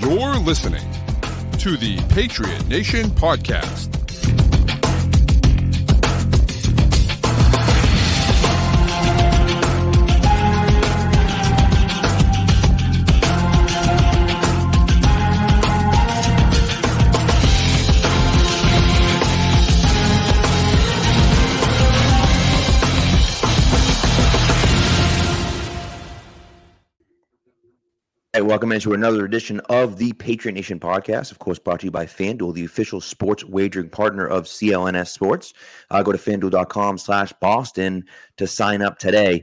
[0.00, 0.90] You're listening
[1.58, 3.99] to the Patriot Nation Podcast.
[28.32, 31.32] Hey, welcome into another edition of the Patriot Nation podcast.
[31.32, 35.52] Of course, brought to you by FanDuel, the official sports wagering partner of CLNS Sports.
[35.90, 38.04] Uh, go to fanduel.com slash Boston
[38.36, 39.42] to sign up today.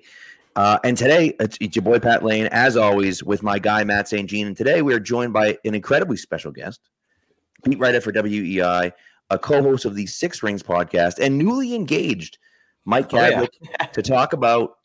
[0.56, 4.08] Uh, and today, it's, it's, your boy Pat Lane, as always, with my guy Matt
[4.08, 4.30] St.
[4.30, 4.48] Jean.
[4.48, 6.80] And today we are joined by an incredibly special guest,
[7.66, 8.94] beat writer for WEEI,
[9.30, 12.38] a co host of the Six Rings podcast, and newly engaged
[12.86, 13.86] Mike Kadlick oh, yeah.
[13.88, 14.78] to talk about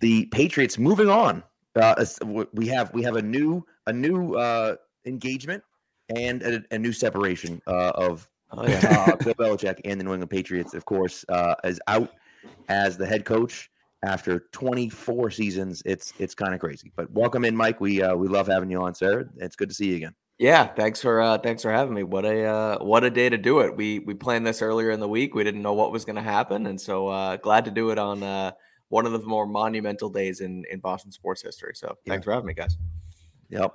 [0.00, 1.42] the Patriots moving on
[1.78, 2.04] uh,
[2.52, 5.62] we have we have a new a new uh, engagement
[6.14, 9.06] and a, a new separation uh, of oh, yeah.
[9.08, 10.74] uh, Bill Belichick and the New England Patriots.
[10.74, 12.10] Of course, uh, is out
[12.68, 13.70] as the head coach
[14.02, 15.82] after 24 seasons.
[15.84, 16.92] It's it's kind of crazy.
[16.96, 17.80] But welcome in, Mike.
[17.80, 19.28] We uh, we love having you on, sir.
[19.36, 20.14] It's good to see you again.
[20.38, 22.04] Yeah, thanks for uh, thanks for having me.
[22.04, 23.76] What a uh, what a day to do it.
[23.76, 25.34] We we planned this earlier in the week.
[25.34, 27.98] We didn't know what was going to happen, and so uh, glad to do it
[27.98, 28.52] on uh,
[28.88, 31.72] one of the more monumental days in in Boston sports history.
[31.74, 32.12] So yeah.
[32.12, 32.76] thanks for having me, guys.
[33.50, 33.74] Yep.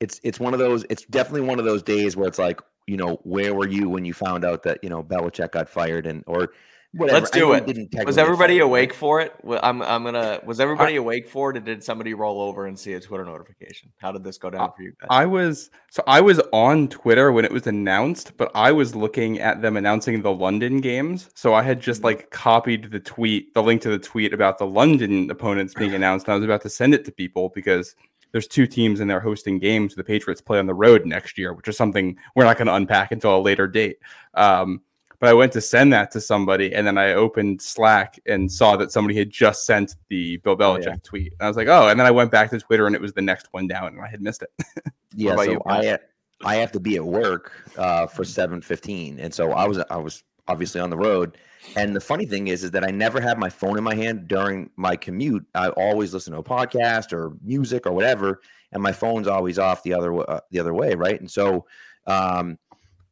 [0.00, 0.84] It's it's one of those.
[0.88, 4.04] It's definitely one of those days where it's like, you know, where were you when
[4.04, 6.52] you found out that you know Belichick got fired and or
[6.92, 7.20] Whatever.
[7.20, 8.04] Let's do it.
[8.04, 9.32] Was everybody awake for it?
[9.62, 10.40] I'm I'm gonna.
[10.44, 13.24] Was everybody I, awake for it, or did somebody roll over and see a Twitter
[13.24, 13.92] notification?
[13.98, 15.06] How did this go down for you guys?
[15.08, 19.38] I was so I was on Twitter when it was announced, but I was looking
[19.38, 21.30] at them announcing the London games.
[21.34, 22.06] So I had just mm-hmm.
[22.06, 26.28] like copied the tweet, the link to the tweet about the London opponents being announced.
[26.28, 27.94] I was about to send it to people because
[28.32, 29.94] there's two teams and they're hosting games.
[29.94, 32.74] The Patriots play on the road next year, which is something we're not going to
[32.74, 33.98] unpack until a later date.
[34.34, 34.82] Um,
[35.20, 38.76] but I went to send that to somebody, and then I opened Slack and saw
[38.76, 40.96] that somebody had just sent the Bill Belichick oh, yeah.
[41.02, 41.32] tweet.
[41.32, 43.12] And I was like, oh, and then I went back to Twitter, and it was
[43.12, 44.50] the next one down, and I had missed it.
[45.14, 45.62] yeah, so you?
[45.66, 45.98] I
[46.42, 49.96] I have to be at work uh, for seven fifteen, and so I was I
[49.96, 51.36] was obviously on the road.
[51.76, 54.26] And the funny thing is, is that I never had my phone in my hand
[54.26, 55.44] during my commute.
[55.54, 58.40] I always listen to a podcast or music or whatever,
[58.72, 61.20] and my phone's always off the other uh, the other way, right?
[61.20, 61.66] And so,
[62.06, 62.58] um,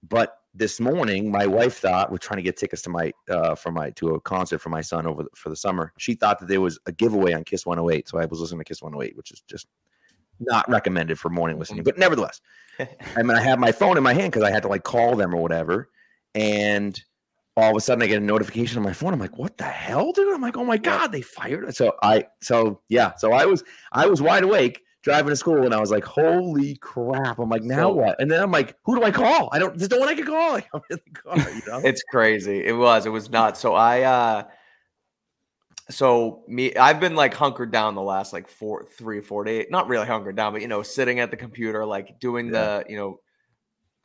[0.09, 3.71] but this morning, my wife thought we're trying to get tickets to my uh, for
[3.71, 5.93] my to a concert for my son over the, for the summer.
[5.99, 8.65] She thought that there was a giveaway on Kiss 108, so I was listening to
[8.65, 9.69] Kiss 108, which is just
[10.41, 11.85] not recommended for morning listening.
[11.85, 12.41] But nevertheless,
[12.81, 15.15] I mean, I have my phone in my hand because I had to like call
[15.15, 15.91] them or whatever,
[16.35, 17.01] and
[17.57, 19.13] all of a sudden I get a notification on my phone.
[19.13, 20.35] I'm like, what the hell, dude?
[20.35, 21.75] I'm like, oh my god, they fired.
[21.75, 25.75] So I, so yeah, so I was I was wide awake driving to school and
[25.75, 27.39] I was like, holy crap.
[27.39, 28.21] I'm like, now so, what?
[28.21, 29.49] And then I'm like, who do I call?
[29.53, 30.53] I don't, there's no one I can call.
[30.53, 31.81] Like, I'm in the car, you know?
[31.83, 32.65] it's crazy.
[32.65, 33.57] It was, it was not.
[33.57, 34.45] So I, uh,
[35.91, 39.89] so me, I've been like hunkered down the last like four, three, four days, not
[39.89, 42.53] really hunkered down, but you know, sitting at the computer, like doing yeah.
[42.53, 43.21] the, you know,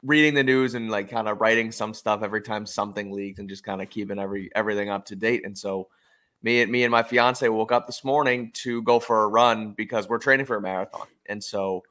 [0.04, 3.50] reading the news and like kind of writing some stuff every time something leaks and
[3.50, 5.46] just kind of keeping every, everything up to date.
[5.46, 5.90] And so,
[6.44, 9.72] me and me and my fiance woke up this morning to go for a run
[9.72, 11.08] because we're training for a marathon.
[11.28, 11.84] And so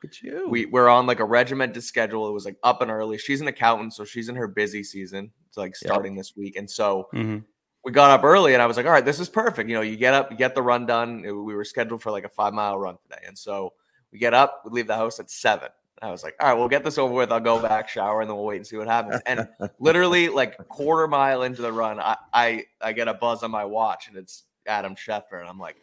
[0.46, 2.28] we we're on like a regimented schedule.
[2.28, 3.16] It was like up and early.
[3.16, 5.32] She's an accountant, so she's in her busy season.
[5.48, 6.20] It's like starting yep.
[6.20, 6.56] this week.
[6.56, 7.38] And so mm-hmm.
[7.82, 9.70] we got up early and I was like, all right, this is perfect.
[9.70, 11.22] You know, you get up, you get the run done.
[11.22, 13.22] we were scheduled for like a five mile run today.
[13.26, 13.72] And so
[14.12, 15.70] we get up, we leave the house at seven.
[16.02, 17.30] I was like, all right, we'll get this over with.
[17.32, 19.20] I'll go back, shower, and then we'll wait and see what happens.
[19.26, 23.50] And literally, like quarter mile into the run, I, I I get a buzz on
[23.50, 25.76] my watch, and it's Adam Schefter, and I'm like,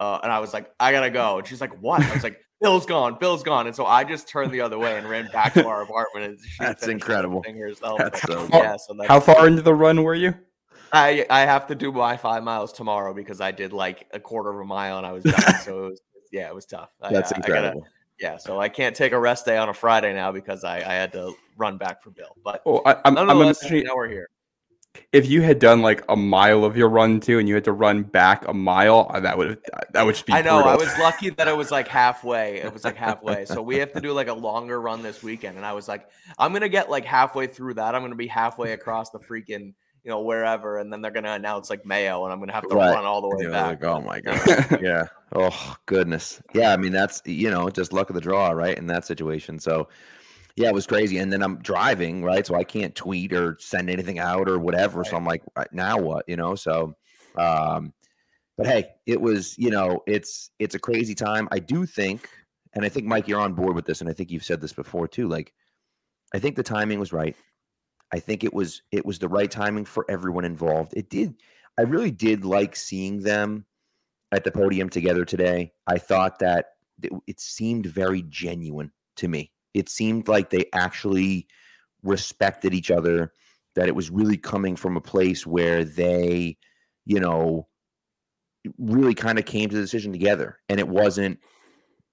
[0.00, 1.38] uh, and I was like, I gotta go.
[1.38, 2.02] And she's like, what?
[2.02, 3.66] I was like, Bill's gone, Bill's gone.
[3.66, 6.24] And so I just turned the other way and ran back to our apartment.
[6.24, 7.42] And that's incredible.
[7.42, 7.80] Fingers.
[7.80, 10.34] That's like, so, yeah, so how far into the run were you?
[10.92, 14.50] I I have to do my five miles tomorrow because I did like a quarter
[14.50, 15.54] of a mile and I was done.
[15.62, 16.00] so it was
[16.32, 16.90] yeah, it was tough.
[17.00, 17.68] That's I, incredible.
[17.68, 20.64] I gotta, yeah, so I can't take a rest day on a Friday now because
[20.64, 22.36] I, I had to run back for Bill.
[22.42, 24.28] But oh, I, am I'm, I'm now we're here.
[25.12, 27.72] if you had done like a mile of your run too, and you had to
[27.72, 29.58] run back a mile, uh, that would
[29.92, 30.32] that would be.
[30.32, 30.62] I know.
[30.62, 30.72] brutal.
[30.72, 32.56] I was lucky that it was like halfway.
[32.58, 33.44] It was like halfway.
[33.46, 36.08] So we have to do like a longer run this weekend, and I was like,
[36.38, 37.94] I'm gonna get like halfway through that.
[37.94, 39.74] I'm gonna be halfway across the freaking
[40.08, 42.74] you know wherever, and then they're gonna announce like Mayo, and I'm gonna have to
[42.74, 42.94] Right.
[42.94, 43.82] run all the way back.
[43.82, 44.80] like, oh my god.
[44.80, 45.04] yeah.
[45.34, 46.40] Oh goodness.
[46.54, 46.72] Yeah.
[46.72, 48.78] I mean, that's you know just luck of the draw, right?
[48.78, 49.58] In that situation.
[49.58, 49.86] So,
[50.56, 51.18] yeah, it was crazy.
[51.18, 52.46] And then I'm driving, right?
[52.46, 55.04] So I can't tweet or send anything out or whatever.
[55.04, 56.24] So I'm like, "Right, now what?
[56.26, 56.54] You know.
[56.54, 56.94] So,
[57.36, 57.92] um,
[58.56, 61.48] but hey, it was you know it's it's a crazy time.
[61.52, 62.30] I do think,
[62.72, 64.72] and I think Mike, you're on board with this, and I think you've said this
[64.72, 65.28] before too.
[65.28, 65.52] Like,
[66.32, 67.36] I think the timing was right.
[68.12, 70.94] I think it was it was the right timing for everyone involved.
[70.96, 71.34] It did.
[71.78, 73.66] I really did like seeing them
[74.32, 75.72] at the podium together today.
[75.86, 76.66] I thought that
[77.02, 79.52] it, seemed very genuine to me.
[79.74, 81.46] It seemed like they actually
[82.02, 83.32] respected each other.
[83.76, 86.56] That it was really coming from a place where they,
[87.06, 87.68] you know,
[88.76, 91.38] really kind of came to the decision together, and it wasn't,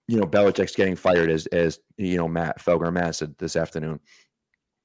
[0.08, 4.00] you know, Belichick's getting fired as as you know Matt Felger Matt said this afternoon,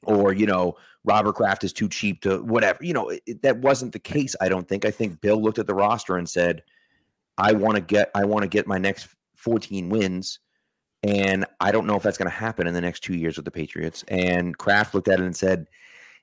[0.04, 2.78] or you know Robert Kraft is too cheap to whatever.
[2.82, 4.34] You know, it, that wasn't the case.
[4.40, 4.84] I don't think.
[4.84, 6.62] I think Bill looked at the roster and said,
[7.38, 10.40] "I want to get, I want to get my next 14 wins."
[11.02, 13.46] And I don't know if that's going to happen in the next two years with
[13.46, 14.04] the Patriots.
[14.08, 15.66] And Kraft looked at it and said,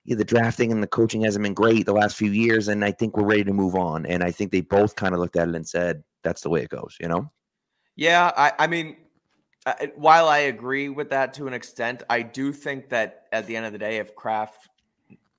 [0.08, 2.92] yeah, the drafting and the coaching hasn't been great the last few years, and I
[2.92, 4.06] think we're ready to move on.
[4.06, 6.62] And I think they both kind of looked at it and said, "That's the way
[6.62, 7.30] it goes," you know.
[7.98, 8.96] Yeah, I, I mean,
[9.96, 13.66] while I agree with that to an extent, I do think that at the end
[13.66, 14.70] of the day, if Kraft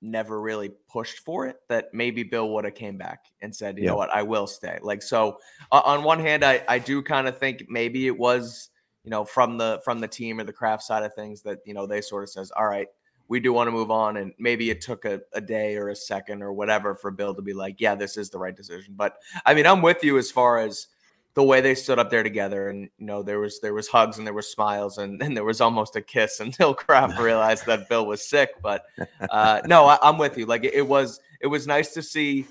[0.01, 3.83] never really pushed for it, that maybe Bill would have came back and said, you
[3.83, 3.91] Yeah.
[3.91, 4.79] know what, I will stay.
[4.81, 5.39] Like so,
[5.71, 8.69] uh, on one hand, I I do kind of think maybe it was
[9.03, 11.73] you know from the from the team or the Kraft side of things that you
[11.73, 12.87] know they sort of says, all right.
[13.27, 15.95] We do want to move on, and maybe it took a, a day or a
[15.95, 19.17] second or whatever for Bill to be like, "Yeah, this is the right decision." But
[19.45, 20.87] I mean, I'm with you as far as
[21.35, 24.17] the way they stood up there together and you know there was there was hugs
[24.17, 27.87] and there was smiles and, and there was almost a kiss until Kraft realized that
[27.89, 28.83] Bill was sick but
[29.29, 32.45] uh, no I, I'm with you like it, it was it was nice to see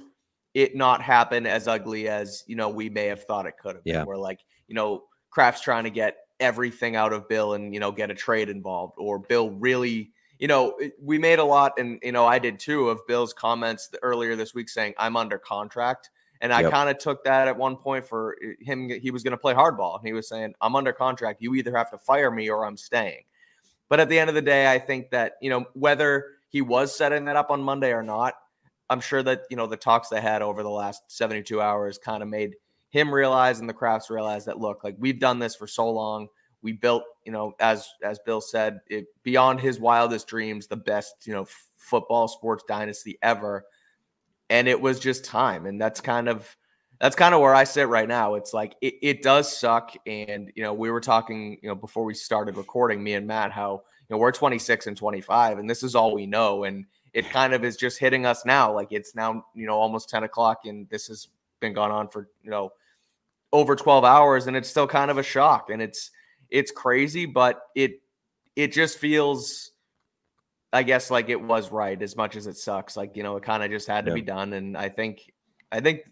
[0.55, 3.85] it not happen as ugly as you know we may have thought it could have
[3.85, 4.05] been Yeah.
[4.05, 7.93] where like you know Kraft's trying to get everything out of Bill and you know
[7.93, 12.13] get a trade involved or Bill really you know we made a lot and you
[12.13, 16.53] know I did too of Bill's comments earlier this week saying I'm under contract and
[16.53, 16.71] I Yep.
[16.71, 18.89] kind of took that at one point for uh, him.
[18.89, 19.99] He was going to play hardball.
[19.99, 21.43] And he was saying, I'm under contract.
[21.43, 23.25] You either have to fire me or I'm staying.
[23.89, 26.97] But at the end of the day, I think that, you know, whether he was
[26.97, 28.35] setting that up on Monday or not,
[28.91, 32.23] I'm sure that, you know, the talks they had over the last 72 hours kind
[32.23, 32.57] of made
[32.91, 36.29] him realize and the Krafts realize that, look, like we've done this for so long.
[36.63, 41.15] We built, you know, as as Bill said, it beyond his wildest dreams, the best,
[41.25, 43.65] you know, f- football sports dynasty ever
[44.51, 46.57] and it was just time and that's kind of
[47.01, 48.35] that's kind of where i sit right now.
[48.35, 52.05] It's like it, it does suck and you know we were talking you know before
[52.05, 55.83] we started recording me and matt how you know we're 26 and 25 and this
[55.83, 58.73] is all we know and it kind of is just hitting us now.
[58.73, 61.29] Like it's now you know almost 10 o'clock and this has
[61.61, 62.71] been going on for you know
[63.53, 66.11] over 12 hours and it's still kind of a shock and it's
[66.51, 68.01] it's crazy but it
[68.57, 69.73] it just feels
[70.73, 72.97] I guess like it was right as much as it sucks.
[72.97, 74.17] Like, you know, it kind of just had to Yeah.
[74.17, 74.53] be done.
[74.53, 75.33] And I think,
[75.73, 76.03] I think,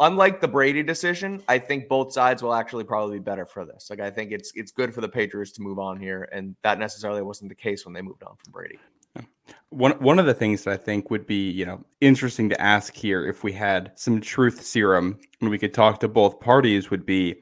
[0.00, 3.88] unlike the Brady decision, I think both sides will actually probably be better for this.
[3.88, 6.78] Like, I think it's it's good for the Patriots to move on here, and that
[6.78, 8.78] necessarily wasn't the case when they moved on from Brady.
[9.70, 12.94] One one of the things that I think would be, you know, interesting to ask
[12.94, 17.06] here if we had some truth serum and we could talk to both parties would
[17.06, 17.36] be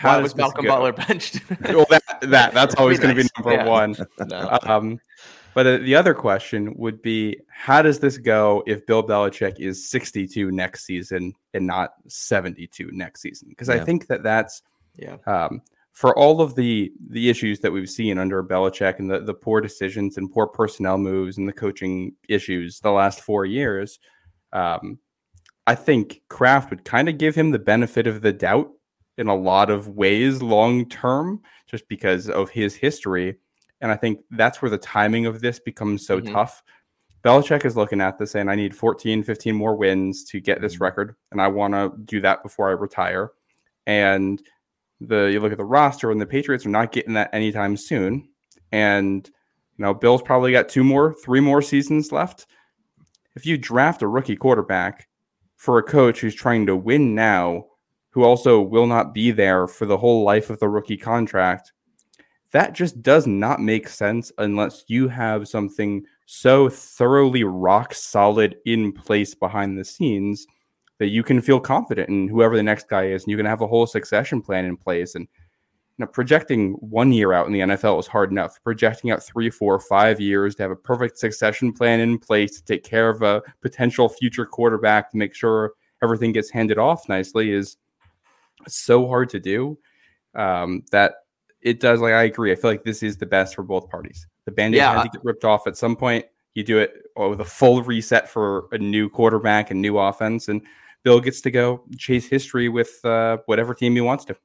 [0.00, 0.70] Why was Malcolm go?
[0.70, 1.40] Butler benched?
[1.60, 3.68] well, that, that that's always going to be number Yeah.
[3.68, 3.96] one.
[4.28, 4.58] no.
[4.62, 4.98] Um,
[5.54, 9.88] but uh, the other question would be, how does this go if Bill Belichick is
[9.88, 13.48] 62 next season and not 72 next season?
[13.48, 14.62] Because I think that that's
[14.96, 15.16] Yeah.
[15.26, 19.34] um, for all of the the issues that we've seen under Belichick and the the
[19.34, 24.00] poor decisions and poor personnel moves and the coaching issues the last four years.
[24.52, 24.98] Um,
[25.66, 28.70] I think Kraft would kind of give him the benefit of the doubt
[29.16, 33.36] in a lot of ways long term, just because of his history.
[33.84, 36.32] And I think that's where the timing of this becomes so Mhm.
[36.32, 36.62] tough.
[37.22, 40.76] Belichick is looking at this saying, I need 14, 15 more wins to get this
[40.76, 40.80] Mhm.
[40.80, 43.32] record, and I want to do that before I retire.
[43.86, 44.42] And
[45.02, 48.30] the you look at the roster, and the Patriots are not getting that anytime soon.
[48.72, 49.28] And
[49.76, 52.46] you know, Bill's probably got two more, three more seasons left.
[53.36, 55.08] If you draft a rookie quarterback
[55.56, 57.66] for a coach who's trying to win now,
[58.12, 61.72] who also will not be there for the whole life of the rookie contract,
[62.54, 68.92] that just does not make sense unless you have something so thoroughly rock solid in
[68.92, 70.46] place behind the scenes
[71.00, 73.60] that you can feel confident in whoever the next guy is, and you can have
[73.60, 75.16] a whole succession plan in place.
[75.16, 75.26] And
[75.98, 78.62] you know, projecting one year out in the NFL is hard enough.
[78.62, 82.64] Projecting out three, four, five years to have a perfect succession plan in place to
[82.64, 85.72] take care of a potential future quarterback to make sure
[86.04, 87.78] everything gets handed off nicely is
[88.68, 89.76] so hard to do.
[90.36, 91.14] Um, that
[91.64, 92.00] it does.
[92.00, 92.52] Like I agree.
[92.52, 94.26] I feel like this is the best for both parties.
[94.44, 94.94] The band-aid Yeah.
[94.94, 96.26] had to get ripped off at some point.
[96.54, 100.62] You do it with a full reset for a new quarterback and new offense, and
[101.02, 104.36] Bill gets to go chase history with uh, whatever team he wants to.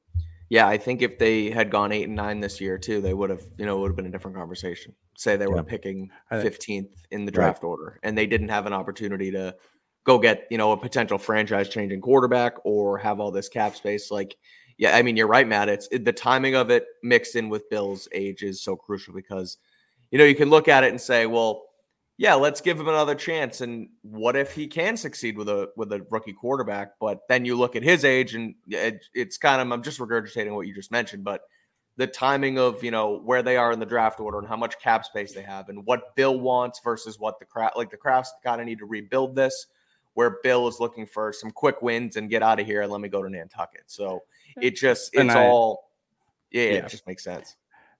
[0.48, 3.30] Yeah, I think if they had gone eight and nine this year too, they would
[3.30, 4.92] have, you know, it would have been a different conversation.
[5.16, 5.62] Say they were Yeah.
[5.62, 7.44] picking fifteenth in the Right.
[7.44, 9.54] draft order, and they didn't have an opportunity to
[10.04, 14.10] go get, you know, a potential franchise-changing quarterback or have all this cap space.
[14.10, 14.34] Like,
[14.80, 15.68] yeah, I mean, you're right, Matt.
[15.68, 19.58] It's it, the timing of it mixed in with Bill's age is so crucial because,
[20.10, 21.64] you know, you can look at it and say, well,
[22.16, 23.60] yeah, let's give him another chance.
[23.60, 26.92] And what if he can succeed with a with a rookie quarterback?
[26.98, 30.54] But then you look at his age, and it, it's kind of I'm just regurgitating
[30.54, 31.42] what you just mentioned, but
[31.98, 34.80] the timing of you know where they are in the draft order and how much
[34.80, 38.28] cap space they have, and what Bill wants versus what the Kraft like the Krafts
[38.42, 39.66] kind of need to rebuild this,
[40.14, 43.02] where Bill is looking for some quick wins and get out of here and let
[43.02, 43.82] me go to Nantucket.
[43.88, 44.22] So
[44.62, 45.90] it just it's I- all
[46.50, 46.70] yeah, Yeah.
[46.78, 47.56] it just makes sense.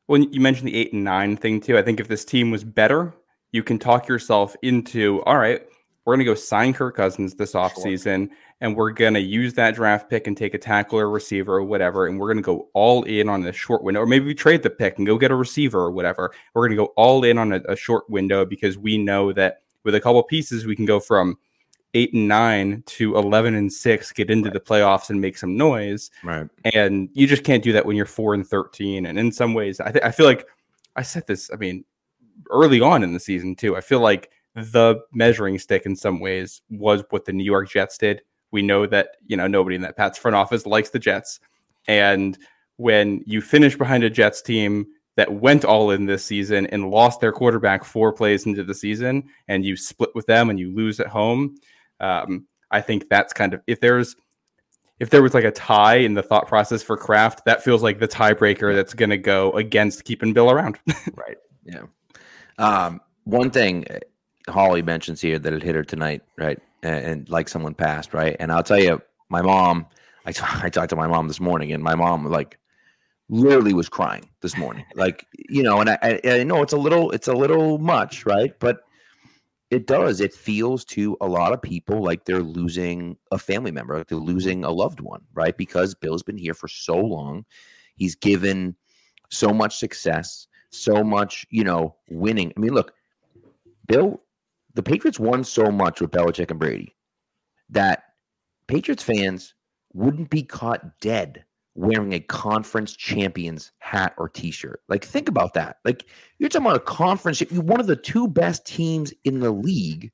[0.07, 2.65] When you mentioned the eight and nine thing too, I think if this team was
[2.65, 3.15] better,
[3.53, 5.63] you can talk yourself into all right,
[6.05, 10.27] we're gonna go sign Kirk Cousins this offseason, and we're gonna use that draft pick
[10.27, 13.43] and take a tackle or receiver or whatever, and we're gonna go all in on
[13.43, 15.93] the short window, or maybe we trade the pick and go get a receiver or
[15.93, 16.33] whatever.
[16.55, 19.95] We're gonna go all in on a, a short window because we know that with
[19.95, 21.39] a couple pieces we can go from
[21.95, 26.11] eight and nine to eleven and six, get into the playoffs and make some noise.
[26.23, 26.49] Right.
[26.75, 29.81] and you just can't do that when you're four and 13 and in some ways
[29.81, 30.47] i, th- I feel like
[30.97, 31.85] i said this i mean
[32.51, 36.63] early on in the season too i feel like the measuring stick in some ways
[36.71, 38.23] was what the new york jets did.
[38.51, 41.41] We know that you know nobody in that pats front office likes the jets.
[41.87, 42.37] And
[42.77, 47.21] when you finish behind a jets team that went all in this season and lost
[47.21, 50.99] their quarterback four plays into the season and you split with them and you lose
[50.99, 51.57] at home
[52.01, 54.17] um, i think that's kind of if there's
[55.01, 57.99] if there was like a tie in the thought process for Kraft, that feels like
[57.99, 60.79] the tiebreaker that's going to go against keeping Bill around.
[61.17, 61.39] Right.
[61.65, 61.85] Yeah.
[62.59, 63.99] Um, one thing uh,
[64.51, 66.59] Holly mentions here that it hit her tonight, right?
[66.83, 68.37] And, and like someone passed, right?
[68.39, 69.87] And I'll tell you, my mom,
[70.27, 72.59] I t- I talked to my mom this morning, and my mom like
[73.29, 75.81] literally was crying this morning, like you know.
[75.81, 78.59] And I, I, I know it's a little, it's a little much, right?
[78.59, 78.81] But
[79.71, 80.21] it does.
[80.21, 84.19] It feels to a lot of people like they're losing a family member, like they're
[84.19, 85.57] losing a loved one, right?
[85.57, 87.45] Because Bill's been here for so long.
[87.95, 88.75] He's given
[89.31, 92.53] so much success, so much, you know, winning.
[92.57, 92.95] I mean, look,
[93.87, 94.21] Bill,
[94.75, 96.97] the Patriots won so much with Belichick and Brady
[97.71, 98.03] that
[98.67, 99.55] Patriots fans
[99.93, 104.81] wouldn't be caught dead wearing a conference champions hat or t-shirt.
[104.89, 105.77] Like think about that.
[105.85, 106.07] Like
[106.39, 110.11] you're talking about a conference you're one of the two best teams in the league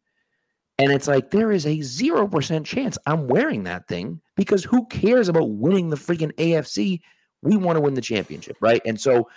[0.78, 5.28] and it's like there is a 0% chance I'm wearing that thing because who cares
[5.28, 7.00] about winning the freaking AFC?
[7.42, 8.82] We want to win the championship, right?
[8.84, 9.28] And so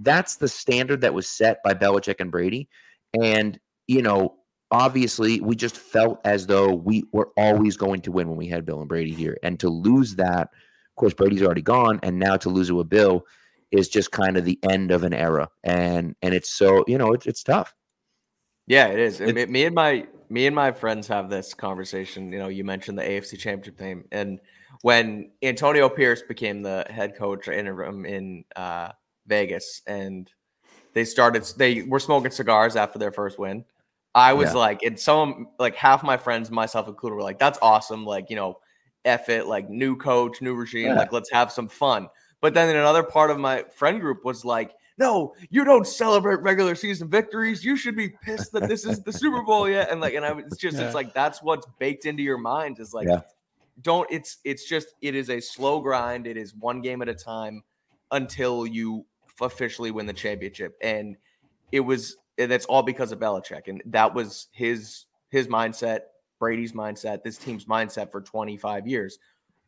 [0.00, 2.68] that's the standard that was set by Belichick and Brady
[3.20, 4.34] and you know
[4.70, 8.66] obviously we just felt as though we were always going to win when we had
[8.66, 10.50] Bill and Brady here and to lose that
[10.98, 13.24] course, Brady's already gone, and now to lose it with Bill
[13.70, 17.12] is just kind of the end of an era, and and it's so you know
[17.12, 17.74] it's it's tough.
[18.66, 19.20] Yeah, it is.
[19.20, 22.30] And It's- me, me and my me and my friends have this conversation.
[22.32, 24.40] You know, you mentioned the AFC Championship game, and
[24.82, 28.90] when Antonio Pierce became the head coach interim in uh,
[29.26, 30.30] Vegas, and
[30.92, 33.64] they started, they were smoking cigars after their first win.
[34.14, 34.58] I was Yeah.
[34.58, 38.36] like, and some like half my friends, myself included, were like, "That's awesome!" Like, you
[38.36, 38.58] know,
[39.08, 40.94] F it, like new coach, new regime, Yeah.
[40.94, 42.08] like let's have some fun.
[42.40, 46.74] But then another part of my friend group was like, no, you don't celebrate regular
[46.74, 47.64] season victories.
[47.64, 49.90] You should be pissed that this is the Super Bowl yet.
[49.90, 50.86] And like, and I was it's just, Yeah.
[50.86, 53.20] it's like that's what's baked into your mind is like, Yeah.
[53.82, 54.08] don't.
[54.10, 56.26] It's it's just it is a slow grind.
[56.26, 57.62] It is one game at a time
[58.10, 59.04] until you
[59.40, 60.76] officially win the championship.
[60.82, 61.16] And
[61.70, 66.00] it was that's all because of Belichick, and that was his his mindset,
[66.38, 69.18] Brady's mindset, this team's mindset for 25 years.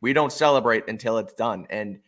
[0.01, 1.99] We don't celebrate until it's done, and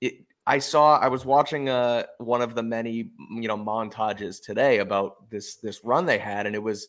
[0.00, 0.14] it.
[0.46, 5.30] I saw I was watching uh one of the many you know montages today about
[5.30, 6.88] this this run they had, and it was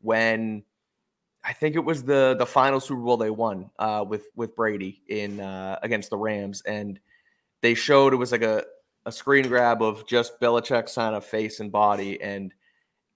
[0.00, 0.62] when
[1.46, 5.02] I think it was the the final Super Bowl they won uh, with with Brady
[5.08, 6.98] in uh, against the Rams, and
[7.62, 8.64] they showed it was like a
[9.06, 12.52] a screen grab of just Belichick's kind of face and body, and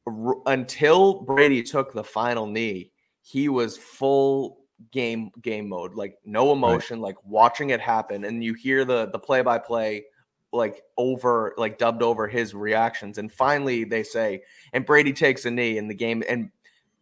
[0.07, 4.59] r- until Brady took the final knee, he was full
[4.91, 9.19] game game mode, like no emotion, like watching it happen, and you hear the the
[9.19, 10.05] play by play
[10.53, 15.50] like over like dubbed over his reactions and finally they say and Brady takes a
[15.50, 16.50] knee in the game and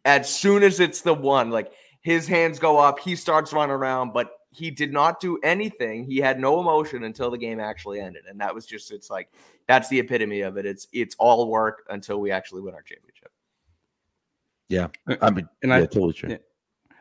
[0.05, 1.73] as soon as it's the one like
[2.03, 6.19] his hands go up he starts running around but he did not do anything he
[6.19, 9.31] had no emotion until the game actually ended and that was just it's like
[9.67, 13.18] that's the epitome of it it's it's all work until we actually win our championship
[14.69, 14.89] Yeah,
[15.23, 16.31] I mean, And yeah, I- totally true.
[16.31, 16.37] yeah.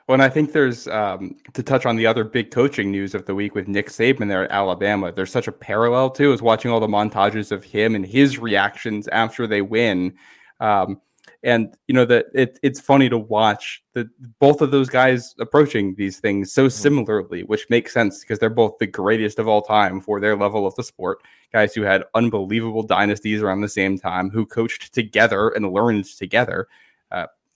[0.07, 3.25] Well, and I think there's um, to touch on the other big coaching news of
[3.25, 5.11] the week with Nick Saban there at Alabama.
[5.11, 9.09] There's such a parallel too, is watching all the montages of him and his reactions
[9.09, 10.15] after they win.
[10.61, 11.01] Um,
[11.43, 14.09] and you know that it, it's funny to watch the
[14.39, 18.77] both of those guys approaching these things so similarly, which makes sense because they're both
[18.79, 21.19] the greatest of all time for their level of the sport.
[21.51, 26.61] Guys who had unbelievable dynasties around the same time, who coached together and learned together,
[26.61, 26.67] uh,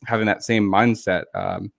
[0.06, 1.24] having that same mindset.
[1.34, 1.72] Um,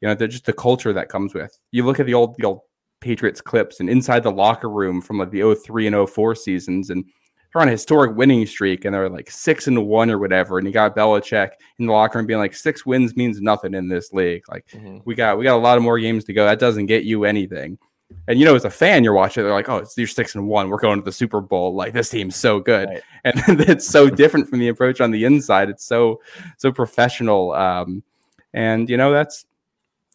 [0.00, 1.56] you know, they're just the culture that comes with.
[1.72, 2.60] You look at the old the old
[3.00, 7.04] Patriots clips and inside the locker room from like the 03 and 04 seasons, and
[7.52, 10.58] they're on a historic winning streak and they're like six and one or whatever.
[10.58, 13.88] And you got Belichick in the locker room being like, six wins means nothing in
[13.88, 14.42] this league.
[14.50, 15.00] Like Mhm.
[15.04, 16.44] we got we got a lot of more games to go.
[16.44, 17.78] That doesn't get you anything.
[18.26, 20.48] And you know, as a fan, you're watching, they're like, oh, it's you're six and
[20.48, 20.68] one.
[20.68, 21.74] We're going to the Super Bowl.
[21.74, 22.88] Like this team's so good.
[22.88, 23.02] Right.
[23.24, 25.68] And it's so different from the approach on the inside.
[25.68, 26.20] It's so
[26.56, 27.52] so professional.
[27.52, 28.02] Um,
[28.54, 29.46] and you know, that's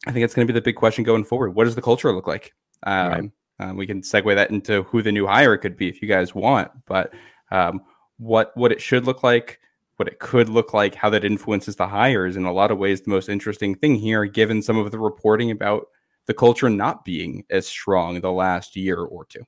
[0.08, 1.56] I think it's going to be the big question going forward.
[1.56, 2.54] What does the culture look like?
[2.84, 3.32] Um, Right.
[3.60, 6.36] um, we can segue that into who the new hire could be if you guys
[6.36, 7.14] want, but
[7.52, 7.82] um,
[8.18, 9.60] what what it should look like,
[9.98, 12.36] what it could look like, how that influences the hires.
[12.36, 15.52] In a lot of ways, the most interesting thing here, given some of the reporting
[15.52, 15.88] about
[16.26, 19.44] the culture not being as strong the last year or two.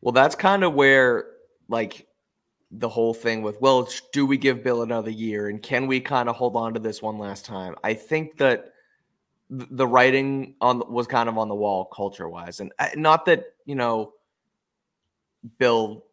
[0.00, 1.26] Well, that's kind of where
[1.68, 2.06] like
[2.70, 6.28] the whole thing with well, do we give Bill another year and can we kind
[6.28, 7.74] of hold on to this one last time?
[7.84, 8.72] I think that
[9.50, 13.44] the writing on was kind of on the wall culture wise, and uh, not that
[13.66, 14.12] you know
[15.58, 16.04] Bill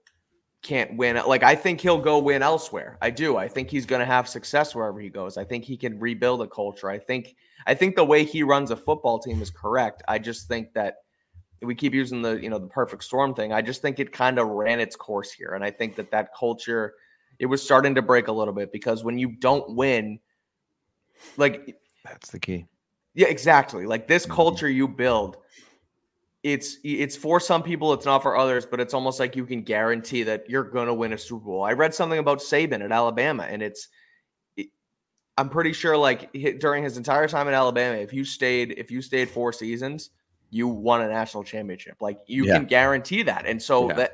[0.62, 1.20] can't win.
[1.26, 2.98] Like I think he'll go win elsewhere.
[3.02, 3.38] I do.
[3.38, 5.38] I think he's going to have success wherever he goes.
[5.38, 6.90] I think he can rebuild a culture.
[6.90, 7.36] I think
[7.68, 10.04] I think the way he runs a football team is correct.
[10.08, 10.96] I just think that
[11.62, 13.54] we keep using the you know the perfect storm thing.
[13.54, 16.30] I just think it kind of ran its course here, and I think that that
[16.38, 16.96] culture
[17.40, 20.20] it was starting to break a little bit because when you don't win,
[21.38, 22.66] like That's the key.
[23.14, 23.86] yeah, exactly.
[23.86, 24.36] Like this Mhm.
[24.36, 25.38] culture you build,
[26.44, 29.62] it's it's for some people, it's not for others, but it's almost like you can
[29.62, 31.64] guarantee that you're gonna win a Super Bowl.
[31.64, 33.90] I read something about Saban at Alabama, and it's it,
[35.38, 39.02] I'm pretty sure like during his entire time in Alabama, if you stayed if you
[39.02, 40.10] stayed four seasons,
[40.50, 41.98] you won a national championship.
[42.02, 42.54] Like you Yeah.
[42.54, 43.96] can guarantee that, and so Yeah.
[43.96, 44.12] that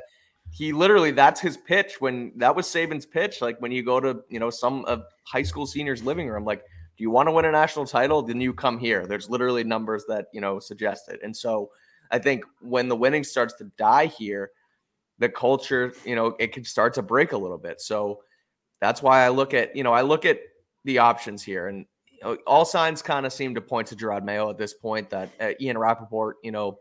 [0.49, 3.41] he literally that's his pitch when that was Saban's pitch.
[3.41, 6.62] Like when you go to you know some of high school seniors' living room, like
[6.97, 8.21] do you want to win a national title?
[8.23, 9.06] Then you come here.
[9.06, 11.19] There's literally numbers that you know suggest it.
[11.23, 11.71] And so
[12.12, 14.51] I think when the winning starts to die here,
[15.19, 17.82] the culture, you know, it can start to break a little bit.
[17.82, 18.21] So
[18.80, 20.39] that's why I look at, you know, I look at
[20.88, 21.86] the options here, and
[22.47, 25.10] all signs kind of seem to point to Jerod Mayo at this point.
[25.12, 26.80] That uh, Ian Rapoport, you know,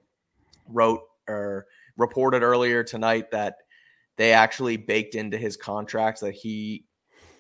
[0.69, 1.67] wrote or
[1.99, 3.57] reported earlier tonight that
[4.17, 6.87] they actually baked into his contract that he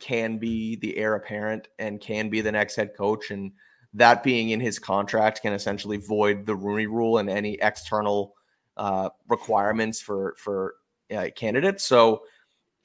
[0.01, 3.31] can be the heir apparent and can be the next head coach.
[3.31, 3.53] And
[3.95, 8.35] that being in his contract can essentially void the Rooney rule and any external
[8.77, 10.75] uh, requirements for for
[11.17, 11.85] uh, candidates.
[11.85, 12.23] So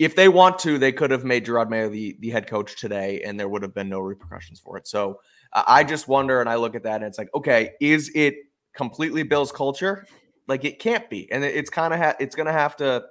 [0.02, 3.22] if they want to, they could have made Jerod Mayo the, the head coach today,
[3.24, 4.88] and there would have been no repercussions for it.
[4.88, 5.20] So
[5.54, 8.34] I just wonder, and I look at that, and it's like, okay, is it
[8.76, 10.08] completely Bill's culture?
[10.48, 13.04] Like it can't be, and it- it's kind of ha- it's gonna have to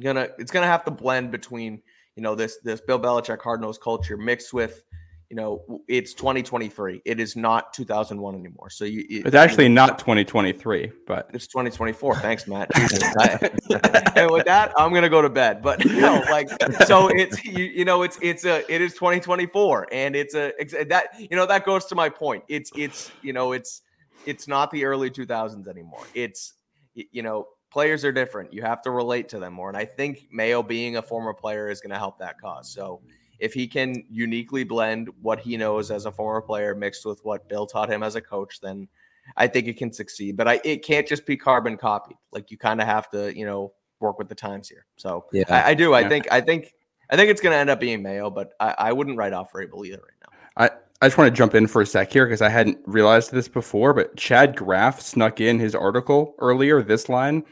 [0.00, 1.80] gonna it's gonna have to blend between
[2.16, 4.84] you know this this Bill Belichick hard nosed culture mixed with
[5.32, 7.00] you know it's 2023.
[7.06, 8.68] It is not 2001 anymore.
[8.68, 12.16] So you it- It's actually not 2023, but it's 2024.
[12.16, 12.70] Thanks, Matt.
[12.76, 15.62] And with that, I'm gonna go to bed.
[15.62, 16.50] But no, like,
[16.86, 20.52] so it's you, you know, it's it's a it is 2024, and it's a
[20.90, 22.44] that you know that goes to my point.
[22.48, 23.80] It's it's you know it's
[24.26, 26.04] it's not the early 2000s anymore.
[26.12, 26.52] It's
[26.94, 28.52] you know players are different.
[28.52, 31.70] You have to relate to them more, and I think Mayo being a former player
[31.70, 32.70] is gonna help that cause.
[32.70, 33.00] So.
[33.42, 37.48] If he can uniquely blend what he knows as a former player mixed with what
[37.48, 38.88] Bill taught him as a coach, then
[39.36, 42.16] I think it can succeed, but I it can't just be carbon copied.
[42.30, 44.86] Like you kind of have to, you know, work with the times here.
[44.96, 45.44] So Yeah.
[45.48, 45.92] I, I do.
[45.92, 46.08] I Yeah.
[46.08, 46.72] think I think
[47.10, 49.52] I think it's going to end up being Mayo, but I, I wouldn't write off
[49.52, 50.32] Vrabel either right now.
[50.56, 50.70] I
[51.02, 53.48] I just want to jump in for a sec here because I hadn't realized this
[53.48, 57.42] before, but Chad Graff snuck in his article earlier, this line,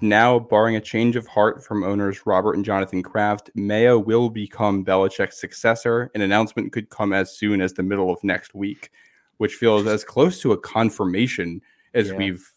[0.00, 4.84] Now, barring a change of heart from owners Robert and Jonathan Kraft, Mayo will become
[4.84, 6.10] Belichick's successor.
[6.14, 8.90] An announcement could come as soon as the middle of next week,
[9.38, 11.60] which feels as close to a confirmation
[11.94, 12.16] as Yeah.
[12.16, 12.50] we've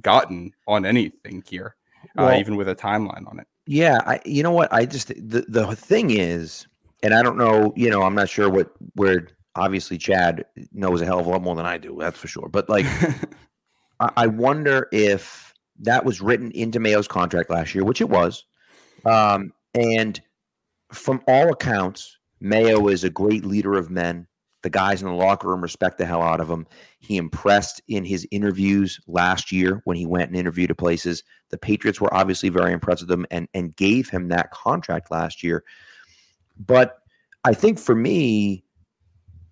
[0.00, 1.76] gotten on anything here,
[2.18, 3.46] uh, even with a timeline on it.
[3.66, 6.66] Yeah, I you know what I just the the thing is,
[7.02, 11.04] and I don't know, you know, I'm not sure what where obviously Chad knows a
[11.04, 12.48] hell of a lot more than I do, that's for sure.
[12.48, 12.86] But like,
[14.00, 15.47] I, I wonder if
[15.80, 18.44] that was written into Mayo's contract last year, which it was,
[19.04, 20.20] um, and
[20.92, 24.26] from all accounts, Mayo is a great leader of men.
[24.62, 26.66] The guys in the locker room respect the hell out of him.
[26.98, 31.22] He impressed in his interviews last year when he went and interviewed at places.
[31.50, 35.44] The Patriots were obviously very impressed with him and and gave him that contract last
[35.44, 35.62] year.
[36.58, 36.98] But
[37.44, 38.64] I think for me,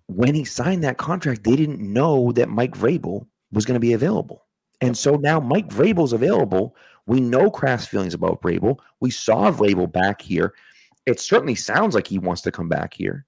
[0.07, 3.93] when he signed that contract, they didn't know that Mike Vrabel was going to be
[3.93, 4.45] available.
[4.81, 6.75] And so now Mike Vrabel's available.
[7.05, 8.79] We know Kraft's feelings about Vrabel.
[8.99, 10.53] We saw Vrabel back here.
[11.05, 13.25] It certainly sounds like he wants to come back here.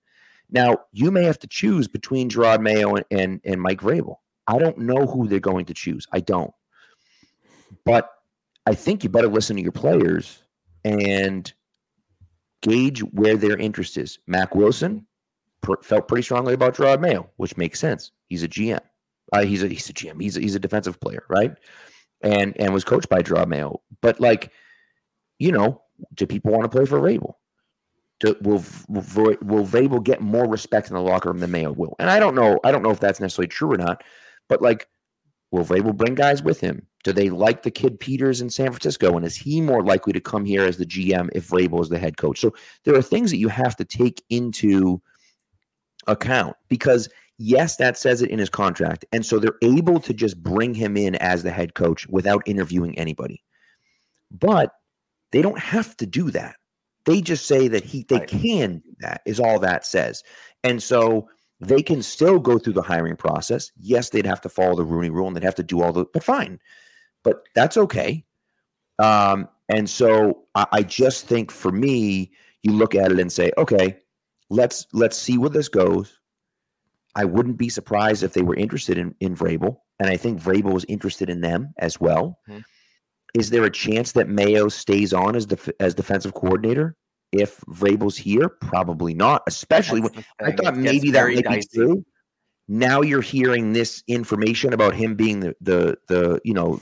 [0.51, 4.17] Now, you may have to choose between Jerod Mayo and, and, and Mike Vrabel.
[4.47, 6.07] I don't know who they're going to choose.
[6.11, 6.51] I don't.
[7.85, 8.09] But
[8.65, 10.43] I think you better listen to your players
[10.83, 11.51] and
[12.61, 14.19] gauge where their interest is.
[14.27, 15.05] Mack Wilson
[15.61, 18.11] per, felt pretty strongly about Jerod Mayo, which makes sense.
[18.27, 18.79] He's a GM.
[19.31, 20.21] Uh, he's a he's a GM.
[20.21, 21.53] He's a, he's a defensive player, right?
[22.21, 23.81] And and was coached by Jerod Mayo.
[24.01, 24.51] But like,
[25.37, 25.81] you know,
[26.15, 27.33] do people want to play for Vrabel?
[28.19, 31.95] Do, will will will Vrabel get more respect in the locker room than Mayo will?
[31.99, 32.59] And I don't know.
[32.63, 34.03] I don't know if that's necessarily true or not.
[34.49, 34.87] But like,
[35.51, 36.85] will Vrabel bring guys with him?
[37.03, 39.15] Do they like the kid Peters in San Francisco?
[39.15, 41.99] And is he more likely to come here as the GM if Vrabel is the
[41.99, 42.39] head coach?
[42.39, 45.01] So there are things that you have to take into
[46.07, 47.07] account because
[47.39, 49.05] yes, that says it in his contract.
[49.11, 52.95] And so they're able to just bring him in as the head coach without interviewing
[52.99, 53.43] anybody.
[54.29, 54.73] But
[55.31, 56.57] they don't have to do that.
[57.05, 58.27] They just say that he they Right.
[58.27, 60.21] can do that is all that says.
[60.63, 63.71] And so they can still go through the hiring process.
[63.79, 66.05] Yes, they'd have to follow the Rooney rule and they'd have to do all the
[66.13, 66.59] but fine.
[67.23, 68.23] But that's okay.
[68.99, 72.31] Um, and so I, I just think for me,
[72.63, 73.97] you look at it and say, okay,
[74.49, 76.18] let's let's see where this goes.
[77.15, 80.73] I wouldn't be surprised if they were interested in in Vrabel, and I think Vrabel
[80.73, 82.39] was interested in them as well.
[82.47, 82.63] Mhm.
[83.33, 86.95] Is there a chance that Mayo stays on as def- as defensive coordinator
[87.31, 88.49] if Vrabel's here?
[88.49, 89.43] Probably not.
[89.47, 91.67] Especially That's the I thought maybe that might be dicey.
[91.77, 92.05] true.
[92.67, 96.79] Now you're hearing this information about him being the the the you know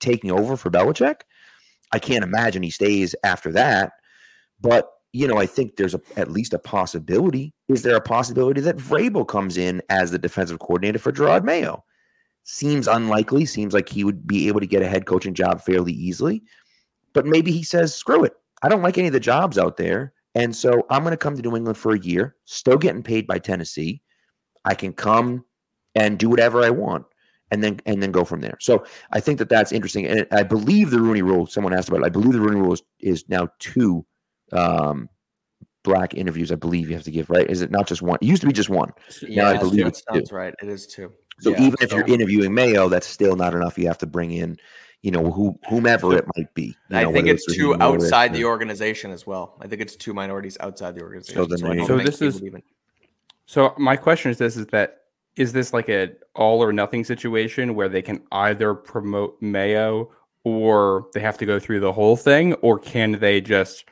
[0.00, 1.20] taking over for Belichick.
[1.92, 3.92] I can't imagine he stays after that.
[4.60, 7.54] But you know, I think there's a, at least a possibility.
[7.68, 11.84] Is there a possibility that Vrabel comes in as the defensive coordinator for Jerod Mayo?
[12.44, 13.46] Seems unlikely.
[13.46, 16.42] Seems like he would be able to get a head coaching job fairly easily.
[17.14, 18.34] But maybe he says, "Screw it!
[18.62, 21.36] I don't like any of the jobs out there, and so I'm going to come
[21.36, 24.02] to New England for a year, still getting paid by Tennessee.
[24.64, 25.44] I can come
[25.94, 27.06] and do whatever I want."
[27.50, 28.58] And then and then go from there.
[28.60, 31.46] So I think that that's interesting, and I believe the Rooney Rule.
[31.46, 32.06] Someone asked about it.
[32.06, 34.04] I believe the Rooney Rule is, is now two
[34.52, 35.08] um,
[35.84, 36.50] black interviews.
[36.52, 37.30] I believe you have to give.
[37.30, 37.48] Right?
[37.48, 38.18] Is it not just one?
[38.20, 38.90] It used to be just one.
[39.22, 40.54] Yeah, I it believe it's sounds right.
[40.62, 41.12] It is too.
[41.40, 43.78] So Yeah, even if you're interviewing Mayo, that's still not enough.
[43.78, 44.58] You have to bring in,
[45.02, 46.74] you know, who whomever it might be.
[46.90, 49.56] you I know, think it's two outside or- the organization as well.
[49.60, 51.46] I think it's two minorities outside the organization.
[51.48, 52.62] then I they- So this is- even-
[53.46, 55.02] So my question is this: is that
[55.36, 60.10] is this like a all or nothing situation where they can either promote Mayo
[60.42, 63.84] or they have to go through the whole thing, or can they just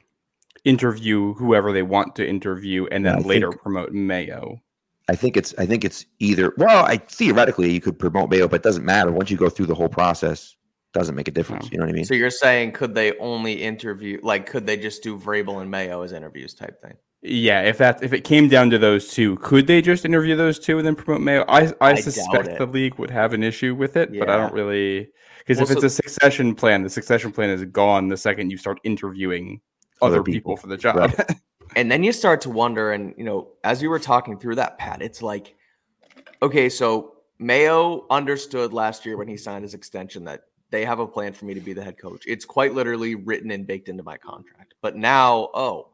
[0.67, 4.61] interview whoever they want to interview and then I later think- promote Mayo?
[5.09, 8.57] I think it's I think it's either well, I theoretically you could promote Mayo, but
[8.57, 9.13] it doesn't matter.
[9.13, 10.57] Once you go through the whole process,
[10.93, 11.67] doesn't make a difference.
[11.67, 11.69] No.
[11.73, 12.05] You know what I mean?
[12.05, 16.03] So you're saying could they only interview like could they just do Vrabel and Mayo
[16.03, 16.95] as interviews type thing?
[17.23, 20.59] Yeah, if that if it came down to those two, could they just interview those
[20.59, 21.45] two and then promote Mayo?
[21.47, 24.53] I I, I suspect the league would have an issue with it, but I don't
[24.53, 28.17] really because Well, if it's so- a succession plan, the succession plan is gone the
[28.17, 29.61] second you start interviewing
[30.03, 30.53] Other other, people.
[30.53, 30.57] people.
[30.57, 30.97] for the job.
[30.97, 31.31] Right.
[31.75, 34.79] And then you start to wonder, and you know, as you were talking through that,
[34.79, 35.57] Pat, it's like,
[36.41, 41.07] okay, so Mayo understood last year when he signed his extension that they have a
[41.07, 42.25] plan for me to be the head coach.
[42.27, 44.75] It's quite literally written and baked into my contract.
[44.81, 45.91] But now, oh,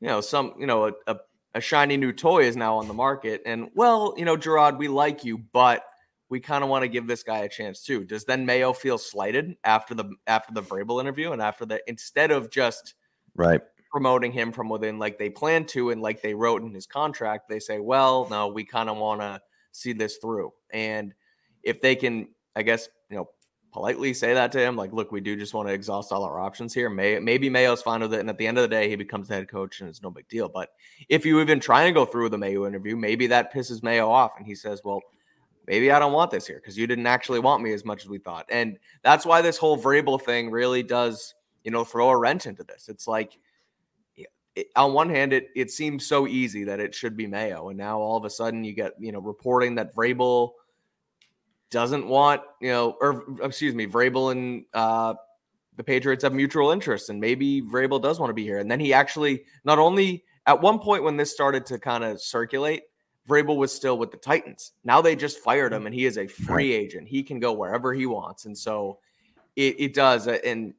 [0.00, 1.16] you know, some, you know, a, a,
[1.54, 3.42] a shiny new toy is now on the market.
[3.44, 5.84] And well, you know, Jerod, we like you, but
[6.30, 8.04] we kind of want to give this guy a chance too.
[8.04, 12.30] Does then Mayo feel slighted after the after the Vrabel interview and after the instead
[12.30, 12.94] of just
[13.36, 13.60] right.
[13.90, 17.48] promoting him from within like they plan to and like they wrote in his contract
[17.48, 19.40] they say well no we kind of want to
[19.72, 21.14] see this through and
[21.62, 23.28] if they can i guess you know
[23.72, 26.40] politely say that to him, like, look, we do just want to exhaust all our
[26.40, 26.90] options here.
[26.90, 28.20] May, maybe Mayo's fine with it.
[28.20, 30.10] And at the end of the day, he becomes the head coach and it's no
[30.10, 30.48] big deal.
[30.48, 30.70] But
[31.08, 34.32] if you even try and go through the Mayo interview, maybe that pisses Mayo off.
[34.36, 35.00] And he says, well,
[35.66, 38.08] maybe I don't want this here because you didn't actually want me as much as
[38.08, 38.46] we thought.
[38.50, 42.64] And that's why this whole Vrabel thing really does, you know, throw a wrench into
[42.64, 42.88] this.
[42.88, 43.38] It's like,
[44.56, 47.78] it, on one hand, it it seems so easy that it should be Mayo, and
[47.78, 50.52] now all of a sudden you get you know reporting that Vrabel
[51.70, 55.14] doesn't want you know, or excuse me, Vrabel and uh,
[55.76, 58.58] the Patriots have mutual interests, and maybe Vrabel does want to be here.
[58.58, 62.20] And then he actually not only at one point when this started to kind of
[62.20, 62.82] circulate,
[63.28, 64.72] Vrabel was still with the Titans.
[64.82, 67.06] Now they just fired him, and he is a free agent.
[67.06, 68.98] He can go wherever he wants, and so
[69.54, 70.26] it, it does.
[70.26, 70.74] Uh, and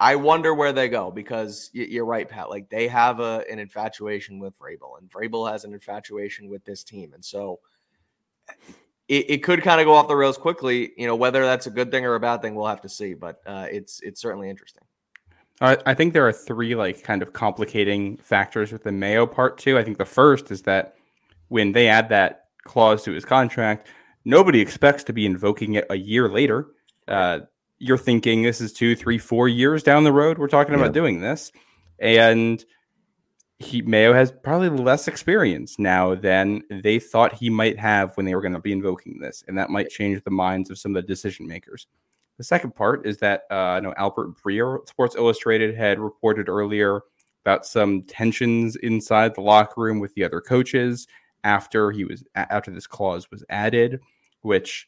[0.00, 2.48] I wonder where they go because you're right, Pat.
[2.50, 6.82] Like they have a, an infatuation with Vrabel, and Vrabel has an infatuation with this
[6.82, 7.60] team, and so
[9.08, 10.92] it, it could kind of go off the rails quickly.
[10.96, 13.14] You know, whether that's a good thing or a bad thing, we'll have to see.
[13.14, 14.82] But uh, it's it's certainly interesting.
[15.60, 19.78] I think there are three like kind of complicating factors with the Mayo part too.
[19.78, 20.96] I think the first is that
[21.48, 23.86] when they add that clause to his contract,
[24.24, 26.66] nobody expects to be invoking it a year later.
[27.08, 27.40] Uh,
[27.78, 30.38] you're thinking this is two, three, four years down the road.
[30.38, 30.80] We're talking yeah.
[30.80, 31.52] about doing this,
[31.98, 32.64] and
[33.58, 38.34] he Mayo has probably less experience now than they thought he might have when they
[38.34, 41.02] were going to be invoking this, and that might change the minds of some of
[41.02, 41.86] the decision makers.
[42.38, 47.00] The second part is that uh, I know Albert Breer, Sports Illustrated, had reported earlier
[47.44, 51.06] about some tensions inside the locker room with the other coaches
[51.44, 54.00] after he was after this clause was added,
[54.42, 54.86] which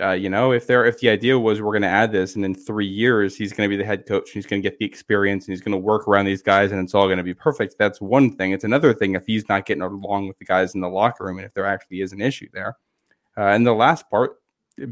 [0.00, 2.44] uh, you know, if there if the idea was we're going to add this and
[2.44, 4.78] in three years he's going to be the head coach and he's going to get
[4.78, 7.22] the experience and he's going to work around these guys and it's all going to
[7.22, 7.76] be perfect.
[7.78, 8.52] That's one thing.
[8.52, 11.38] It's another thing if he's not getting along with the guys in the locker room
[11.38, 12.76] and if there actually is an issue there.
[13.36, 14.36] Uh, and the last part,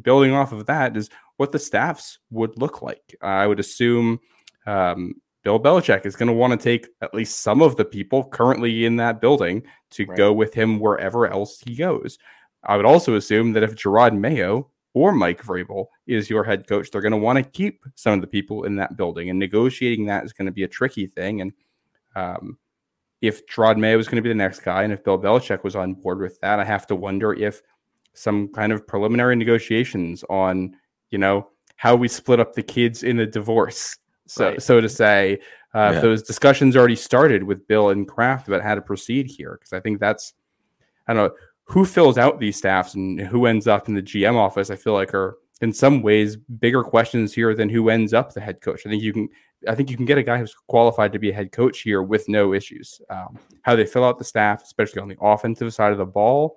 [0.03, 1.09] building off of that, is
[1.39, 3.17] what the staffs would look like.
[3.23, 4.21] Uh, I would assume
[4.67, 8.25] um, Bill Belichick is going to want to take at least some of the people
[8.25, 10.17] currently in that building to right.
[10.17, 12.19] go with him wherever else he goes.
[12.65, 16.91] I would also assume that if Jerod Mayo or Mike Vrabel is your head coach,
[16.91, 20.07] they're going to want to keep some of the people in that building, and negotiating
[20.07, 21.41] that is going to be a tricky thing.
[21.41, 21.53] And
[22.17, 22.59] um,
[23.21, 25.77] if Jerod Mayo was going to be the next guy, and if Bill Belichick was
[25.77, 27.63] on board with that, I have to wonder if
[28.15, 30.75] some kind of preliminary negotiations on,
[31.11, 34.63] you know, how we split up the kids in the divorce, so right.
[34.63, 35.39] so to say,
[35.73, 36.01] uh, yeah.
[36.01, 39.81] those discussions already started with Bill and Kraft about how to proceed here, because I
[39.81, 40.35] think that's,
[41.07, 41.37] I don't know
[41.71, 44.93] who fills out these staffs and who ends up in the GM office, I feel
[44.93, 48.83] like are in some ways bigger questions here than who ends up the head coach.
[48.85, 49.29] I think you can
[49.69, 52.03] I think you can get a guy who's qualified to be a head coach here
[52.03, 53.01] with no issues.
[53.09, 56.57] Um, how they fill out the staff, especially on the offensive side of the ball,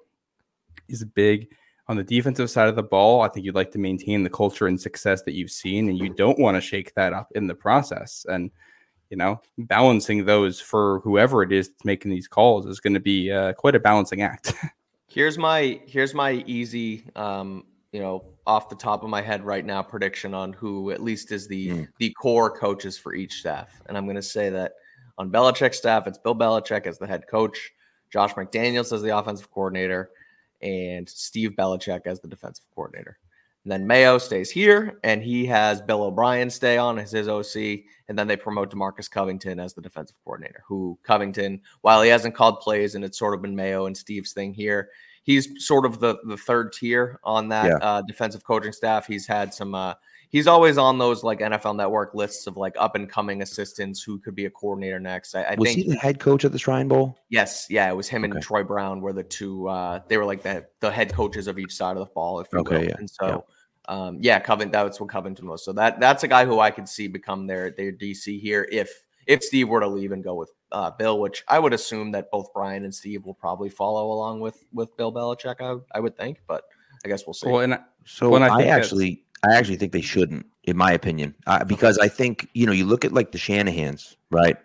[0.87, 1.53] is big.
[1.89, 4.67] On the defensive side of the ball, I think you'd like to maintain the culture
[4.67, 7.53] and success that you've seen, and you don't want to shake that up in the
[7.53, 8.25] process.
[8.29, 8.49] And
[9.09, 12.99] you know, balancing those for whoever it is that's making these calls is going to
[12.99, 14.53] be uh, quite a balancing act.
[15.13, 19.63] Here's my here's my easy um, you know, off the top of my head right
[19.63, 21.87] now prediction on who at least is the mm.
[21.99, 23.79] the core coaches for each staff.
[23.85, 24.73] And I'm going to say that
[25.19, 27.71] on Belichick's staff, it's Bill Belichick as the head coach,
[28.11, 30.09] Josh McDaniels as the offensive coordinator,
[30.63, 33.19] and Steve Belichick as the defensive coordinator.
[33.63, 37.85] And then Mayo stays here, and he has Bill O'Brien stay on as his OC,
[38.09, 40.63] and then they promote DeMarcus Covington as the defensive coordinator.
[40.67, 44.33] Who Covington, while he hasn't called plays, and it's sort of been Mayo and Steve's
[44.33, 44.89] thing here,
[45.23, 47.77] he's sort of the the third tier on that yeah.
[47.77, 49.07] uh, defensive coaching staff.
[49.07, 49.73] He's had some.
[49.73, 49.93] Uh,
[50.27, 54.19] he's always on those like NFL Network lists of like up and coming assistants who
[54.19, 55.35] could be a coordinator next.
[55.35, 57.17] I, I was think he the head coach at the Shrine Bowl?
[57.29, 58.31] Yes, yeah, it was him okay.
[58.31, 59.69] and Troy Brown were the two.
[59.69, 62.47] Uh, they were like the the head coaches of each side of the ball, if
[62.51, 62.85] you okay, will.
[62.85, 63.27] Yeah, and so.
[63.27, 63.52] Yeah
[63.87, 64.71] um, yeah, Covington.
[64.71, 65.63] That's what Covington was.
[65.63, 69.03] So that that's a guy who I could see become their their DC here if
[69.27, 72.31] if Steve were to leave and go with uh, Bill, which I would assume that
[72.31, 75.55] both Brian and Steve will probably follow along with with Bill Belichick.
[75.59, 76.63] I, I would think, but
[77.05, 77.49] I guess we'll see.
[77.49, 80.91] Well, and I, so when I, I actually I actually think they shouldn't, in my
[80.91, 84.57] opinion, uh, because I think you know you look at like the Shanahan's right.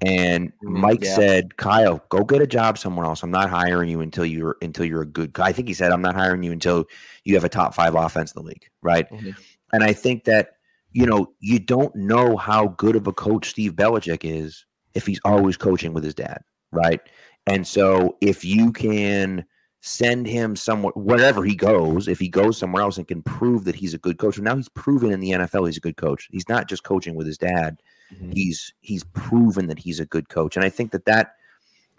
[0.00, 1.14] And mm-hmm, Mike yeah.
[1.14, 3.22] said, "Kyle, go get a job somewhere else.
[3.22, 6.02] I'm not hiring you until you're until you're a good." I think he said, "I'm
[6.02, 6.86] not hiring you until
[7.24, 9.08] you have a top five offense in the league." Right.
[9.10, 9.30] Mm-hmm.
[9.72, 10.56] And I think that
[10.92, 15.20] you know you don't know how good of a coach Steve Belichick is if he's
[15.24, 16.42] always coaching with his dad.
[16.72, 17.00] Right.
[17.46, 19.44] And so if you can
[19.80, 23.74] send him somewhere wherever he goes, if he goes somewhere else and can prove that
[23.74, 26.26] he's a good coach, now he's proven in the NFL he's a good coach.
[26.30, 27.78] He's not just coaching with his dad
[28.12, 28.32] Mm-hmm.
[28.32, 31.34] He's he's proven that he's a good coach, and I think that that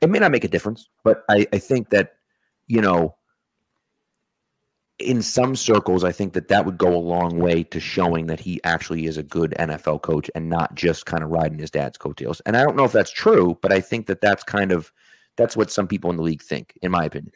[0.02, 2.14] it may not make a difference, but I, I think that
[2.68, 3.16] you know
[5.00, 8.40] in some circles, I think that that would go a long way to showing that
[8.40, 11.98] he actually is a good NFL coach and not just kind of riding his dad's
[11.98, 12.40] coattails.
[12.46, 14.94] And I don't know if that's true, but I think that that's kind of
[15.36, 17.34] that's what some people in the league think, in my opinion.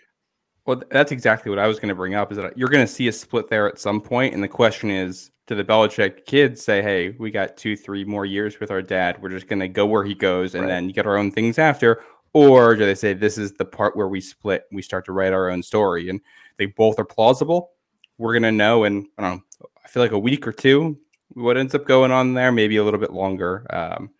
[0.69, 2.31] Well, that's exactly what I was going to bring up.
[2.31, 4.91] Is that you're going to see a split there at some point, and the question
[4.91, 8.83] is, do the Belichick kids say, "Hey, we got two, three more years with our
[8.83, 9.19] dad.
[9.19, 10.69] We're just going to go where he goes, and right.
[10.69, 12.03] then get our own things after,"
[12.33, 14.65] or do they say, "This is the part where we split.
[14.71, 16.21] We start to write our own story," and
[16.57, 17.71] they both are plausible.
[18.19, 19.69] We're going to know in I don't know.
[19.83, 22.83] I feel like a week or two what ends up going on there, maybe a
[22.83, 23.65] little bit longer.
[23.71, 24.11] Um,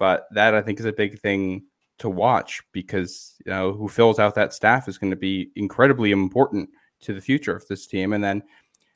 [0.00, 1.66] but that I think is a big thing
[1.98, 6.10] to watch because you know who fills out that staff is going to be incredibly
[6.10, 8.12] important to the future of this team.
[8.12, 8.42] And then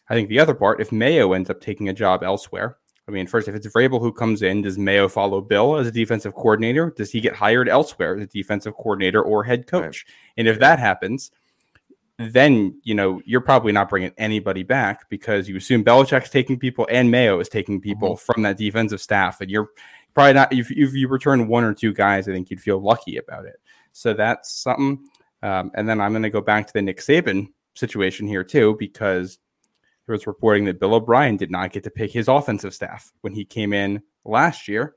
[0.08, 3.26] I think the other part, if Mayo ends up taking a job elsewhere, I mean,
[3.26, 6.92] first, if it's Vrabel who comes in, does Mayo follow Bill as a defensive coordinator?
[6.94, 10.04] Does he get hired elsewhere as a defensive coordinator or head coach?
[10.06, 10.14] Right.
[10.36, 11.30] And if that happens,
[12.18, 16.86] then you know you're probably not bringing anybody back because you assume Belichick's taking people
[16.90, 18.32] and Mayo is taking people mm-hmm.
[18.32, 19.70] from that defensive staff, and you're
[20.14, 23.16] probably not if, if you return one or two guys, I think you'd feel lucky
[23.16, 23.60] about it.
[23.92, 25.04] So that's something.
[25.42, 28.76] Um, and then I'm going to go back to the Nick Saban situation here too,
[28.78, 29.38] because
[30.06, 33.32] there was reporting that Bill O'Brien did not get to pick his offensive staff when
[33.32, 34.94] he came in last year.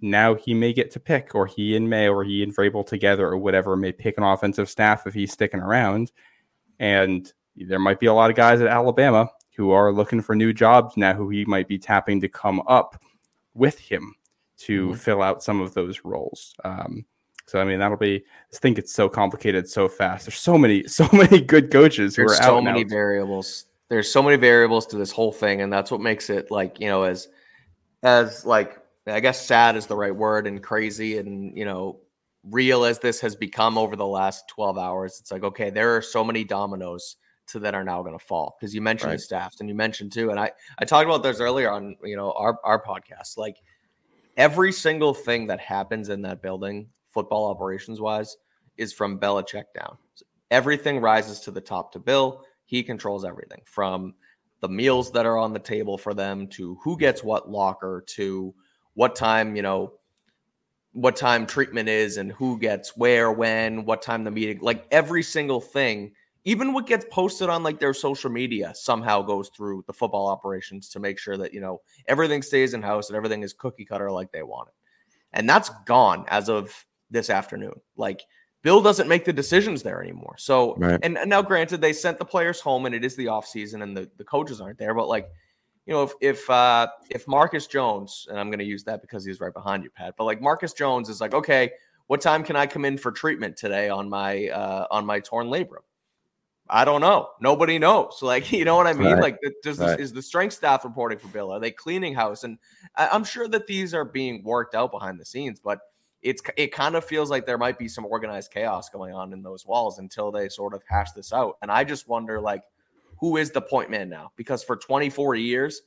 [0.00, 3.26] Now he may get to pick, or he and May, or he and Vrabel together,
[3.26, 6.12] or whatever, may pick an offensive staff if he's sticking around.
[6.78, 10.52] And there might be a lot of guys at Alabama who are looking for new
[10.52, 13.00] jobs now who he might be tapping to come up
[13.54, 14.14] with him
[14.58, 14.96] to mm-hmm.
[14.96, 16.54] fill out some of those roles.
[16.64, 17.04] Um,
[17.46, 18.24] so I mean that'll be.
[18.52, 20.26] I think it's so complicated so fast.
[20.26, 22.90] There's so many, so many good coaches who There's are so many now.
[22.90, 23.66] variables.
[23.88, 26.88] There's so many variables to this whole thing, and that's what makes it like you
[26.88, 27.28] know as
[28.02, 32.00] as like I guess sad is the right word, and crazy, and you know
[32.50, 35.18] real as this has become over the last 12 hours.
[35.20, 38.56] It's like okay, there are so many dominoes to that are now going to fall
[38.58, 39.16] because you mentioned right.
[39.16, 42.16] the staffs and you mentioned too, and I I talked about this earlier on you
[42.16, 43.58] know our our podcast like
[44.36, 48.36] every single thing that happens in that building, football operations wise,
[48.76, 49.96] is from Belichick down.
[50.50, 52.44] Everything rises to the top to Bill.
[52.64, 54.14] He controls everything from
[54.60, 58.54] the meals that are on the table for them to who gets what locker to
[58.94, 59.94] what time, you know,
[60.92, 65.22] what time treatment is and who gets where, when, what time the meeting, like every
[65.22, 66.12] single thing
[66.44, 70.88] even what gets posted on like their social media somehow goes through the football operations
[70.90, 74.10] to make sure that you know everything stays in house and everything is cookie cutter
[74.10, 74.74] like they want it.
[75.32, 76.72] And that's gone as of
[77.10, 77.74] this afternoon.
[77.96, 78.22] Like
[78.62, 80.36] bill doesn't make the decisions there anymore.
[80.38, 80.98] So right.
[81.02, 83.82] and, and, now granted they sent the players home and it is the off season
[83.82, 85.28] and the, the coaches aren't there but like
[85.86, 89.24] you know if if uh if marcus jones and i'm going to use that because
[89.24, 91.70] he's right behind you pat but like marcus jones is like okay
[92.06, 95.48] what time can i come in for treatment today on my uh on my torn
[95.48, 95.82] labrum
[96.68, 97.28] I don't know.
[97.40, 98.18] Nobody knows.
[98.22, 99.12] Like, you know what I mean?
[99.12, 99.22] Right.
[99.22, 100.00] Like, does right.
[100.00, 101.52] is the strength staff reporting for Bill?
[101.52, 102.42] Are they cleaning house?
[102.42, 102.58] And
[102.96, 105.80] I'm sure that these are being worked out behind the scenes, but
[106.22, 109.42] it's it kind of feels like there might be some organized chaos going on in
[109.42, 111.58] those walls until they sort of hash this out.
[111.60, 112.62] And I just wonder, like,
[113.20, 114.32] who is the point man now?
[114.36, 115.82] Because for 24 years,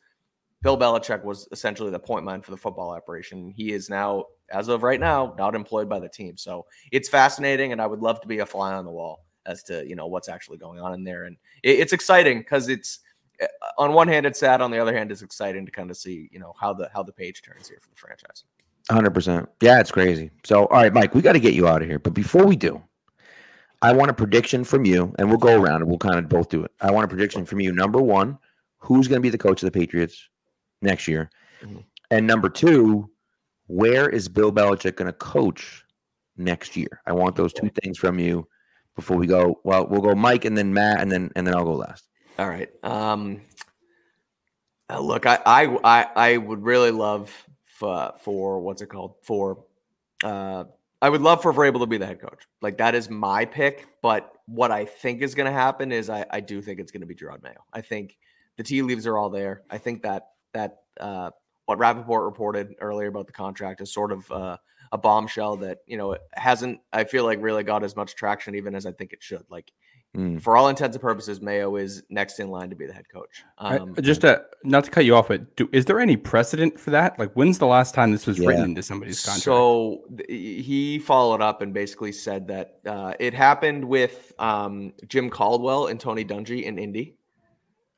[0.61, 3.51] Bill Belichick was essentially the point man for the football operation.
[3.55, 6.37] He is now, as of right now, not employed by the team.
[6.37, 9.63] So it's fascinating, and I would love to be a fly on the wall as
[9.63, 12.99] to you know what's actually going on in there, and it, it's exciting because it's
[13.39, 15.97] eh, on one hand it's sad, on the other hand it's exciting to kind of
[15.97, 18.43] see you know how the how the page turns here for the franchise.
[18.89, 20.29] Hundred percent, yeah, it's crazy.
[20.45, 22.55] So, all right, Mike, we got to get you out of here, but before we
[22.55, 22.81] do,
[23.81, 26.49] I want a prediction from you, and we'll go around and we'll kind of both
[26.49, 26.71] do it.
[26.81, 27.73] I want a prediction from you.
[27.73, 28.37] Number one,
[28.79, 30.29] who's going to be the coach of the Patriots
[30.81, 31.29] next year?
[31.61, 31.79] Mm-hmm.
[32.11, 33.09] And number two,
[33.67, 35.83] where is Bill Belichick going to coach
[36.37, 37.01] next year?
[37.05, 38.47] I want those two things from you
[38.97, 39.61] before we go?
[39.63, 42.09] Well, we'll go Mike and then Matt and then and then I'll go last.
[42.37, 42.69] All right.
[42.83, 43.41] Um,
[44.89, 47.31] uh, look, I, I I would really love
[47.65, 49.63] for, for what's it called for.
[50.23, 50.65] Uh,
[51.01, 52.43] I would love for Vrabel to be the head coach.
[52.61, 53.87] Like that is my pick.
[54.01, 57.01] But what I think is going to happen is I, I do think it's going
[57.01, 57.63] to be Jerod Mayo.
[57.71, 58.17] I think
[58.57, 59.61] the tea leaves are all there.
[59.69, 61.29] I think that that uh,
[61.65, 64.57] what Rapoport reported earlier about the contract is sort of uh,
[64.91, 68.75] a bombshell that you know hasn't I feel like really got as much traction even
[68.75, 69.43] as I think it should.
[69.49, 69.71] Like
[70.15, 70.41] mm.
[70.41, 73.43] for all intents and purposes, Mayo is next in line to be the head coach.
[73.57, 76.79] Um, I, just to, not to cut you off, but do, is there any precedent
[76.79, 77.17] for that?
[77.19, 78.49] Like when's the last time this was yeah.
[78.49, 79.43] written into somebody's contract?
[79.43, 85.29] So th- he followed up and basically said that uh, it happened with um, Jim
[85.29, 87.16] Caldwell and Tony Dungy in Indy.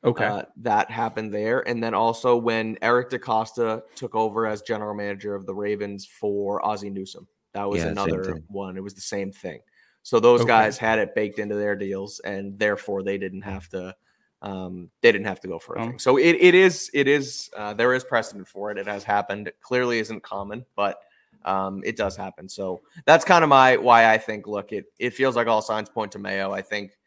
[0.03, 0.25] Okay.
[0.25, 1.67] Uh, that happened there.
[1.67, 6.65] And then also when Eric DeCosta took over as general manager of the Ravens for
[6.65, 7.27] Ozzie Newsome.
[7.53, 8.77] That was yeah, another one.
[8.77, 9.59] It was the same thing.
[10.03, 10.47] So those okay.
[10.47, 13.95] guys had it baked into their deals, and therefore they didn't have to
[14.41, 15.85] Um, they didn't have to go for a Oh.
[15.87, 15.99] thing.
[15.99, 18.77] So it, it is it is uh, there is precedent for it.
[18.77, 19.49] It has happened.
[19.49, 20.99] It clearly isn't common, but
[21.43, 22.47] um, it does happen.
[22.47, 24.47] So that's kind of my why I think.
[24.47, 26.53] Look, it it feels like all signs point to Mayo.
[26.53, 26.97] I think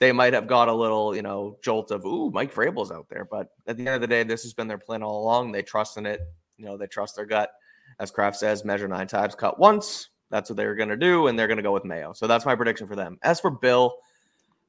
[0.00, 3.26] they might have got a little you know jolt of ooh Mike Vrabel's out there,
[3.30, 5.52] but at the end of the day, this has been their plan all along.
[5.52, 6.20] They trust in it.
[6.56, 7.50] You know they trust their gut.
[7.98, 10.08] As Kraft says, measure nine times, cut once.
[10.30, 12.12] That's what they're going to do, and they're going to go with Mayo.
[12.12, 13.18] So that's my prediction for them.
[13.22, 13.94] As for Bill,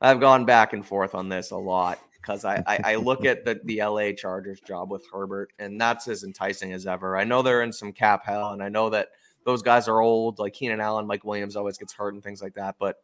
[0.01, 3.45] I've gone back and forth on this a lot because I, I, I look at
[3.45, 7.15] the, the LA Chargers job with Herbert, and that's as enticing as ever.
[7.15, 9.09] I know they're in some cap hell, and I know that
[9.45, 12.55] those guys are old, like Keenan Allen, Mike Williams always gets hurt and things like
[12.55, 12.75] that.
[12.79, 12.97] But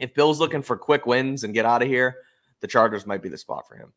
[0.00, 2.16] if Bill's looking for quick wins and get out of here,
[2.60, 3.92] the Chargers might be the spot for him.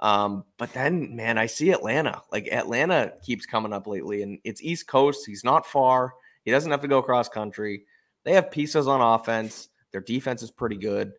[0.00, 2.22] Um, but then, man, I see Atlanta.
[2.30, 5.26] Like Atlanta keeps coming up lately, and it's East Coast.
[5.26, 6.14] He's not far.
[6.44, 7.84] He doesn't have to go cross country.
[8.24, 9.68] They have pieces on offense.
[9.92, 11.12] Their defense is pretty good,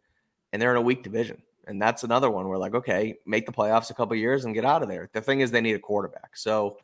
[0.52, 1.42] and they're in a weak division.
[1.66, 4.64] And that's another one where, like, okay, make the playoffs a couple years and get
[4.64, 5.10] out of there.
[5.12, 6.38] The thing is, they need a quarterback.
[6.38, 6.78] So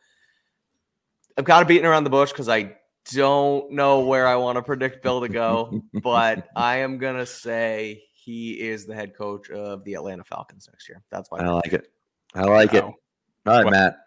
[1.38, 2.76] I've got to beating around the bush because I
[3.12, 8.04] don't know where I want to predict Bill to go, but I am gonna say
[8.14, 11.02] he is the head coach of the Atlanta Falcons next year.
[11.10, 11.88] That's why I like it.
[12.36, 12.84] I like it.
[12.84, 12.94] All
[13.46, 13.98] right, Well- Matt.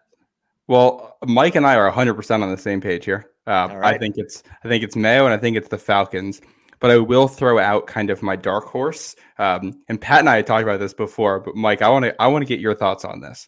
[0.67, 3.31] Well, Mike and I are 100% on the same page here.
[3.47, 6.41] Uh, All I think it's I think it's Mayo and I think it's the Falcons.
[6.79, 9.15] But I will throw out kind of my dark horse.
[9.39, 12.21] Um, and Pat and I had talked about this before, but Mike, I want to
[12.21, 13.47] I want to get your thoughts on this.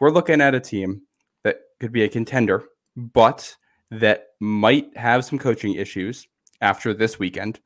[0.00, 1.02] We're looking at a team
[1.44, 2.64] that could be a contender,
[2.96, 3.54] but
[3.90, 6.26] that might have some coaching issues
[6.60, 7.60] after this weekend.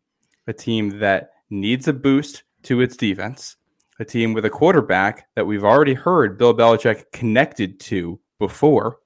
[0.46, 3.56] A team that needs a boost to its defense.
[4.00, 8.98] A team with a quarterback that we've already heard Bill Belichick connected to before.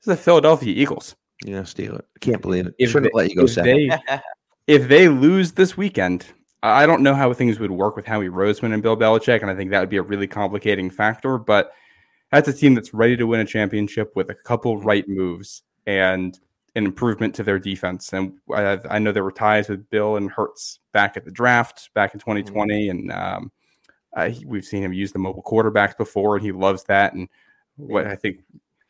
[0.00, 1.16] This is the Philadelphia Eagles.
[1.44, 2.04] Yeah, steal it.
[2.20, 2.74] Can't believe it.
[2.78, 3.90] If Shouldn't they- let you go if they,
[4.66, 6.26] if they lose this weekend,
[6.62, 9.54] I don't know how things would work with Howie Roseman and Bill Belichick, and I
[9.54, 11.36] think that would be a really complicating factor.
[11.38, 11.72] But
[12.30, 16.38] that's a team that's ready to win a championship with a couple right moves and
[16.76, 18.12] an improvement to their defense.
[18.12, 21.90] And I, I know there were ties with Bill and Hurts back at the draft
[21.94, 23.52] back in 2020, and um,
[24.44, 27.14] we've seen him use the mobile quarterbacks before, and he loves that.
[27.14, 27.28] And
[27.76, 28.40] what I think.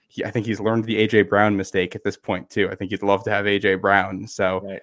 [0.09, 2.69] He, I think he's learned the AJ Brown mistake at this point too.
[2.71, 4.29] I think he'd love to have AJ Brown.
[4.29, 4.81] So Right.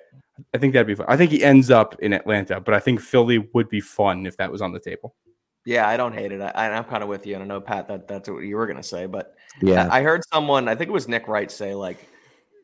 [0.53, 1.05] I think that'd be fun.
[1.09, 4.37] I think he ends up in Atlanta, but I think Philly would be fun if
[4.37, 5.15] that was on the table.
[5.65, 6.41] Yeah, I don't hate it.
[6.41, 7.35] I, I'm kind of with you.
[7.35, 9.87] And I know Pat that that's what you were gonna say, but Yeah.
[9.91, 12.07] I heard someone, I think it was Nick Wright, say like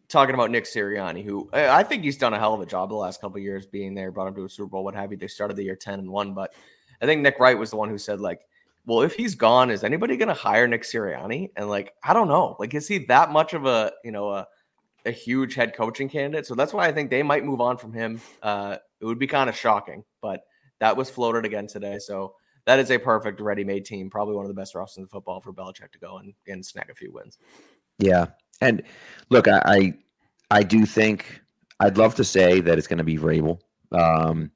[0.09, 2.89] talking about Nick Sirianni, who I I think he's done a hell of a job
[2.89, 5.11] the last couple of years being there, brought him to a Super Bowl, what have
[5.11, 5.17] you.
[5.17, 6.53] They started the year 10 and 1, but
[7.01, 8.41] I think Nick Wright was the one who said, like,
[8.87, 11.51] well, if he's gone, is anybody gonna hire Nick Sirianni?
[11.55, 12.55] And like, I don't know.
[12.59, 14.47] Like, is he that much of a you know a
[15.05, 16.45] a huge head coaching candidate?
[16.47, 18.21] So that's why I think they might move on from him.
[18.41, 20.41] Uh it would be kind of shocking, but
[20.79, 21.99] that was floated again today.
[21.99, 22.33] So
[22.67, 25.53] that is a perfect ready-made team, probably one of the best rosters in football for
[25.53, 27.39] Belichick to go and, and snag a few wins.
[27.97, 28.27] Yeah,
[28.61, 28.83] and
[29.29, 29.93] look, I, I
[30.51, 31.41] I do think
[31.79, 33.59] I'd love to say that it's going to be Vrabel,
[33.91, 34.51] um,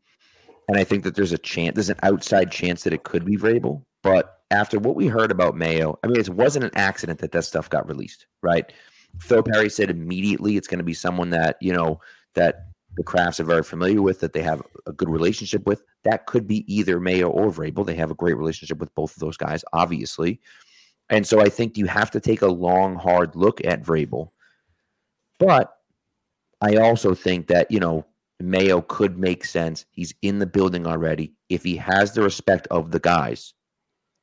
[0.67, 3.37] and I think that there's a chance, there's an outside chance that it could be
[3.37, 3.83] Vrabel.
[4.03, 7.45] But after what we heard about Mayo, I mean, it wasn't an accident that that
[7.45, 8.71] stuff got released, right?
[9.19, 11.99] Phil Perry said immediately it's going to be someone that you know
[12.33, 15.83] that the Krafts are very familiar with, that they have a good relationship with.
[16.03, 17.85] That could be either Mayo or Vrabel.
[17.85, 20.41] They have a great relationship with both of those guys, obviously.
[21.09, 24.31] And so I think you have to take a long, hard look at Vrabel.
[25.39, 25.73] But
[26.61, 28.05] I also think that, you know,
[28.39, 29.85] Mayo could make sense.
[29.91, 31.33] He's in the building already.
[31.49, 33.53] If he has the respect of the guys,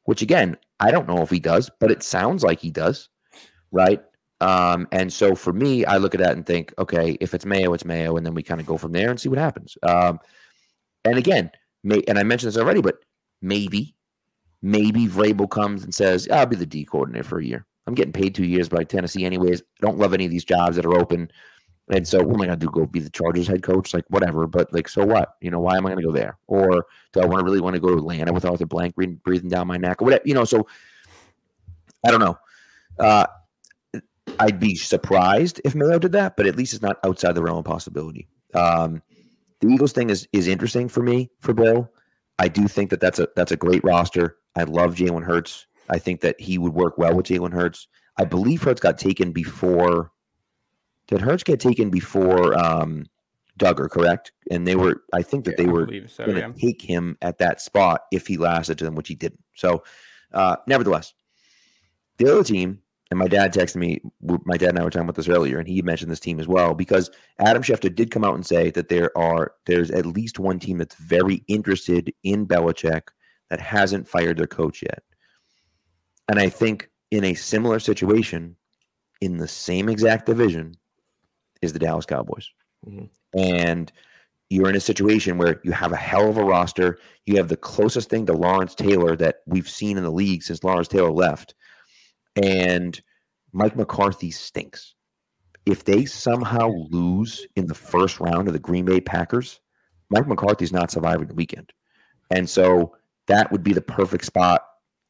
[0.05, 3.09] which again, I don't know if he does, but it sounds like he does,
[3.73, 4.03] right?
[4.41, 7.73] Um, and so for me, I look at that and think, okay, if it's Mayo,
[7.75, 9.77] it's Mayo, and then we kind of go from there and see what happens.
[9.83, 10.21] Um,
[11.05, 11.51] and again,
[11.83, 12.99] may, and I mentioned this already, but
[13.43, 13.95] maybe,
[14.63, 17.67] maybe Vrabel comes and says, "I'll be the D coordinator for a year.
[17.87, 19.61] I'm getting paid two years by Tennessee, anyways.
[19.61, 21.31] I don't love any of these jobs that are open,
[21.91, 22.71] and so what am I going to do?
[22.71, 23.95] Go be the Chargers head coach?
[23.95, 24.47] Like whatever.
[24.47, 25.37] But like, so what?
[25.41, 26.39] You know, why am I going to go there?
[26.47, 29.49] Or do I want to really want to go to Atlanta with Arthur Blank breathing,
[29.49, 30.23] down my neck or whatever?
[30.27, 30.67] You know, so
[32.07, 32.39] I don't know.
[32.99, 33.27] Uh,
[34.41, 37.59] I'd be surprised if Mayo did that, but at least it's not outside the realm
[37.59, 38.29] of possibility.
[38.55, 39.03] Um,
[39.61, 41.91] the Eagles thing is is interesting for me for Bill.
[42.39, 44.37] I do think that that's a that's a great roster.
[44.57, 45.67] I love Jalen Hurts.
[45.91, 47.89] I think that he would work well with Jalen Hurts.
[48.19, 50.13] I believe Hurts got taken before.
[51.09, 53.07] Did Hurts get taken before um,
[53.59, 53.91] Dugger?
[53.91, 55.03] Correct, and they were.
[55.13, 56.25] I think that they were so.
[56.25, 56.53] going to Yeah.
[56.61, 59.43] take him at that spot if he lasted to them, which he didn't.
[59.57, 59.83] So,
[60.33, 61.15] uh, nevertheless,
[62.19, 62.81] the other team,
[63.11, 64.01] and my dad texted me.
[64.21, 66.49] My dad and I were talking about this earlier, and he mentioned this team as
[66.49, 70.39] well because Adam Schefter did come out and say that there are there's at least
[70.39, 73.03] one team that's very interested in Belichick
[73.51, 75.03] that hasn't fired their coach yet.
[76.29, 78.57] And I think in a similar situation,
[79.23, 80.75] in the same exact division,
[81.63, 82.51] is the Dallas Cowboys.
[82.87, 83.09] Mhm.
[83.35, 83.91] And
[84.51, 86.99] you're in a situation where you have a hell of a roster.
[87.27, 90.65] You have the closest thing to Lawrence Taylor that we've seen in the league since
[90.65, 91.55] Lawrence Taylor left.
[92.43, 93.01] And
[93.53, 94.95] Mike McCarthy stinks.
[95.67, 99.61] If they somehow lose in the first round of the Green Bay Packers,
[100.11, 101.73] Mike McCarthy's not surviving the weekend.
[102.31, 102.95] And so
[103.27, 104.63] that would be the perfect spot.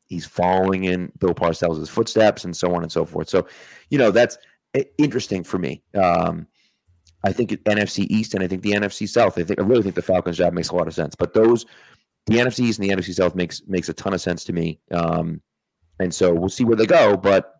[0.06, 3.28] He's following in Bill Parcells' footsteps and so on and so forth.
[3.28, 3.46] So,
[3.90, 4.38] you know, that's
[4.96, 5.82] interesting for me.
[5.94, 6.46] Um,
[7.24, 9.38] I think NFC East and I think the NFC South.
[9.38, 11.14] I think I really think the Falcons job makes a lot of sense.
[11.14, 11.66] But those,
[12.26, 14.80] the NFC East and the NFC South makes makes a ton of sense to me.
[14.92, 15.40] Um,
[16.01, 17.16] and so we'll see where they go.
[17.16, 17.55] But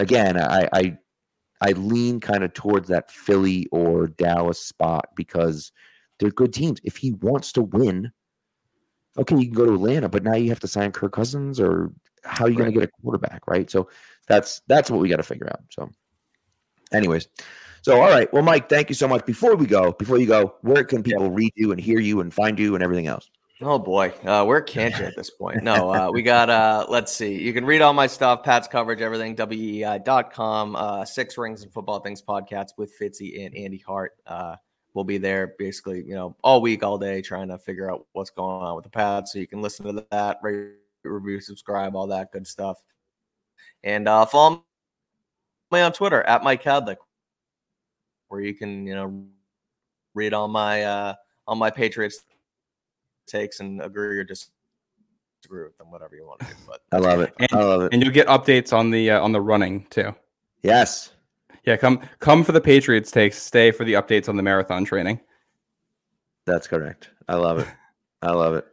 [0.00, 0.98] again, I I,
[1.60, 5.72] I lean kind of towards that Philly or Dallas spot because
[6.18, 6.80] they're good teams.
[6.84, 8.12] If he wants to win,
[9.18, 11.92] okay, you can go to Atlanta, but now you have to sign Kirk Cousins, or
[12.24, 13.70] how are you going to get a quarterback, right?
[13.70, 13.88] So
[14.28, 15.60] that's that's what we got to figure out.
[15.70, 15.90] So,
[16.92, 17.28] anyways,
[17.82, 19.26] so all right, well, Mike, thank you so much.
[19.26, 22.32] Before we go, before you go, where can people read you and hear you and
[22.32, 23.28] find you and everything else?
[23.64, 25.62] Oh boy, uh, can't you at this point?
[25.62, 26.50] No, uh, we got.
[26.50, 27.40] Uh, let's see.
[27.40, 29.36] You can read all my stuff, Pat's coverage, everything.
[29.36, 30.74] WEEI.com.
[30.74, 34.14] Uh, Six Rings and Football Things podcast with Fitzy and Andy Hart.
[34.26, 34.56] Uh,
[34.94, 38.30] we'll be there basically, you know, all week, all day, trying to figure out what's
[38.30, 39.32] going on with the Pats.
[39.32, 40.72] So you can listen to that, rate,
[41.04, 42.82] review, subscribe, all that good stuff,
[43.84, 44.64] and uh, follow
[45.70, 46.96] me on Twitter at Mike Kadlick,
[48.26, 49.24] where you can, you know,
[50.14, 51.14] read all my uh,
[51.46, 52.24] all my Patriots
[53.26, 54.52] takes and agree or disagree
[55.64, 56.52] with them, whatever you want to do.
[56.66, 57.32] But I love it.
[57.38, 57.92] And- I love it.
[57.92, 60.14] And you'll get updates on the uh, on the running too.
[60.62, 61.10] Yes,
[61.64, 63.40] Yeah, come come for the Patriots takes.
[63.42, 65.20] Stay for the updates on the marathon training.
[66.46, 67.10] that's correct.
[67.28, 67.68] I love it.
[68.22, 68.66] I love it.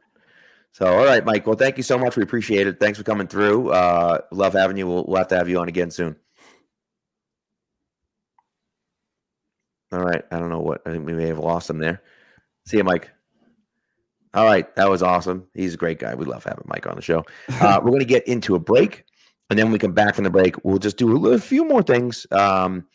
[0.72, 1.48] So, all right, Mike.
[1.48, 2.16] Well, thank you so much.
[2.16, 2.80] We appreciate it.
[2.80, 3.70] Thanks for coming through.
[3.72, 4.88] Uh, love having you.
[4.88, 6.16] We'll, we'll have to have you on again soon.
[9.92, 10.24] All right.
[10.32, 10.82] I don't know what.
[10.86, 12.02] I think we may have lost him there.
[12.68, 13.10] See you, Mike.
[14.34, 14.74] All right.
[14.76, 15.48] That was awesome.
[15.54, 16.14] He's a great guy.
[16.16, 17.26] We love having Mike on the show.
[17.62, 19.06] Uh, we're going to get into a break,
[19.50, 20.56] and then we come back from the break.
[20.64, 22.86] We'll just do a, few more things um,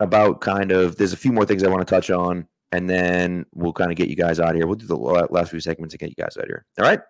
[0.00, 0.96] about kind of.
[0.96, 3.96] There's a few more things I want to touch on, and then we'll kind of
[3.96, 4.66] get you guys out of here.
[4.66, 6.64] We'll do the last few segments to get you guys out of here.
[6.78, 7.00] All right.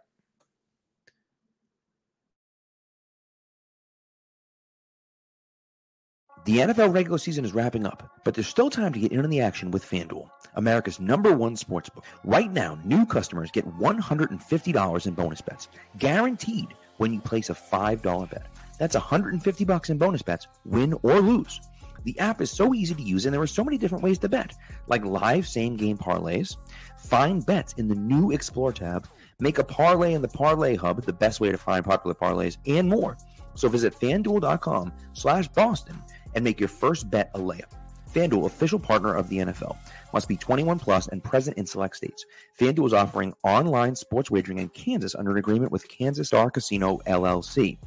[6.44, 9.30] The NFL regular season is wrapping up, but there's still time to get in on
[9.30, 12.04] the action with FanDuel, America's number one sportsbook.
[12.22, 18.30] Right now, new customers get $150 in bonus bets, guaranteed when you place a $5
[18.30, 18.46] bet.
[18.78, 21.62] That's 150 bucks in bonus bets, win or lose.
[22.02, 24.28] The app is so easy to use, and there are so many different ways to
[24.28, 24.52] bet,
[24.86, 26.58] like live same game parlays,
[26.98, 29.08] find bets in the new Explore tab,
[29.40, 32.86] make a parlay in the Parlay Hub, the best way to find popular parlays, and
[32.86, 33.16] more.
[33.54, 36.02] So visit fanduel.com slash Boston
[36.34, 37.72] and make your first bet a layup.
[38.14, 39.76] FanDuel, official partner of the NFL,
[40.12, 42.24] must be 21 plus and present in select states.
[42.58, 46.98] FanDuel is offering online sports wagering in Kansas under an agreement with Kansas Star Casino
[47.06, 47.78] LLC.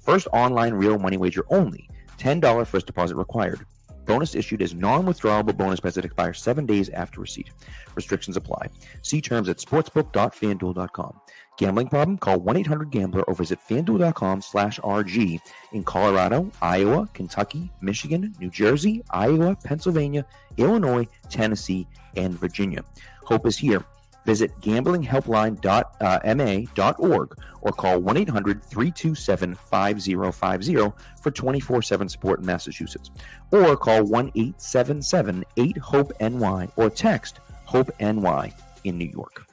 [0.00, 1.88] First online real money wager only.
[2.18, 3.64] $10 first deposit required.
[4.06, 7.50] Bonus issued as non-withdrawable bonus bets that expire seven days after receipt.
[7.96, 8.68] Restrictions apply.
[9.02, 11.20] See terms at sportsbook.fanduel.com.
[11.56, 12.18] Gambling problem?
[12.18, 15.40] Call 1-800-GAMBLER or visit fanduel.com slash RG
[15.72, 20.26] in Colorado, Iowa, Kentucky, Michigan, New Jersey, Iowa, Pennsylvania,
[20.58, 21.86] Illinois, Tennessee,
[22.16, 22.84] and Virginia.
[23.24, 23.82] Hope is here.
[24.26, 30.92] Visit gamblinghelpline.ma.org uh, or call 1 800 327 5050
[31.22, 33.12] for 24 7 support in Massachusetts.
[33.52, 38.52] Or call 1 877 8 HOPE NY or text HOPE NY
[38.82, 39.45] in New York.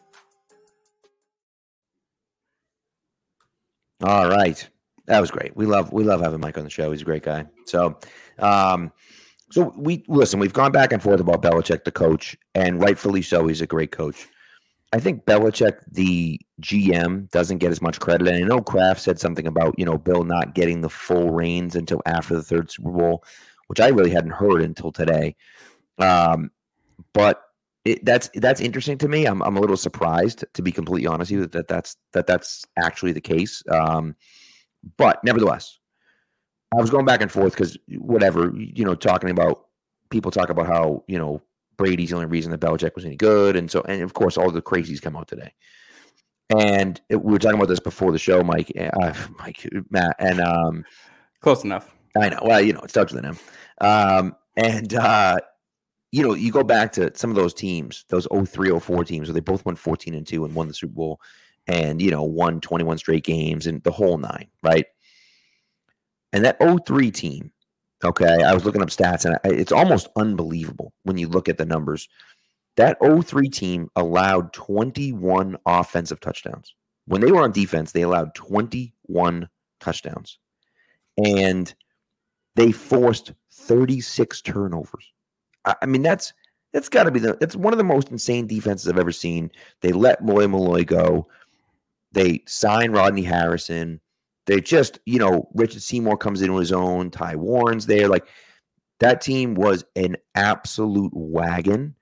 [4.04, 4.70] All right.
[5.08, 5.56] That was great.
[5.56, 6.92] We love we love having Mike on the show.
[6.92, 7.46] He's a great guy.
[7.66, 7.98] So
[8.40, 8.92] um
[9.52, 13.48] so we listen, we've gone back and forth about Belichick, the coach, and rightfully so,
[13.48, 14.28] he's a great coach.
[14.94, 18.28] I think Belichick, the GM, doesn't get as much credit.
[18.28, 21.76] And I know Kraft said something about, you know, Bill not getting the full reins
[21.76, 23.24] until after the third Super Bowl,
[23.68, 25.36] which I really hadn't heard until today.
[25.98, 26.52] Um,
[27.14, 27.42] but
[27.86, 29.26] it, that's that's interesting to me.
[29.26, 32.64] I'm I'm a little surprised, to be completely honest with you, that that's that that's
[32.78, 33.64] actually the case.
[33.70, 34.16] Um,
[34.98, 35.80] but nevertheless,
[36.74, 39.66] I was going back and forth because whatever you know, talking about
[40.10, 41.42] people talk about how you know
[41.78, 44.52] Brady's the only reason that Belichick was any good, and so and of course all
[44.52, 45.54] the crazies come out today.
[46.58, 50.40] And it, we were talking about this before the show, Mike, uh, Mike, Matt, and
[50.40, 50.86] um,
[51.44, 51.94] Close enough.
[52.18, 52.40] I know.
[52.42, 53.40] Well, you know, it starts with an M.
[53.86, 55.40] Um, and uh,
[56.14, 59.34] you know, you go back to some of those teams, those 03, 04 teams, where
[59.34, 61.20] they both went 14 and 2 and won the Super Bowl.
[61.66, 64.86] and you know won 21 straight games and the whole nine, right?
[66.32, 67.52] And that 03 team,
[68.04, 71.58] okay, I was looking up stats and I, it's almost unbelievable when you look at
[71.58, 72.08] the numbers.
[72.78, 76.76] That 03 team allowed 21 offensive touchdowns.
[77.06, 79.50] When they were on defense, they allowed 21
[79.80, 80.38] touchdowns.
[81.24, 81.74] And
[82.56, 85.14] they forced 36 turnovers.
[85.66, 86.34] I, mean, that's
[86.74, 89.52] that's got to be the that's one of the most insane defenses I've ever seen.
[89.82, 91.28] They let Lawyer Milloy go.
[92.12, 94.00] They sign Rodney Harrison.
[94.46, 97.10] They just, you know, Richard Seymour comes in on his own.
[97.12, 98.08] Ty Warren's there.
[98.08, 98.28] Like
[99.00, 101.96] that team was an absolute wagon.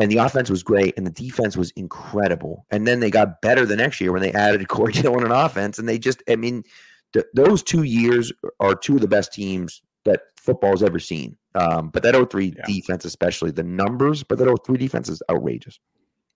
[0.00, 2.66] And the offense was great, and the defense was incredible.
[2.70, 5.78] And then they got better the next year when they added Corey Dillon on offense.
[5.78, 6.64] And they just, I mean,
[7.12, 11.36] th- those two years are two of the best teams that football's ever seen.
[11.54, 12.64] Um, but that 03 yeah.
[12.66, 15.78] defense, especially the numbers, but that 03 defense is outrageous.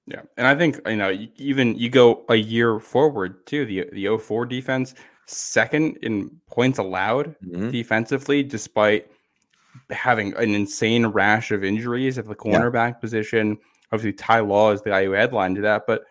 [0.06, 3.66] Yeah, and I think you know even you go a year forward too.
[3.66, 4.94] The the 04 defense
[5.26, 7.70] second in points allowed mm-hmm.
[7.70, 9.10] defensively, despite
[9.90, 13.00] having an insane rash of injuries at the cornerback yeah.
[13.00, 13.58] position.
[13.92, 16.04] Obviously, Ty Law is the guy who headlined to that, but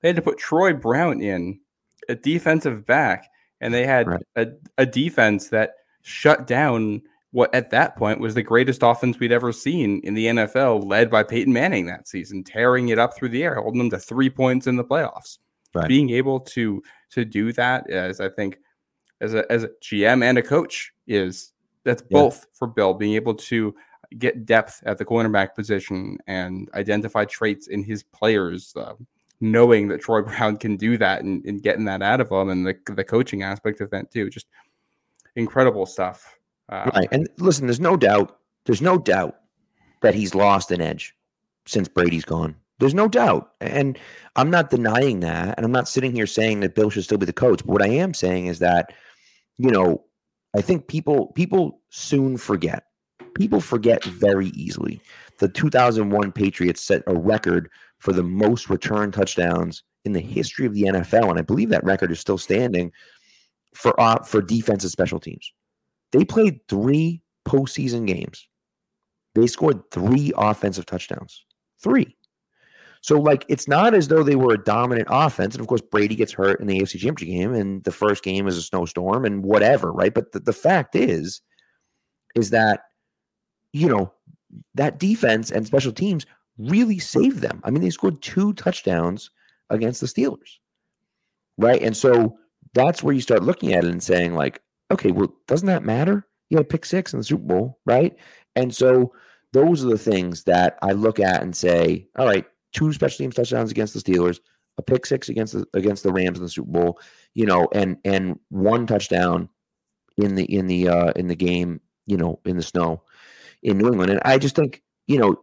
[0.00, 1.60] they had to put Troy Brown in
[2.08, 3.28] a defensive back,
[3.60, 4.22] and they had right.
[4.36, 4.46] a,
[4.78, 9.52] a defense that shut down what at that point was the greatest offense we'd ever
[9.52, 13.42] seen in the NFL, led by Peyton Manning that season, tearing it up through the
[13.42, 15.38] air, holding them to three points in the playoffs.
[15.74, 15.88] Right.
[15.88, 18.58] Being able to to do that as I think
[19.22, 21.52] as a as a GM and a coach is
[21.84, 22.18] that's yeah.
[22.18, 23.74] both for Bill being able to
[24.18, 28.92] get depth at the cornerback position and identify traits in his players, uh,
[29.40, 32.66] knowing that Troy Brown can do that and, and getting that out of them, and
[32.66, 34.28] the the coaching aspect of that too.
[34.28, 34.48] Just
[35.36, 36.38] incredible stuff.
[36.72, 37.08] Uh, right.
[37.12, 39.36] And listen, there's no doubt, there's no doubt
[40.00, 41.14] that he's lost an edge
[41.66, 42.56] since Brady's gone.
[42.78, 43.52] There's no doubt.
[43.60, 43.98] And
[44.36, 45.54] I'm not denying that.
[45.56, 47.58] And I'm not sitting here saying that Bill should still be the coach.
[47.58, 48.94] But what I am saying is that,
[49.58, 50.02] you know,
[50.56, 52.84] I think people people soon forget.
[53.34, 55.00] People forget very easily.
[55.40, 57.68] The 2001 Patriots set a record
[57.98, 61.84] for the most return touchdowns in the history of the NFL, and I believe that
[61.84, 62.92] record is still standing
[63.74, 65.52] for uh, for defensive special teams.
[66.12, 68.46] They played three postseason games.
[69.34, 71.44] They scored three offensive touchdowns.
[71.82, 72.16] Three.
[73.00, 75.54] So, like, it's not as though they were a dominant offense.
[75.54, 78.46] And of course, Brady gets hurt in the AFC Championship game, and the first game
[78.46, 80.14] is a snowstorm and whatever, right?
[80.14, 81.40] But the, the fact is,
[82.36, 82.84] is that,
[83.72, 84.12] you know,
[84.74, 86.26] that defense and special teams
[86.58, 87.60] really saved them.
[87.64, 89.30] I mean, they scored two touchdowns
[89.70, 90.58] against the Steelers,
[91.58, 91.82] right?
[91.82, 92.38] And so
[92.74, 94.60] that's where you start looking at it and saying, like,
[94.92, 96.26] okay, well, doesn't that matter?
[96.50, 98.16] You had pick six in the Super Bowl, right?
[98.56, 99.12] And so
[99.52, 103.34] those are the things that I look at and say, all right, two special teams
[103.34, 104.40] touchdowns against the Steelers,
[104.78, 107.00] a pick six against the against the Rams in the Super Bowl,
[107.34, 109.48] you know, and and one touchdown
[110.16, 113.02] in the in the uh in the game, you know, in the snow
[113.62, 114.10] in New England.
[114.10, 115.40] And I just think, you know,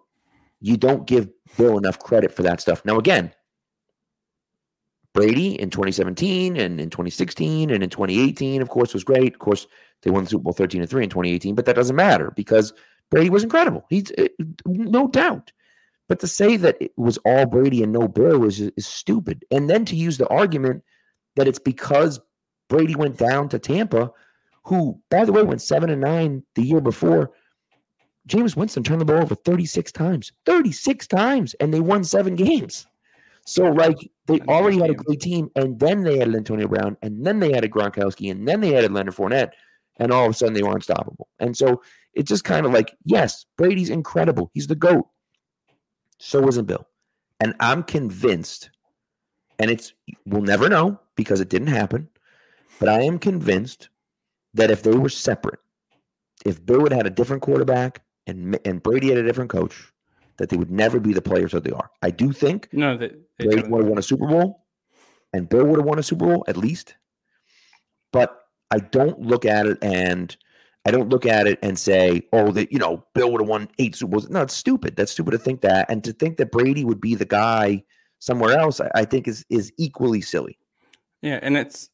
[0.62, 2.84] you don't give Bill enough credit for that stuff.
[2.86, 3.32] Now again,
[5.20, 9.34] Brady in 2017 and in 2016 and in 2018, of course, was great.
[9.34, 9.68] Of course,
[10.02, 12.72] they won the Super Bowl 13 and 3 in 2018, but that doesn't matter because
[13.12, 13.86] Brady was incredible.
[13.90, 14.30] He's eh,
[14.66, 15.52] no doubt.
[16.08, 19.44] But to say that it was all Brady and no Bill is, is stupid.
[19.52, 20.86] And then to use the argument
[21.36, 22.22] that it's because
[22.70, 24.12] Brady went down to Tampa,
[24.64, 27.32] who, by the way, went seven and nine the year before.
[28.30, 32.88] Jameis Winston turned the ball over 36 times, 36 times, and they won seven games.
[33.46, 33.98] So, like,
[34.30, 37.54] they already had a great team, and then they added Antonio Brown, and then they
[37.54, 39.52] added Gronkowski, and then they added Leonard Fournette,
[39.98, 41.28] and all of a sudden they were unstoppable.
[41.40, 41.82] And so
[42.14, 44.52] it's just kind of like, yes, Brady's incredible.
[44.54, 45.08] He's the GOAT.
[46.20, 46.88] So wasn't Bill.
[47.40, 48.70] And I'm convinced,
[49.58, 49.94] and it's
[50.26, 52.08] we'll never know because it didn't happen,
[52.80, 53.90] but I am convinced
[54.54, 55.60] that if they were separate,
[56.46, 59.92] if Bill had had a different quarterback and and Brady had a different coach,
[60.40, 61.92] that they would never be the players that they are.
[62.02, 64.66] I do think no, they, would have won a Super Bowl,
[65.34, 66.96] and Bill would have won a Super Bowl at least.
[68.12, 70.36] But I don't look at it and
[70.86, 73.70] I don't look at it and say, oh, that you know, Bill would have won
[73.78, 74.30] eight Super Bowls.
[74.30, 74.96] No, it's stupid.
[74.96, 77.84] That's stupid to think that, and to think that Brady would be the guy
[78.20, 80.58] somewhere else, I, I think is is equally silly.
[81.22, 81.90] Yeah, and it's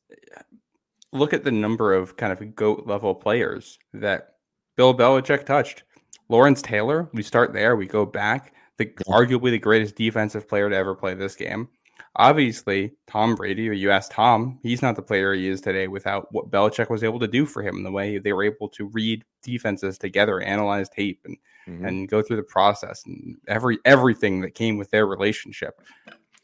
[1.11, 4.35] look at the number of kind of goat level players that
[4.75, 5.83] Bill Belichick touched.
[6.29, 8.53] Lawrence Taylor, we start there, we go back.
[8.77, 11.69] The arguably the greatest defensive player to ever play this game.
[12.17, 16.27] Obviously, Tom Brady, or you ask Tom, he's not the player he is today without
[16.31, 19.23] what Belichick was able to do for him, the way they were able to read
[19.43, 21.85] defenses together, analyze tape, and mm-hmm.
[21.85, 25.81] and go through the process and every everything that came with their relationship.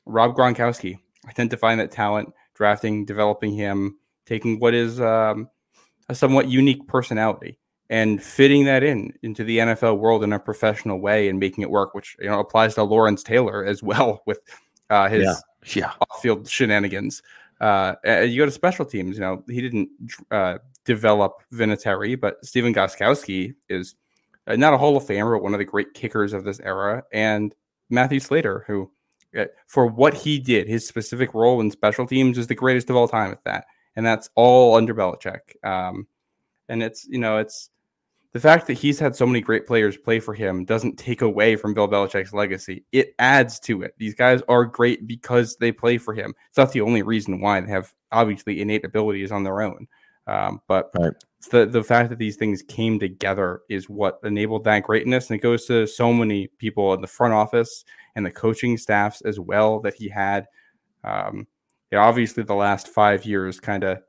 [0.05, 5.49] Rob Gronkowski, identifying that talent, drafting, developing him, taking what is um,
[6.09, 7.57] a somewhat unique personality
[7.91, 11.69] and fitting that in into the NFL world in a professional way and making it
[11.69, 14.41] work, which you know applies to Lawrence Taylor as well with
[14.89, 15.35] uh, his Yeah.
[15.75, 15.91] Yeah.
[16.09, 17.21] off-field shenanigans.
[17.59, 19.15] Uh, you go to special teams.
[19.17, 19.89] You know he didn't
[20.31, 23.93] uh, develop Vinatieri, but Stephen Gostkowski is
[24.47, 27.03] uh, not a Hall of Famer, but one of the great kickers of this era,
[27.11, 27.53] and
[27.91, 28.89] Matthew Slater, who
[29.37, 32.95] uh, for what he did, his specific role in special teams is the greatest of
[32.95, 33.65] all time at that,
[33.97, 35.63] and that's all under Belichick.
[35.63, 36.07] Um,
[36.69, 37.69] and it's you know it's
[38.33, 41.55] the fact that he's had so many great players play for him doesn't take away
[41.55, 42.85] from Bill Belichick's legacy.
[42.91, 43.93] It adds to it.
[43.97, 46.33] These guys are great because they play for him.
[46.47, 49.87] It's not the only reason why they have obviously innate abilities on their own.
[50.27, 51.13] Um, but Right.
[51.49, 55.43] the the fact that these things came together is what enabled that greatness, and it
[55.43, 57.83] goes to so many people in the front office
[58.15, 60.47] and the coaching staffs as well that he had.
[61.03, 61.47] Um,
[61.91, 64.01] yeah, obviously the last five years kind of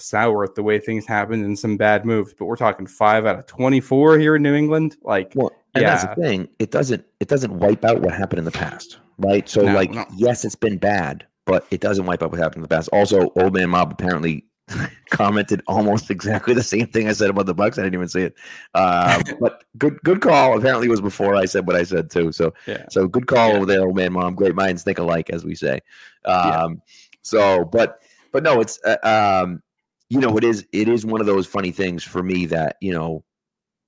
[0.00, 3.38] sour at the way things happened and some bad moves, but we're talking five out
[3.38, 4.96] of twenty-four here in New England.
[5.02, 6.14] Like, Well, and that's Yeah.
[6.14, 6.48] the thing.
[6.58, 9.48] It doesn't it doesn't wipe out what happened in the past, right?
[9.48, 10.04] So No, like no.
[10.16, 12.88] yes, it's been bad, but it doesn't wipe out what happened in the past.
[12.92, 14.44] Also, old man mob apparently
[15.10, 17.76] commented almost exactly the same thing I said about the Bucks.
[17.78, 18.34] I didn't even see it.
[18.74, 20.56] Uh, but good good call.
[20.58, 22.30] Apparently it was before I said what I said too.
[22.32, 23.56] So yeah, so good call Yeah.
[23.56, 24.34] over there, old man mom.
[24.34, 25.80] Great minds think alike, as we say.
[26.26, 26.62] Yeah.
[26.64, 26.82] Um,
[27.22, 28.00] So, but
[28.32, 28.96] but no, it's uh,
[29.44, 29.62] um,
[30.10, 32.92] you know, it is it is one of those funny things for me that you
[32.92, 33.24] know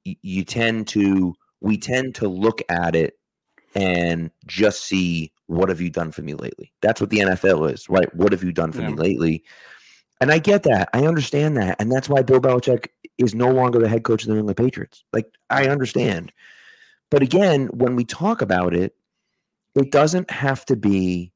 [0.06, 3.18] y- you tend to we tend to look at it
[3.74, 6.72] and just see what have you done for me lately.
[6.80, 8.12] That's what the NFL is, right?
[8.14, 9.44] What have you done for me lately?
[10.20, 10.88] And I get that.
[10.92, 11.76] I understand that.
[11.80, 12.86] And that's why Bill Belichick
[13.18, 15.04] is no longer the head coach of the New England Patriots.
[15.12, 16.32] Like, I understand.
[17.10, 18.94] But again, when we talk about it,
[19.74, 21.32] it doesn't have to be,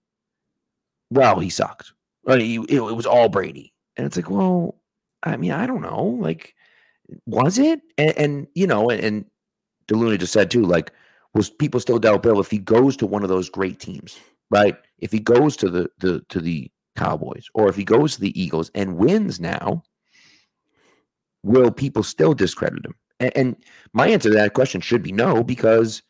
[1.10, 1.92] well, he sucked.
[2.28, 3.72] It was all Brady.
[3.96, 4.78] And it's like, well,
[5.22, 6.16] I mean, I don't know.
[6.20, 6.54] Like,
[7.26, 7.80] was it?
[7.98, 9.24] And, and you know, and, and
[9.88, 10.92] DeLuna just said too, like,
[11.34, 14.18] was people still doubt Bill if he goes to one of those great teams,
[14.50, 14.76] right?
[14.98, 18.40] If he goes to the the to the Cowboys or if he goes to the
[18.40, 19.82] Eagles and wins now,
[21.42, 22.94] will people still discredit him?
[23.20, 23.56] And, and
[23.92, 26.02] my answer to that question should be no, because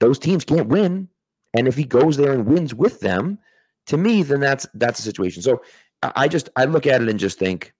[0.00, 1.08] those teams can't win.
[1.54, 3.38] And if he goes there and wins with them,
[3.86, 5.42] to me, then that's that's a situation.
[5.42, 5.62] So
[6.14, 7.72] I just I look at it and just think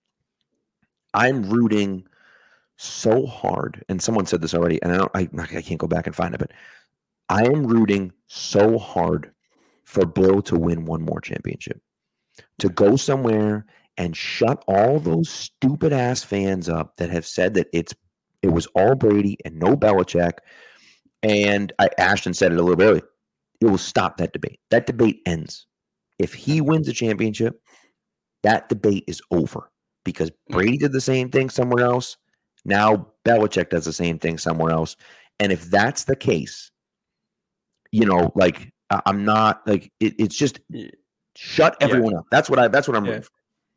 [1.13, 2.07] I'm rooting
[2.77, 3.85] so hard.
[3.89, 6.35] And someone said this already, and I don't I, I can't go back and find
[6.35, 6.53] it, but
[7.29, 9.33] I am rooting so hard
[9.85, 11.81] for Bill to win one more championship.
[12.59, 13.67] To go somewhere
[13.97, 17.95] and shut all those stupid ass fans up that have said that it's
[18.43, 20.39] it was all Brady and no Belichick.
[21.23, 23.09] And I Ashton said it a little bit earlier.
[23.61, 24.61] It will stop that debate.
[24.71, 25.67] That debate ends.
[26.19, 27.61] If he wins the championship,
[28.45, 29.71] that debate is over
[30.05, 32.17] because Brady did the same thing somewhere else.
[32.65, 34.97] Now Belichick does the same thing somewhere else.
[35.41, 36.71] And if that's the case,
[37.91, 38.73] you know, like
[39.07, 40.89] I'm not like it, it's just Yeah.
[41.35, 41.87] shut Yeah.
[41.89, 42.27] everyone up.
[42.31, 43.21] That's what I that's what I'm Yeah.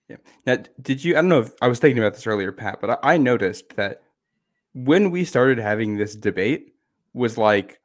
[0.09, 0.17] Yeah.
[0.45, 1.13] Now, did you?
[1.13, 3.75] I don't know if I was thinking about this earlier, Pat, but I, I noticed
[3.75, 4.03] that
[4.73, 6.75] when we started having this debate
[7.13, 7.81] was like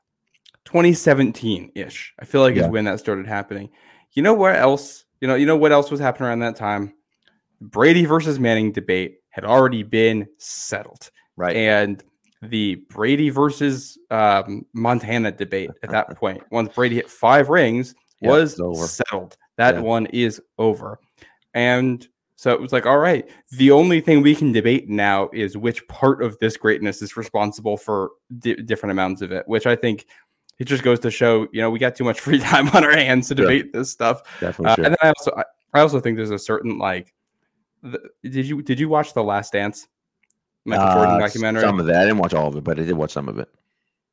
[0.64, 2.14] 2017 ish.
[2.20, 2.64] I feel like Yeah.
[2.64, 3.70] is when that started happening.
[4.12, 5.04] You know what else?
[5.22, 6.92] You know, you know what else was happening around that time?
[7.60, 11.54] Brady versus Manning debate had already been settled, Right.
[11.54, 12.02] and
[12.42, 18.30] the Brady versus um, Montana debate at that point, once Brady hit five rings, Yeah,
[18.30, 19.36] was settled.
[19.58, 19.80] That Yeah.
[19.82, 20.98] one is over.
[21.54, 22.04] And
[22.34, 25.86] so it was like, all right, the only thing we can debate now is which
[25.86, 28.10] part of this greatness is responsible for
[28.40, 30.04] di- different amounts of it, which I think
[30.58, 32.92] it just goes to show, you know, we got too much free time on our
[32.96, 33.46] hands to Sure.
[33.46, 34.22] debate this stuff.
[34.40, 34.84] Definitely Uh, sure.
[34.84, 35.44] and then I also, I,
[35.74, 37.14] I also think there's a certain like,
[37.82, 39.88] the, did you did you watch the Last Dance,
[40.64, 41.62] Michael Jordan Uh, documentary?
[41.62, 41.96] Some of it.
[41.96, 43.48] I didn't watch all of it, but I did watch some of it.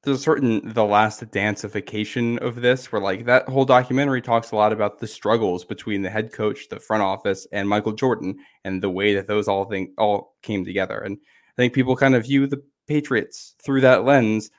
[0.03, 4.55] there's a certain the last danceification of this where like that whole documentary talks a
[4.55, 8.81] lot about the struggles between the head coach the front office and michael jordan and
[8.81, 12.23] the way that those all thing all came together and i think people kind of
[12.23, 14.51] view the patriots through that lens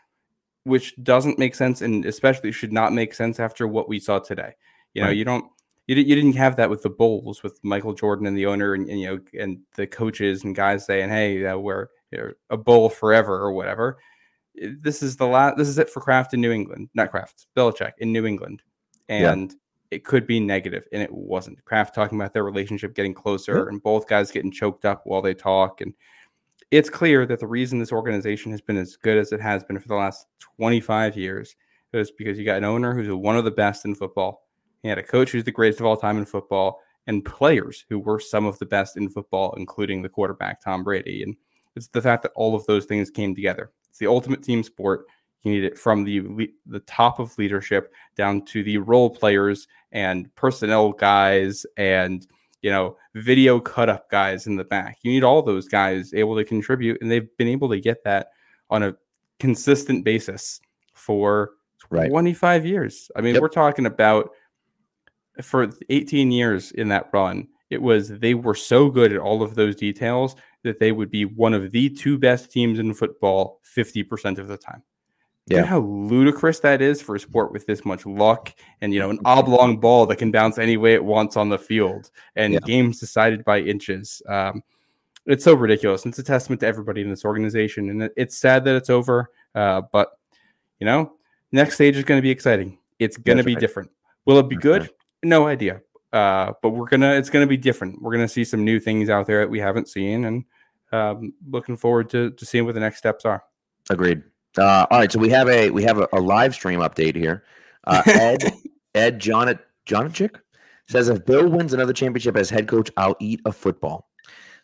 [0.65, 4.55] which doesn't make sense and especially should not make sense after what we saw today
[4.95, 5.17] you know Right.
[5.17, 5.45] you don't
[5.87, 8.89] you, you didn't have that with the bulls with michael jordan and the owner and,
[8.89, 12.57] and you know and the coaches and guys saying hey uh, we're you know, a
[12.57, 13.99] bull forever or whatever
[14.83, 17.93] this is the last this is it for Kraft in New England, not Kraft, Belichick
[17.99, 18.63] in New England.
[19.09, 19.33] Yeah.
[19.33, 19.55] And
[19.91, 21.65] it could be negative, and it wasn't.
[21.65, 25.35] Kraft talking about their relationship getting closer and both guys getting choked up while they
[25.35, 25.81] talk.
[25.81, 25.95] And
[26.71, 29.79] it's clear that the reason this organization has been as good as it has been
[29.79, 31.57] for the last 25 years
[31.93, 34.47] is because you got an owner who's one of the best in football,
[34.83, 37.99] He had a coach who's the greatest of all time in football, and players who
[37.99, 41.25] were some of the best in football, including the quarterback Tom Brady.
[41.25, 41.35] And
[41.75, 43.73] it's the fact that all of those things came together.
[43.89, 45.07] It's the ultimate team sport.
[45.43, 50.33] You need it from the the top of leadership down to the role players and
[50.37, 52.27] personnel guys and
[52.63, 54.99] you know video cut up guys in the back.
[55.03, 58.29] You need all those guys able to contribute, and they've been able to get that
[58.69, 58.95] on a
[59.39, 60.61] consistent basis
[60.95, 61.53] for
[61.89, 62.11] Right.
[62.11, 63.11] 25 years.
[63.17, 63.43] I mean, Yep.
[63.43, 64.31] we're talking about
[65.43, 67.49] for 18 years in that run.
[67.71, 71.25] It was they were so good at all of those details that they would be
[71.25, 74.83] one of the two best teams in football 50% of the time.
[75.57, 79.01] You know how ludicrous that is for a sport with this much luck and you
[79.01, 79.27] know an Mm-hmm.
[79.27, 82.61] oblong ball that can bounce any way it wants on the field and Yeah.
[82.65, 84.23] games decided by inches.
[84.29, 84.63] Um,
[85.27, 86.07] it's so ridiculous.
[86.07, 89.31] It's a testament to everybody in this organization, and it's sad that it's over.
[89.55, 90.13] Uh, but
[90.79, 91.15] you know,
[91.53, 92.79] next stage is going to be exciting.
[92.99, 93.61] It's going to be right.
[93.61, 93.91] different.
[94.25, 94.83] Will it be That's good?
[94.83, 94.91] right.
[95.25, 95.83] No idea.
[96.13, 97.13] Uh, but we're gonna.
[97.15, 98.01] It's going to be different.
[98.01, 100.45] We're going to see some new things out there that we haven't seen, and
[100.93, 103.43] um, looking forward to to seeing what the next steps are.
[103.91, 104.23] Agreed.
[104.59, 107.45] Uh, all right, so we have a we have a, a live stream update here.
[107.85, 108.53] Uh, Ed
[108.95, 110.37] Ed John Johnachik
[110.89, 114.09] says if Bill wins another championship as head coach, I'll eat a football.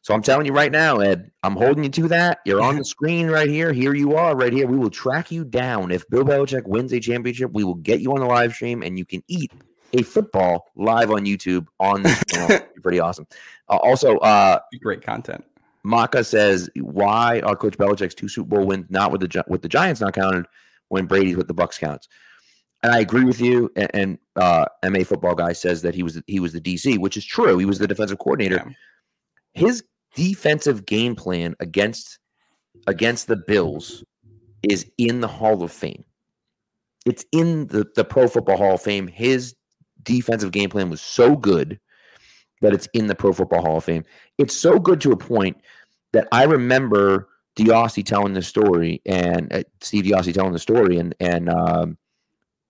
[0.02, 2.38] So I'm telling you right now, Ed, I'm holding you to that.
[2.44, 3.72] You're on the screen right here.
[3.72, 4.68] Here you are, right here.
[4.68, 5.90] We will track you down.
[5.90, 8.96] If Bill Belichick wins a championship, we will get you on the live stream, and
[8.96, 9.50] you can eat
[9.92, 12.60] a football live on YouTube on this channel.
[12.82, 13.26] Pretty awesome.
[13.68, 15.44] Uh, also, uh, Great content.
[15.86, 19.68] Maka says, "Why are Coach Belichick's two Super Bowl wins not with the with the
[19.68, 20.46] Giants not counted
[20.88, 22.08] when Brady's with the Bucks counts?"
[22.82, 23.70] And I agree with you.
[23.76, 27.16] And, and uh, MA football guy says that he was he was the DC, which
[27.16, 27.58] is true.
[27.58, 28.64] He was the defensive coordinator.
[28.66, 28.72] Yeah.
[29.54, 29.84] His
[30.16, 32.18] defensive game plan against
[32.88, 34.02] against the Bills
[34.68, 36.04] is in the Hall of Fame.
[37.06, 39.06] It's in the the Pro Football Hall of Fame.
[39.06, 39.54] His
[40.02, 41.78] defensive game plan was so good
[42.60, 44.04] that it's in the Pro Football Hall of Fame.
[44.36, 45.56] It's so good to a point
[46.16, 51.14] that I remember DeOssie telling the story and uh, Steve DeOssie telling the story, and
[51.20, 51.98] and um,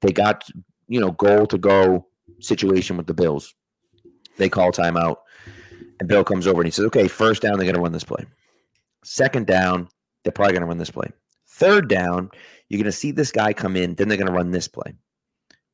[0.01, 0.49] they got
[0.89, 2.09] you know goal to go
[2.41, 3.55] situation with the Bills.
[4.37, 5.19] They call timeout,
[6.01, 8.03] and Bill comes over and he says, "Okay, first down, they're going to run this
[8.03, 8.27] play.
[9.05, 9.89] Second down,
[10.25, 11.09] they're probably going to run this play.
[11.47, 12.29] Third down,
[12.69, 14.93] you're going to see this guy come in, then they're going to run this play,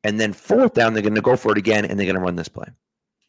[0.05, 2.23] and then fourth down, they're going to go for it again, and they're going to
[2.23, 2.68] run this play."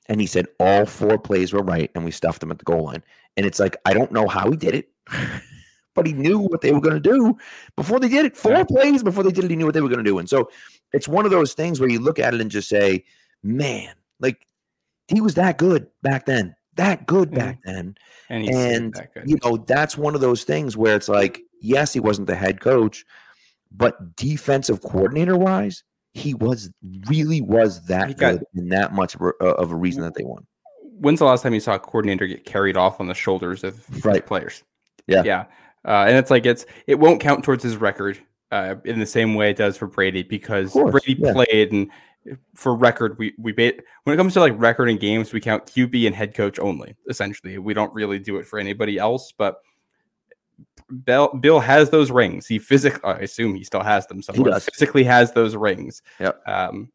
[0.08, 2.84] And he said all four plays were right, and we stuffed them at the goal
[2.86, 3.04] line.
[3.38, 4.89] And it's like I don't know how he did it,
[5.95, 7.38] but he knew what they were going to do
[7.76, 8.38] before they did it.
[8.38, 8.64] Four Yeah.
[8.66, 10.20] plays before they did it, he knew what they were going to do.
[10.20, 10.49] And so
[10.91, 13.04] it's one of those things where you look at it and just say,
[13.43, 14.45] "Man, like
[15.08, 17.39] he was that good back then, that good mm-hmm.
[17.39, 17.95] back then."
[18.30, 18.95] And he's And
[19.26, 22.60] you know, that's one of those things where it's like, yes, he wasn't the head
[22.60, 23.06] coach,
[23.72, 25.84] but defensive coordinator wise,
[26.14, 26.70] he was
[27.07, 29.22] really was that got- good and that much of
[29.72, 30.45] a, reason that they won.
[30.99, 34.05] When's the last time you saw a coordinator get carried off on the shoulders of
[34.05, 34.26] Right.
[34.26, 34.64] players?
[35.07, 35.24] Yeah.
[35.26, 35.45] yeah,
[35.86, 38.18] uh, and it's like it's it won't count towards his record
[38.51, 41.34] uh, in the same way it does for Brady because course, Brady yeah.
[41.34, 41.89] played and
[42.55, 45.66] for record we we ba- when it comes to like record and games we count
[45.66, 49.57] QB and head coach only essentially we don't really do it for anybody else but.
[51.06, 52.45] Bill, Bill has those rings.
[52.45, 54.51] He physically, I assume he still has them somewhere.
[54.51, 54.66] does.
[54.66, 56.01] Physically has those rings.
[56.20, 56.41] Yep.
[56.47, 56.91] Um,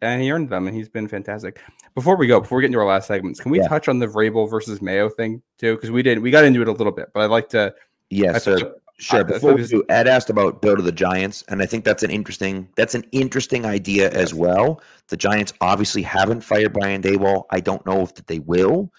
[0.00, 1.60] and he earned them, and he's been fantastic.
[1.94, 3.68] Before we go, before we get into our last segments, can we Yeah.
[3.68, 5.74] touch on the Vrabel versus Mayo thing too?
[5.76, 7.74] Because we did, we got into it a little bit, but I'd like to.
[8.10, 9.20] Yes, thought- Sure.
[9.20, 12.02] I- Before we do, Ed asked about Bill to the Giants, and I think that's
[12.04, 14.80] an interesting that's an interesting idea as well.
[15.08, 17.44] The Giants obviously haven't fired Brian Daboll.
[17.50, 18.92] I don't know if that they will,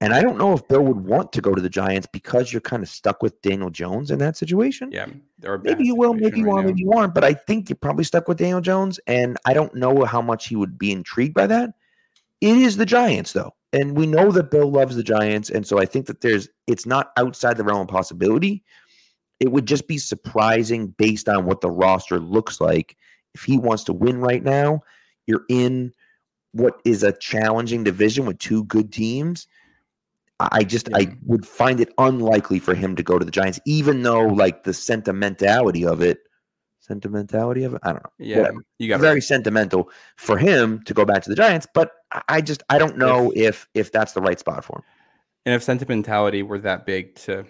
[0.00, 2.60] and I don't know if Bill would want to go to the Giants because you're
[2.60, 4.90] kind of stuck with Daniel Jones in that situation.
[4.92, 5.06] Yeah,
[5.62, 7.14] Maybe you will, maybe you right won't, maybe you won't.
[7.14, 10.48] But I think you're probably stuck with Daniel Jones, and I don't know how much
[10.48, 11.70] he would be intrigued by that.
[12.42, 15.78] It is the Giants, though, and we know that Bill loves the Giants, and so
[15.78, 18.62] I think that there's it's not outside the realm of possibility.
[19.40, 22.96] It would just be surprising based on what the roster looks like.
[23.34, 24.82] If he wants to win right now,
[25.26, 25.92] you're in
[26.52, 29.46] what is a challenging division with two good teams.
[30.38, 30.98] I just Yeah.
[30.98, 34.64] I would find it unlikely for him to go to the Giants, even though like
[34.64, 36.18] the sentimentality of it,
[36.80, 38.10] sentimentality of it, I don't know.
[38.18, 38.58] Yeah, whatever.
[38.78, 41.92] you got very sentimental for him to go back to the Giants, but
[42.28, 44.84] I- just I don't know if if that's the right spot for him.
[45.46, 47.44] And if sentimentality were that big to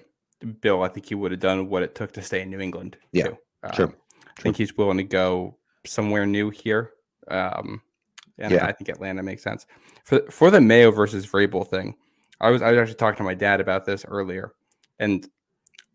[0.61, 2.97] Bill, I think he would have done what it took to stay in New England.
[3.13, 3.37] Yeah, too.
[3.75, 3.95] sure, Um,
[4.39, 5.57] I think he's willing to go
[5.87, 6.93] somewhere new here.
[7.29, 7.81] Um,
[8.39, 8.67] and Yeah.
[8.67, 9.67] I think Atlanta makes sense.
[10.05, 11.97] For for the Mayo versus Vrabel thing,
[12.41, 14.53] I was I was actually talking to my dad about this earlier,
[14.99, 15.27] and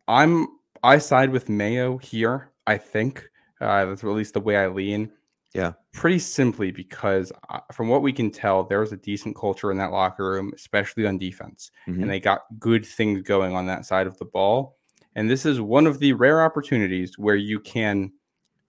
[0.07, 0.47] I'm
[0.83, 2.51] I side with Mayo here.
[2.67, 3.23] I think
[3.59, 5.11] uh, that's at least the way I lean.
[5.53, 5.73] Yeah.
[5.93, 9.91] Pretty simply because uh, from what we can tell, there's a decent culture in that
[9.91, 11.71] locker room, especially on defense.
[11.87, 12.01] Mhm.
[12.01, 14.77] And they got good things going on that side of the ball.
[15.15, 18.13] And this is one of the rare opportunities where you can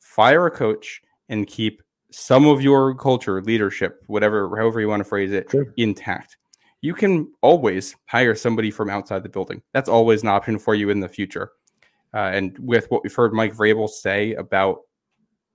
[0.01, 5.09] fire a coach and keep some of your culture, leadership, whatever, however you want to
[5.09, 5.73] phrase it, Sure.
[5.77, 6.37] intact.
[6.83, 9.63] You can always hire somebody from outside the building.
[9.73, 11.53] That's always an option for you in the future.
[12.13, 14.81] Uh, and with what we've heard Mike Vrabel say about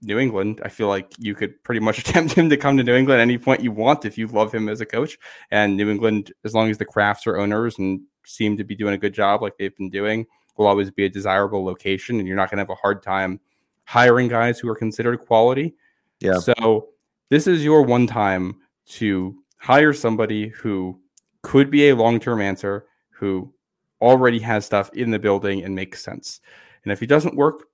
[0.01, 2.95] New England, I feel like you could pretty much attempt him to come to New
[2.95, 5.17] England at any point you want if you love him as a coach.
[5.51, 8.93] And New England, as long as the Krafts are owners and seem to be doing
[8.93, 10.25] a good job like they've been doing,
[10.57, 12.19] will always be a desirable location.
[12.19, 13.39] And you're not going to have a hard time
[13.85, 15.75] hiring guys who are considered quality.
[16.19, 16.39] Yeah.
[16.39, 16.89] So
[17.29, 18.55] this is your one time
[18.87, 20.99] to hire somebody who
[21.47, 23.53] could be a long term answer, who
[24.01, 26.41] already has stuff in the building and makes sense.
[26.83, 27.67] And if he doesn't work,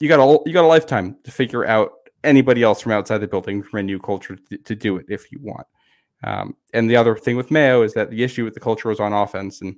[0.00, 1.92] you got a you got a lifetime to figure out
[2.24, 5.30] anybody else from outside the building from a new culture to, to do it if
[5.30, 5.66] you want.
[6.24, 8.98] Um, and the other thing with Mayo is that the issue with the culture was
[8.98, 9.76] on offense, and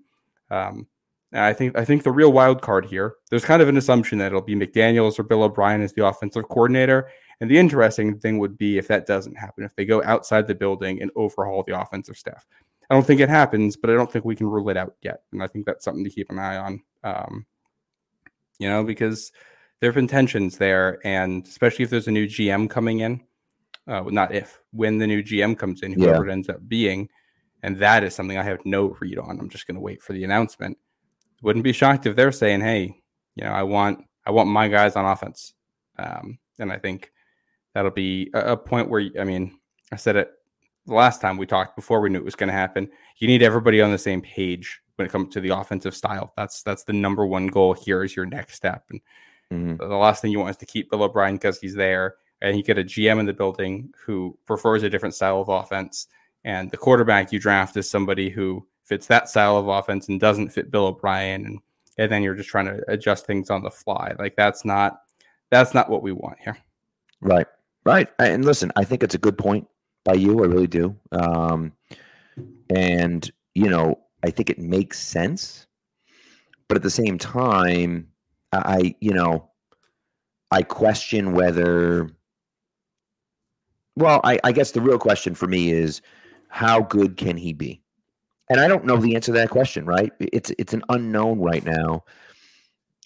[0.51, 0.87] um,
[1.35, 3.17] I think I think the real wild card here.
[3.29, 6.49] There's kind of an assumption that it'll be McDaniels or Bill O'Brien as the offensive
[6.49, 7.11] coordinator.
[7.43, 10.55] And the interesting thing would be if that doesn't happen, if they go outside the
[10.55, 12.47] building and overhaul the offensive staff.
[12.93, 15.23] I don't think it happens, but I don't think we can rule it out yet.
[15.33, 16.83] And I think that's something to keep an eye on.
[17.03, 17.47] Um,
[18.59, 19.33] you know, because
[19.81, 23.23] there have been tensions there, and especially if there's a new GM coming in,
[23.89, 27.09] uh, not if, when the new GM comes in, whoever it ends up being,
[27.63, 29.41] and that is something I have no read on.
[29.41, 30.77] I'm just going to wait for the announcement.
[31.41, 33.01] Wouldn't be shocked if they're saying, "Hey,
[33.37, 35.55] you know, I want, I want my guys on offense,"
[35.99, 37.11] um, and I think
[37.73, 39.59] that'll be a, a point where, I mean,
[39.91, 40.31] I said it
[40.87, 42.89] the last time we talked before we knew it was going to happen.
[43.19, 46.33] You need everybody on the same page when it comes to the offensive style.
[46.37, 48.85] That's that's the number one goal here is your next step.
[48.91, 49.01] And
[49.53, 49.79] Mhm.
[49.79, 52.63] the last thing you want is to keep Bill O'Brien because he's there, and you
[52.63, 56.09] get a GM in the building who prefers a different style of offense,
[56.45, 60.49] and the quarterback you draft is somebody who fits that style of offense and doesn't
[60.49, 61.59] fit Bill O'Brien, and
[61.99, 64.15] and then you're just trying to adjust things on the fly.
[64.19, 65.03] Like that's not
[65.51, 66.57] that's not what we want here.
[67.21, 67.47] Right.
[67.85, 68.09] Right.
[68.19, 69.69] And listen, I think it's a good point
[70.05, 70.43] by you.
[70.43, 70.97] I really do.
[71.13, 71.73] Um,
[72.71, 75.67] and, you know, I think it makes sense.
[76.69, 78.09] But at the same time,
[78.53, 79.51] I, you know,
[80.51, 82.11] I question whether,
[83.97, 86.01] well, I, I guess the real question for me is
[86.49, 87.83] how good can he be?
[88.51, 90.13] And I don't know the answer to that question, right?
[90.21, 92.05] It's it's an unknown right now.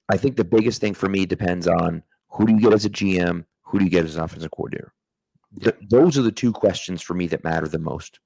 [0.09, 2.91] I think the biggest thing for me depends on who do you get as a
[2.91, 4.93] GM, who do you get as an offensive coordinator.
[5.63, 8.21] Th- those are the two questions for me that matter the most,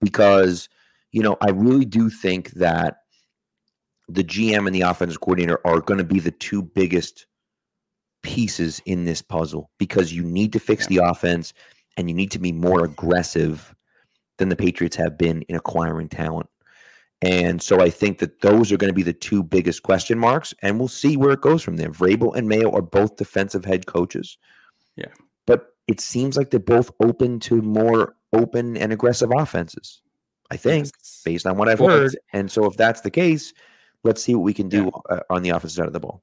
[0.00, 0.68] because
[1.12, 2.98] you know I really do think that
[4.08, 7.26] the GM and the offensive coordinator are going to be the two biggest
[8.22, 11.52] pieces in this puzzle because you need to fix the offense
[11.96, 13.74] and you need to be more aggressive
[14.38, 16.48] than the Patriots have been in acquiring talent.
[17.22, 20.52] And so I think that those are going to be the two biggest question marks,
[20.62, 21.90] and we'll see where it goes from there.
[21.90, 24.36] Vrabel and Mayo are both defensive head coaches.
[24.96, 25.12] Yeah.
[25.46, 30.00] But it seems like they're both open to more open and aggressive offenses,
[30.50, 31.22] I think, Yes.
[31.24, 32.16] based on what I've heard.
[32.32, 33.52] And so if that's the case,
[34.02, 36.22] let's see what we can do uh, on the offensive side of the ball.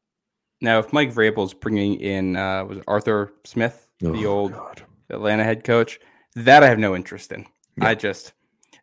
[0.61, 4.81] Now, if Mike Vrabel's bringing in uh, was it Arthur Smith, the Oh, old God.
[5.09, 5.99] Atlanta head coach,
[6.35, 7.45] that I have no interest in.
[7.77, 7.87] Yeah.
[7.89, 8.33] I just,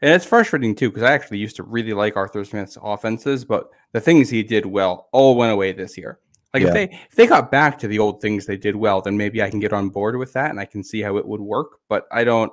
[0.03, 3.69] and it's frustrating too because I actually used to really like Arthur Smith's offenses, but
[3.93, 6.19] the things he did well all went away this year.
[6.55, 6.69] Like Yeah.
[6.69, 9.43] if they if they got back to the old things they did well, then maybe
[9.43, 11.79] I can get on board with that and I can see how it would work.
[11.89, 12.53] But I don't.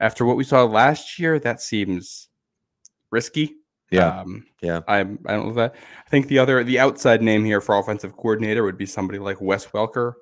[0.00, 2.28] After what we saw last year, that seems
[3.10, 3.56] risky.
[3.90, 4.20] Yeah.
[4.20, 4.80] Um, Yeah.
[4.88, 5.18] I'm.
[5.26, 5.74] I don't know that.
[6.06, 9.40] I think the other, the outside name here for offensive coordinator would be somebody like
[9.40, 10.12] Wes Welker,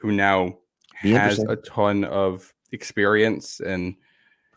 [0.00, 0.58] who now
[0.94, 3.94] has a ton of experience and.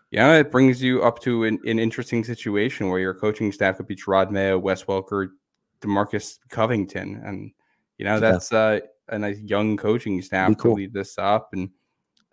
[0.09, 3.87] Yeah, it brings you up to an, an interesting situation where your coaching staff could
[3.87, 5.31] be Jerod Mayo, Wes Welker,
[5.81, 7.51] DeMarcus Covington, and
[7.97, 8.79] you know that's uh,
[9.09, 10.71] a nice young coaching staff cool.
[10.71, 11.49] to lead this up.
[11.53, 11.69] And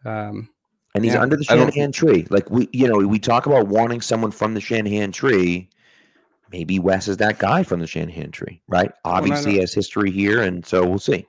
[0.04, 0.48] um,
[0.94, 2.26] And he's Yeah, under the Shanahan tree.
[2.30, 5.70] Like we, you know, we talk about wanting someone from the Shanahan tree.
[6.52, 8.92] Maybe Wes is that guy from the Shanahan tree, right?
[9.04, 11.26] Obviously, he has history here, and so we'll see.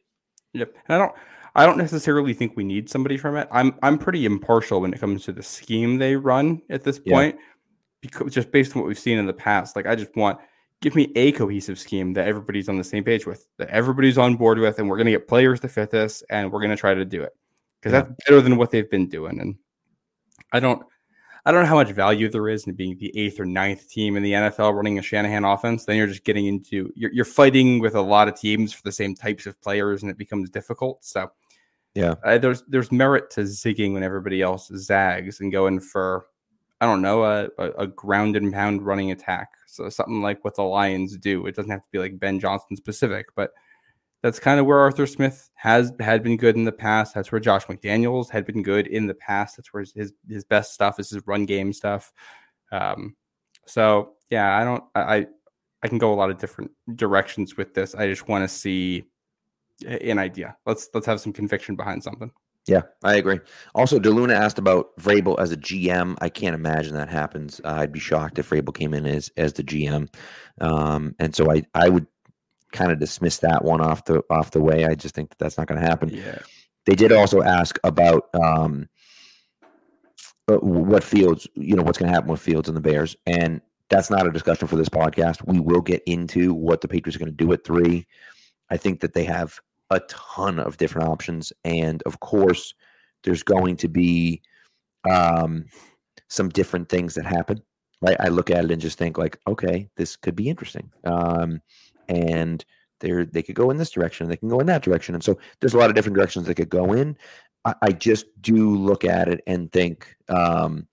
[0.53, 0.75] Yep.
[0.87, 1.15] And I don't
[1.55, 3.47] I don't necessarily think we need somebody from it.
[3.51, 7.13] I'm I'm pretty impartial when it comes to the scheme they run at this Yeah.
[7.13, 7.37] point.
[8.01, 9.75] Because just based on what we've seen in the past.
[9.75, 10.37] Like I just want
[10.81, 14.35] give me a cohesive scheme that everybody's on the same page with, that everybody's on
[14.35, 17.05] board with, and we're gonna get players to fit this and we're gonna try to
[17.05, 17.33] do it.
[17.81, 18.01] Because Yeah.
[18.01, 19.39] that's better than what they've been doing.
[19.41, 19.55] And
[20.51, 20.81] I don't
[21.47, 24.15] I don't know how much value there is in being the eighth or ninth team
[24.17, 25.85] in the NFL running a Shanahan offense.
[25.85, 28.91] Then you're just getting into you're, you're fighting with a lot of teams for the
[28.91, 31.05] same types of players, and it becomes difficult.
[31.05, 31.29] So
[31.93, 32.15] Yeah.
[32.23, 36.25] Uh, there's there's merit to zigging when everybody else zags and going for
[36.81, 39.49] I don't know a, a, ground and pound running attack.
[39.65, 41.45] So something like what the Lions do.
[41.45, 43.51] It doesn't have to be like Ben Johnson specific, but
[44.21, 47.13] that's kind of where Arthur Smith has had been good in the past.
[47.13, 49.55] That's where Josh McDaniels had been good in the past.
[49.55, 52.11] That's where his his best stuff is his run game stuff.
[52.71, 53.15] Um,
[53.65, 55.27] so yeah, I don't I
[55.83, 57.93] I can go a lot of different directions with this.
[57.93, 59.05] I just want to see
[59.85, 60.57] an idea.
[60.65, 62.31] Let's let's have some conviction behind something.
[62.67, 63.39] Yeah, I agree.
[63.75, 66.17] Also, DeLuna asked about Vrabel as a GM.
[66.21, 67.61] I can't imagine that happens.
[67.63, 70.11] Uh, I'd be shocked if Vrabel came in as as the GM,
[70.61, 72.07] um, and so I I would
[72.71, 74.85] kind of dismiss that one off the off the way.
[74.85, 76.09] I just think that that's not going to happen.
[76.09, 76.39] Yeah.
[76.85, 78.87] They did also ask about um,
[80.47, 83.61] uh, what Fields, you know, what's going to happen with Fields and the Bears, and
[83.89, 85.45] that's not a discussion for this podcast.
[85.45, 88.05] We will get into what the Patriots are going to do at three.
[88.69, 89.59] I think that they have
[89.89, 92.73] a ton of different options, and of course,
[93.23, 94.41] there's going to be
[95.09, 95.65] um,
[96.27, 97.61] some different things that happen.
[98.01, 98.17] Right?
[98.19, 101.61] I look at it and just think like, okay, this could be interesting, um,
[102.07, 102.63] and
[102.99, 105.37] they they could go in this direction, they can go in that direction, and so
[105.59, 107.17] there's a lot of different directions they could go in.
[107.63, 110.87] I, I just do look at it and think um,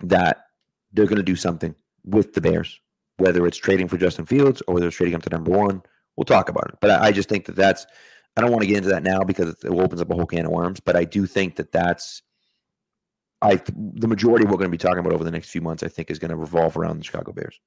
[0.00, 0.46] that
[0.92, 1.74] they're going to do something
[2.04, 2.80] with the Bears,
[3.18, 5.82] whether it's trading for Justin Fields or whether it's trading up to number one.
[6.18, 6.74] We'll talk about it.
[6.80, 7.86] But I, I just think that that's,
[8.36, 10.46] I don't want to get into that now because it, opens up a whole can
[10.46, 10.80] of worms.
[10.80, 12.22] But I do think that that's,
[13.40, 15.60] I the majority of what we're going to be talking about over the next few
[15.60, 17.60] months, I think, is going to revolve around the Chicago Bears.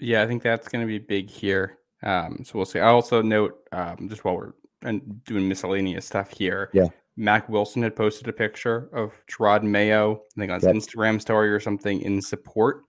[0.00, 1.78] Yeah, I think that's going to be big here.
[2.02, 2.80] Um, so we'll see.
[2.80, 6.70] I also note um, just while we're and doing miscellaneous stuff here.
[6.74, 6.88] Yeah.
[7.16, 10.74] Mack Wilson had posted a picture of Jerod Mayo, I think on his Yep.
[10.74, 12.82] Instagram story or something in support,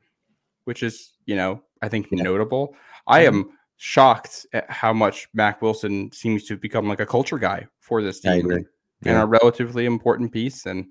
[0.63, 2.24] which is, you know, I think Yeah.
[2.24, 2.76] notable.
[3.05, 3.28] I Mhm.
[3.28, 7.67] am shocked at how much Mack Wilson seems to have become like a culture guy
[7.80, 8.65] for this team agree.
[9.05, 10.65] and a relatively important piece.
[10.65, 10.86] And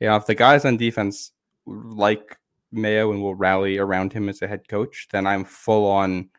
[0.00, 1.32] you know, if the guys on defense
[1.66, 2.36] like
[2.72, 6.30] Mayo and will rally around him as a head coach, then I'm full on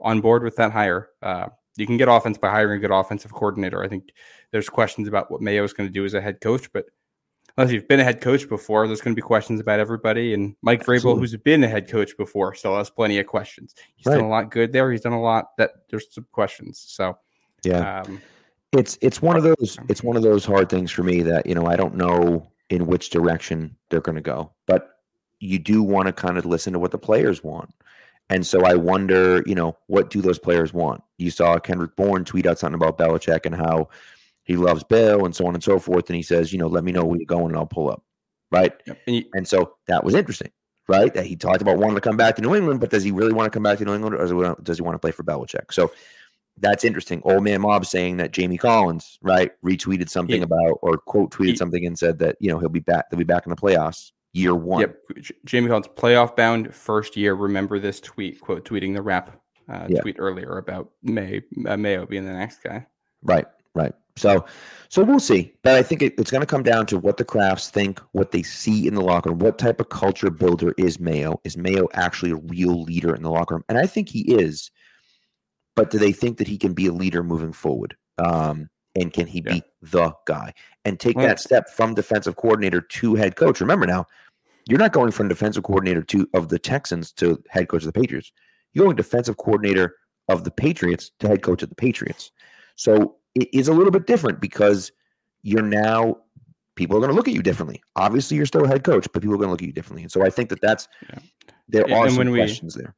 [0.00, 1.10] on board with that hire.
[1.20, 3.82] Uh, you can get offense by hiring a good offensive coordinator.
[3.82, 4.12] I think
[4.50, 6.86] there's questions about what Mayo is going to do as a head coach, but
[7.56, 10.34] unless you've been a head coach before, there's going to be questions about everybody.
[10.34, 13.74] And Mike Vrabel, who's been a head coach before, still has plenty of questions.
[13.96, 14.90] He's done a lot good there.
[14.90, 16.82] He's done a lot that there's some questions.
[16.86, 17.18] So,
[17.64, 18.02] Yeah.
[18.02, 18.20] um,
[18.72, 21.54] it's it's one of those it's one of those hard things for me that you
[21.54, 25.00] know I don't know in which direction they're going to go, but
[25.40, 27.70] you do want to kind of listen to what the players want.
[28.30, 31.02] And so I wonder, you know, what do those players want?
[31.18, 33.88] You saw Kendrick Bourne tweet out something about Belichick and how
[34.44, 36.08] he loves Bill and so on and so forth.
[36.08, 38.02] And he says, you know, let me know where you're going and I'll pull up.
[38.50, 38.72] Right.
[39.06, 40.50] and you, And so that was interesting,
[40.88, 41.12] right?
[41.14, 43.32] That he talked about wanting to come back to New England, but does he really
[43.32, 44.98] want to come back to New England or does he want, does he want to
[44.98, 45.72] play for Belichick?
[45.72, 45.90] So
[46.58, 47.22] that's interesting.
[47.24, 51.46] Old man Mob saying that Jamie Collins, right, retweeted something He- about or quote tweeted
[51.52, 53.56] he- something and said that, you know, he'll be back, they'll be back in the
[53.56, 54.80] playoffs year one.
[54.80, 54.96] Yep.
[55.20, 57.34] J- Jamie Collins, playoff bound first year.
[57.34, 59.40] Remember this tweet, quote, tweeting the rap
[59.70, 60.00] uh, Yeah.
[60.02, 62.86] tweet earlier about May, uh, Mayo being the next guy.
[63.22, 63.94] Right, right.
[64.16, 64.44] So,
[64.88, 65.54] so we'll see.
[65.62, 68.30] But I think it, it's going to come down to what the Krafts think, what
[68.30, 71.40] they see in the locker room, what type of culture builder is Mayo.
[71.44, 73.64] Is Mayo actually a real leader in the locker room?
[73.68, 74.70] And I think he is.
[75.74, 77.96] But do they think that he can be a leader moving forward?
[78.18, 79.54] Um, and can he Yeah.
[79.54, 80.52] be the guy
[80.84, 83.60] and take Well- that step from defensive coordinator to head coach?
[83.60, 84.06] Remember now,
[84.68, 87.98] you're not going from defensive coordinator to of the Texans to head coach of the
[87.98, 88.30] Patriots.
[88.74, 89.96] You're going defensive coordinator
[90.28, 92.30] of the Patriots to head coach of the Patriots.
[92.76, 94.92] So it is a little bit different because
[95.42, 96.16] you're now
[96.76, 97.82] people are going to look at you differently.
[97.96, 100.02] Obviously, you're still a head coach, but people are going to look at you differently.
[100.02, 101.18] And so I think that that's Yeah.
[101.68, 102.94] there And- are and some when we- questions there.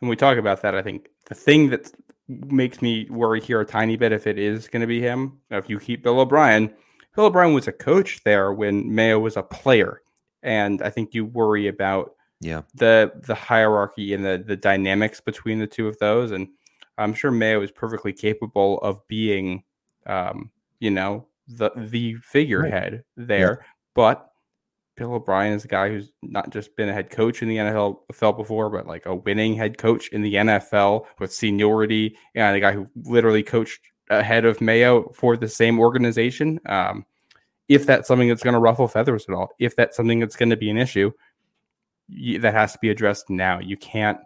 [0.00, 1.90] when we talk about that, I think the thing that
[2.28, 5.70] makes me worry here a tiny bit if it is going to be him, if
[5.70, 6.72] you keep Bill O'Brien,
[7.14, 10.02] Bill O'Brien was a coach there when Mayo was a player,
[10.42, 12.62] and I think you worry about Yeah.
[12.74, 16.48] the the hierarchy and the the dynamics between the two of those, and
[16.98, 19.64] I'm sure Mayo is perfectly capable of being,
[20.06, 20.50] um,
[20.80, 23.64] you know, the the figurehead there,
[23.94, 24.30] but
[24.96, 28.36] Bill O'Brien is a guy who's not just been a head coach in the NFL
[28.36, 32.72] before, but like a winning head coach in the NFL with seniority, and a guy
[32.72, 36.60] who literally coached ahead of Mayo for the same organization.
[36.66, 37.04] Um,
[37.68, 40.50] if that's something that's going to ruffle feathers at all, if that's something that's going
[40.50, 41.10] to be an issue,
[42.08, 43.58] y- that has to be addressed now.
[43.58, 44.18] You can't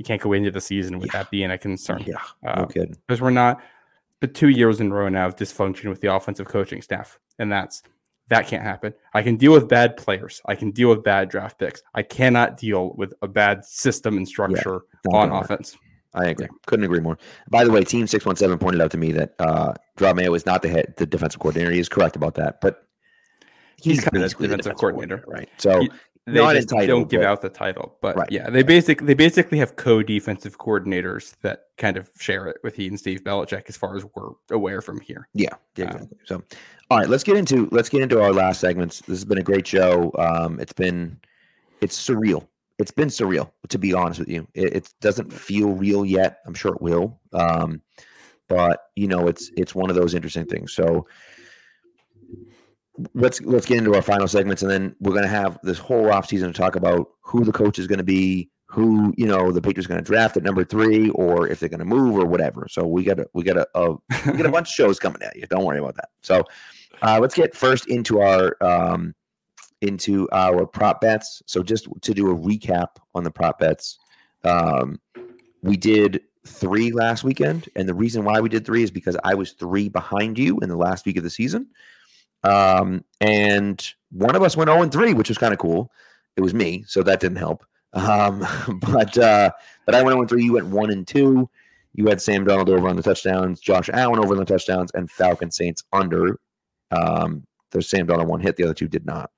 [0.00, 1.18] you can't go into the season with Yeah.
[1.24, 2.14] that being a concern Yeah.
[2.44, 2.96] Uh, kidding.
[3.06, 3.62] because we're not
[4.20, 7.52] but two years in a row now of dysfunction with the offensive coaching staff and
[7.52, 7.82] that's
[8.30, 11.58] that can't happen i can deal with bad players i can deal with bad draft
[11.58, 15.76] picks i cannot deal with a bad system and structure Not on offense
[16.12, 16.48] I agree.
[16.66, 17.16] Couldn't agree more.
[17.50, 20.34] By the way, Team Six One Seven pointed out to me that uh, Rob Mayo
[20.34, 21.70] is not the head, the defensive coordinator.
[21.70, 22.82] He is correct about that, but
[23.80, 25.22] He's kinda the basically defensive coordinator.
[25.28, 25.48] right?
[25.58, 25.90] So He-
[26.32, 28.30] They Not just entitled, don't give out the title, but Right.
[28.30, 32.86] yeah, they basic they basically have co-defensive coordinators that kind of share it with he
[32.88, 35.28] and Steve Belichick, as far as we're aware from here.
[35.34, 36.18] Yeah, yeah, Um, exactly.
[36.24, 36.42] So,
[36.90, 39.00] all right, let's get into let's get into our last segments.
[39.00, 40.12] This has been a great show.
[40.18, 41.18] Um, it's been
[41.80, 42.46] it's surreal.
[42.78, 44.48] It's been surreal, to be honest with you.
[44.54, 46.38] It, it doesn't feel real yet.
[46.46, 47.20] I'm sure it will.
[47.34, 47.82] Um,
[48.48, 50.72] but you know, it's it's one of those interesting things.
[50.72, 51.06] So
[53.14, 56.26] let's let's get into our final segments, and then we're gonna have this whole off
[56.26, 59.88] season to talk about who the coach is gonna be, who you know the Patriots
[59.88, 62.66] going to draft at number three, or if they're going to move or whatever.
[62.70, 63.90] So we got a we got a, a
[64.26, 65.46] we got a bunch of shows coming at you.
[65.48, 66.10] Don't worry about that.
[66.22, 66.44] So
[67.02, 69.14] uh, let's get first into our um,
[69.80, 71.42] into our prop bets.
[71.46, 73.98] So just to do a recap on the prop bets,
[74.44, 75.00] um,
[75.62, 79.34] we did three last weekend, and the reason why we did three is because I
[79.34, 81.66] was three behind you in the last week of the season,
[82.44, 85.90] um, and one of us went zero and three, which was kind of cool.
[86.36, 87.64] It was me, so that didn't help.
[87.92, 88.46] Um,
[88.80, 89.50] but uh,
[89.86, 90.44] but I went 0 and 3.
[90.44, 91.48] You went 1 and 2.
[91.94, 95.10] You had Sam Darnold over on the touchdowns, Josh Allen over on the touchdowns, and
[95.10, 96.38] Falcon Saints under.
[96.92, 99.30] Um, there's Sam Darnold one hit, the other two did not.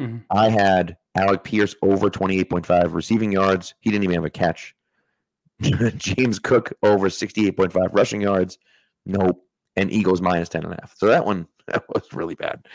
[0.00, 0.24] Mhm.
[0.30, 3.74] I had Alec Pierce over 28.5 receiving yards.
[3.80, 4.74] He didn't even have a catch.
[5.60, 8.58] James Cook over 68.5 rushing yards.
[9.06, 9.44] Nope.
[9.76, 10.94] And Eagles minus 10 and a half.
[10.96, 12.66] So that one that was really bad.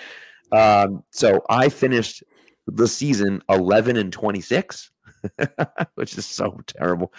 [0.51, 2.23] Um, so I finished
[2.67, 4.91] the season 11 and 26,
[5.95, 7.13] which is so terrible.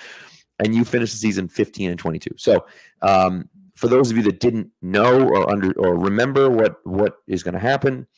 [0.58, 2.30] And you finished the season 15 and 22.
[2.36, 2.66] So,
[3.02, 7.44] um, for those of you that didn't know or under or remember what what is
[7.44, 8.08] going to happen,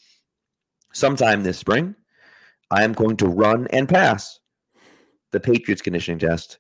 [0.94, 1.94] sometime this spring,
[2.70, 4.40] I am going to run and pass
[5.32, 6.58] the Patriots conditioning test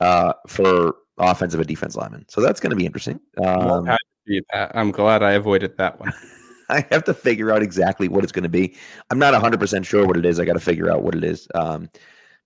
[0.00, 2.24] uh, for offensive and defense linemen.
[2.28, 3.20] So that's going to be interesting.
[3.42, 3.96] Um, to
[4.26, 4.42] be.
[4.52, 6.12] I'm glad I avoided that one.
[6.68, 8.76] I have to figure out exactly what it's going to be.
[9.10, 10.40] I'm not 100% sure what it is.
[10.40, 11.46] I got to figure out what it is.
[11.54, 11.90] Um,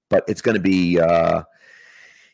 [0.09, 1.43] but it's going to be uh,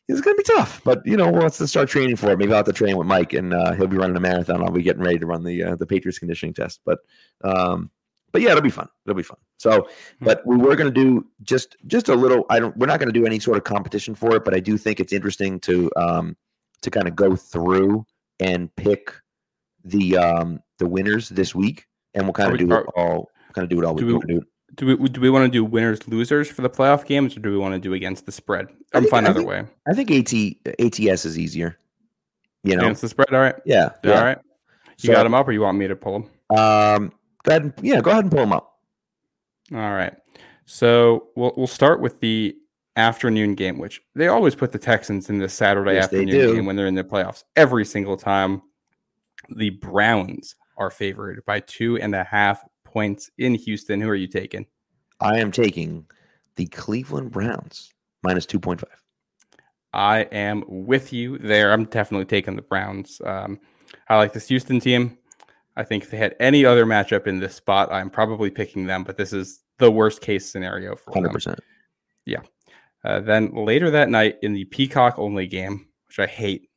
[0.08, 0.82] it's going to be tough.
[0.84, 2.38] But you know, let's let's start training for it.
[2.38, 4.62] Maybe I'll have to train with Mike, and uh, he'll be running a marathon.
[4.62, 6.80] I'll be getting ready to run the uh, the Patriots conditioning test.
[6.84, 6.98] But
[7.44, 7.90] um,
[8.32, 8.88] but yeah, it'll be fun.
[9.06, 9.38] It'll be fun.
[9.58, 9.88] So,
[10.20, 12.44] but we were going to do just just a little.
[12.50, 12.76] I don't.
[12.76, 15.00] We're not going to do any sort of competition for it, but I do think
[15.00, 16.36] it's interesting to um,
[16.82, 18.04] to kind of go through
[18.40, 19.12] and pick
[19.84, 23.30] the um, the winners this week, and we'll kind of do it all.
[23.54, 23.94] Kind of do it all.
[23.94, 24.40] do We,
[24.76, 27.50] do we do we want to do winners losers for the playoff games, or do
[27.50, 28.68] we want to do against the spread?
[28.94, 29.64] I'm fine either way.
[29.88, 30.32] I think AT
[30.80, 31.76] ATS is easier.
[32.64, 33.56] You know, Against the spread, all right.
[33.66, 34.22] yeah, All yeah.
[34.24, 34.38] right.
[34.98, 36.56] You So, got them up, or you want me to pull them?
[36.56, 37.62] Um, go ahead.
[37.64, 38.78] And, yeah, go ahead and pull them up.
[39.72, 40.14] All right.
[40.64, 42.56] So we'll we'll start with the
[42.96, 46.76] afternoon game, which they always put the Texans in the Saturday Yes, afternoon game when
[46.76, 47.42] they're in the playoffs.
[47.56, 48.62] Every single time,
[49.50, 54.00] the Browns are favored by two and a half points in Houston.
[54.00, 54.66] Who are you taking?
[55.20, 56.06] I am taking
[56.56, 57.92] the Cleveland Browns
[58.22, 59.02] minus two point five.
[59.92, 61.72] I am with you there.
[61.72, 63.20] I'm definitely taking the Browns.
[63.24, 63.60] Um,
[64.08, 65.18] I like this Houston team.
[65.76, 69.04] I think if they had any other matchup in this spot, I'm probably picking them,
[69.04, 71.34] but this is the worst case scenario for Hundred them.
[71.34, 71.60] percent.
[73.04, 76.68] Uh, then later that night in the Peacock only game, which I hate,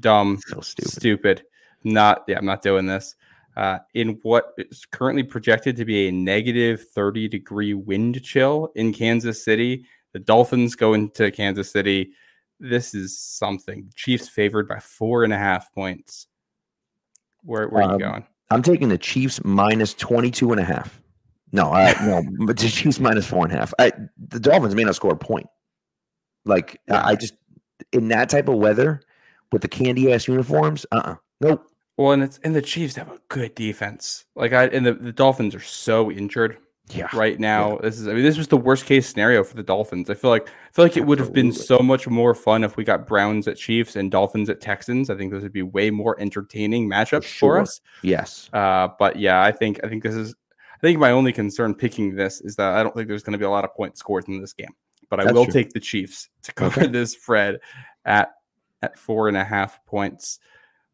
[0.00, 0.90] dumb, So stupid.
[0.90, 1.42] stupid,
[1.84, 3.14] not yeah, I'm not doing this.
[3.56, 8.92] Uh, in what is currently projected to be a negative 30 degree wind chill in
[8.92, 12.12] Kansas City, the Dolphins go into Kansas City.
[12.60, 13.90] This is something.
[13.96, 16.28] Chiefs favored by four and a half points.
[17.42, 18.26] Where, where are Um, you going?
[18.50, 21.00] I'm taking the Chiefs minus 22 and a half.
[21.52, 23.74] No, I, no, but the Chiefs minus four and a half.
[23.78, 23.92] I,
[24.28, 25.46] the Dolphins may not score a point.
[26.44, 27.34] Like I, I just
[27.92, 29.02] in that type of weather
[29.52, 31.64] with the candy ass uniforms, uh, uh nope.
[31.96, 34.24] Well, and it's and the Chiefs have a good defense.
[34.36, 36.58] Like I and the, the Dolphins are so injured.
[36.90, 37.76] Yeah, right now.
[37.82, 40.08] This is I mean this was the worst case scenario for the Dolphins.
[40.08, 42.78] I feel like I feel like it would have been so much more fun if
[42.78, 45.10] we got Browns at Chiefs and Dolphins at Texans.
[45.10, 47.60] I think those would be way more entertaining matchups for sure.
[47.60, 47.80] us.
[48.02, 48.48] yes.
[48.54, 50.34] Uh, but yeah, I think I think this is
[50.76, 53.38] I think my only concern picking this is that I don't think there's going to
[53.38, 54.72] be a lot of points scored in this game.
[55.10, 55.52] But I That's will true.
[55.52, 56.90] take the Chiefs to cover Okay.
[56.90, 57.58] this spread
[58.06, 58.30] at
[58.80, 60.38] at four and a half points.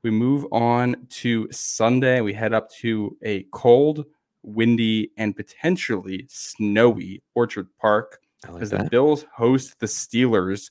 [0.05, 2.21] We move on to Sunday.
[2.21, 4.05] We head up to a cold,
[4.43, 8.85] windy, and potentially snowy Orchard Park like as the.
[8.91, 10.71] Bills host the Steelers.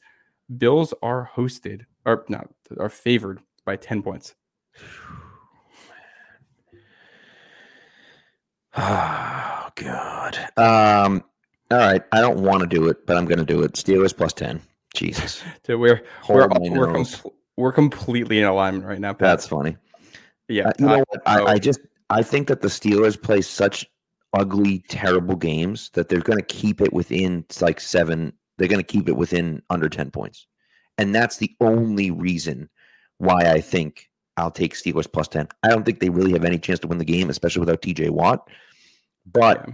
[0.55, 2.47] Bills are hosted, or not,
[2.79, 4.35] are favored by 10 points.
[8.75, 10.37] Oh God.
[10.57, 11.23] Um.
[11.69, 12.01] All right.
[12.11, 13.73] I don't want to do it, but I'm going to do it.
[13.73, 14.61] Steelers plus ten.
[14.95, 17.21] Jesus, So we're Hold we're we're, nose.
[17.57, 19.13] We're completely in alignment right now.
[19.13, 19.19] Pat.
[19.19, 19.77] that's funny.
[20.47, 20.67] yeah.
[20.67, 21.21] Uh, you know what?
[21.25, 23.85] I, I just I think that the Steelers play such
[24.33, 28.33] ugly, terrible games that they're going to keep it within like seven.
[28.57, 30.47] They're going to keep it within under ten points,
[30.97, 32.69] and that's the only reason
[33.17, 35.47] why I think I'll take Steelers plus ten.
[35.63, 38.09] I don't think they really have any chance to win the game, especially without T.J.
[38.09, 38.47] Watt.
[39.31, 39.73] But yeah.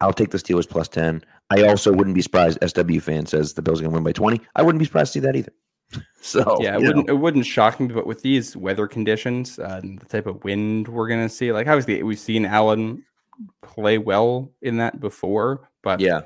[0.00, 1.22] I'll take the Steelers plus ten.
[1.50, 2.58] I also wouldn't be surprised.
[2.66, 4.40] SW fan says the Bills are going to win by twenty.
[4.56, 5.52] I wouldn't be surprised to see that either.
[6.20, 9.96] So yeah, it wouldn't it wouldn't shock me, but with these weather conditions uh, and
[10.00, 13.04] the type of wind we're gonna see, like obviously we've seen Allen
[13.62, 16.22] play well in that before, but yeah,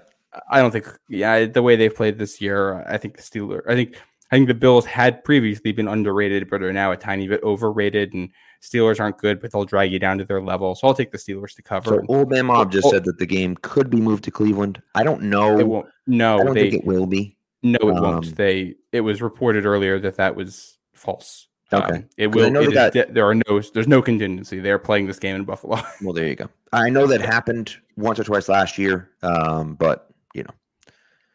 [0.50, 3.74] I don't think yeah the way they've played this year, I think the Steelers, I
[3.74, 3.96] think
[4.32, 8.14] I think the Bills had previously been underrated, but are now a tiny bit overrated,
[8.14, 8.30] and
[8.62, 10.74] Steelers aren't good, but they'll drag you down to their level.
[10.76, 11.90] So I'll take the Steelers to cover.
[11.90, 12.90] So old man mob just Oh.
[12.92, 14.80] said that the game could be moved to Cleveland.
[14.94, 15.58] I don't know.
[15.58, 15.86] it won't.
[15.86, 17.36] I don't they think it will be.
[17.62, 18.36] No, it um, won't.
[18.36, 21.46] They it was reported earlier that that was false.
[21.72, 21.98] Okay.
[21.98, 22.54] Um, it will.
[22.56, 23.60] it de- there are no.
[23.72, 24.58] There's no contingency.
[24.60, 25.80] They're playing this game in Buffalo.
[26.02, 26.48] Well, there you go.
[26.72, 30.54] I know that happened once or twice last year, um, but you know,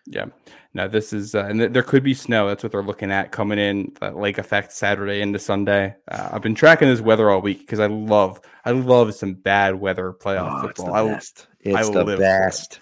[0.06, 0.26] yeah.
[0.74, 2.48] Now this is, uh, and th- there could be snow.
[2.50, 3.94] That's what they're looking at coming in.
[4.02, 5.96] That lake effect Saturday into Sunday.
[6.10, 9.76] Uh, I've been tracking this weather all week because I love, I love some bad
[9.76, 11.08] weather playoff oh, it's the football.
[11.08, 11.48] I, best.
[11.62, 12.80] It's I the best.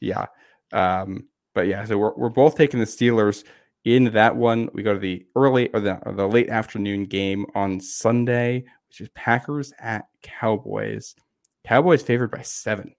[0.00, 0.26] yeah.
[0.72, 1.28] Um,
[1.58, 3.42] but yeah, so we're, we're both taking the Steelers
[3.84, 4.68] in that one.
[4.74, 9.00] We go to the early or the, or the late afternoon game on Sunday, which
[9.00, 11.16] is Packers at Cowboys.
[11.64, 12.94] Cowboys favored by seven.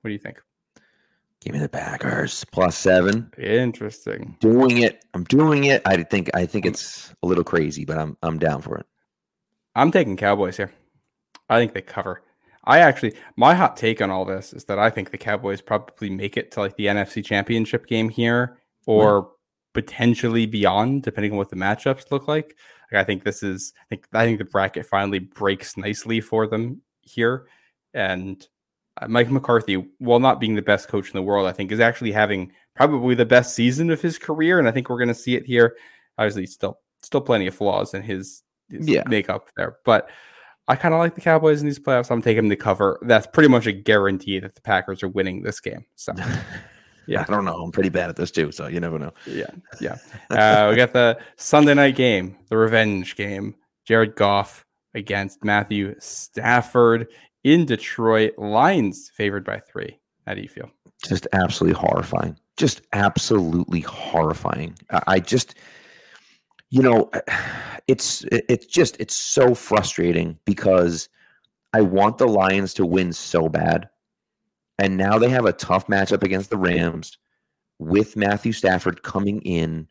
[0.00, 0.42] What do you think?
[1.42, 3.30] Give me the Packers plus seven.
[3.38, 4.36] Interesting.
[4.40, 5.04] Doing it.
[5.14, 5.80] I'm doing it.
[5.86, 6.28] I think.
[6.34, 8.86] I think it's a little crazy, but I'm I'm down for it.
[9.76, 10.72] I'm taking Cowboys here.
[11.48, 12.20] I think they cover.
[12.64, 16.10] I actually, my hot take on all this is that I think the Cowboys probably
[16.10, 19.30] make it to like the NFC Championship game here, or
[19.72, 22.56] potentially beyond, depending on what the matchups look like.
[22.92, 26.46] Like I think this is, I think, I think the bracket finally breaks nicely for
[26.46, 27.46] them here,
[27.94, 28.46] and
[29.00, 31.80] uh, Mike McCarthy, while not being the best coach in the world, I think is
[31.80, 35.14] actually having probably the best season of his career, and I think we're going to
[35.14, 35.76] see it here.
[36.18, 39.04] Obviously, still, still plenty of flaws in his, his Yeah.
[39.08, 40.10] makeup there, but.
[40.70, 42.10] I kind of like the Cowboys in these playoffs.
[42.10, 42.98] I'm taking them to cover.
[43.02, 45.84] That's pretty much a guarantee that the Packers are winning this game.
[45.96, 46.12] So,
[47.06, 47.22] Yeah.
[47.26, 47.60] I don't know.
[47.60, 49.12] I'm pretty bad at this too, so you never know.
[49.26, 49.96] yeah, yeah.
[50.30, 53.56] Uh, we got the Sunday night game, the revenge game.
[53.84, 54.64] Jared Goff
[54.94, 57.08] against Matthew Stafford
[57.42, 58.34] in Detroit.
[58.38, 59.98] Lions favored by three.
[60.24, 60.70] How do you feel?
[61.04, 62.38] Just absolutely horrifying.
[62.56, 64.76] Just absolutely horrifying.
[64.92, 65.56] I, I just,
[66.70, 67.36] you know, eh,
[67.86, 71.08] it's it's just it's so frustrating because
[71.72, 73.88] I want the Lions to win so bad,
[74.78, 77.18] and now they have a tough matchup against the Rams
[77.78, 79.88] with Matthew Stafford coming in.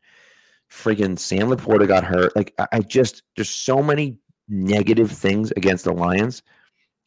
[0.71, 2.35] Friggin' Sam LaPorta got hurt.
[2.35, 6.43] Like I, I just there's so many negative things against the Lions.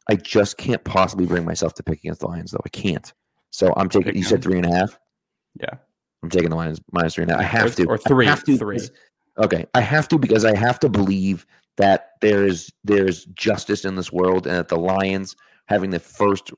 [0.08, 2.60] I just can't possibly bring myself to pick against the Lions, though.
[2.64, 3.12] I can't.
[3.50, 4.16] So I'm taking.
[4.16, 4.98] You said three and a half.
[5.60, 5.74] Yeah.
[6.22, 7.40] I'm taking the Lions minus three and a half.
[7.40, 7.84] I have or, to.
[7.86, 8.80] or I three, have to three.
[9.38, 11.46] Okay, I have to because I have to believe
[11.76, 15.36] that there's there's justice in this world, and that the Lions
[15.66, 16.52] having the first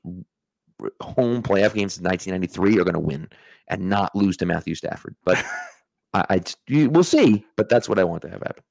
[1.01, 3.29] home playoff game since 1993 are going to win
[3.69, 5.15] and not lose to Matthew Stafford.
[5.23, 5.43] But
[6.13, 6.41] I, I
[6.87, 7.45] we'll see.
[7.55, 8.63] But that's what I want to have happen.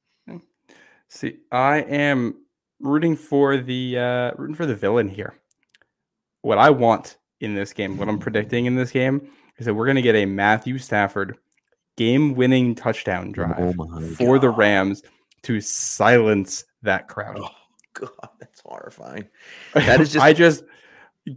[1.09, 2.35] See, I am
[2.81, 5.35] rooting for the uh, rooting for the villain here.
[6.43, 9.29] What I want in this game, what I'm predicting in this game,
[9.59, 11.39] is that we're going to get a Matthew Stafford
[11.97, 15.03] game-winning touchdown oh drive Oh for the Rams
[15.43, 17.39] to silence that crowd.
[17.41, 17.49] Oh
[17.95, 19.27] God, that's horrifying.
[19.75, 20.65] That is just I just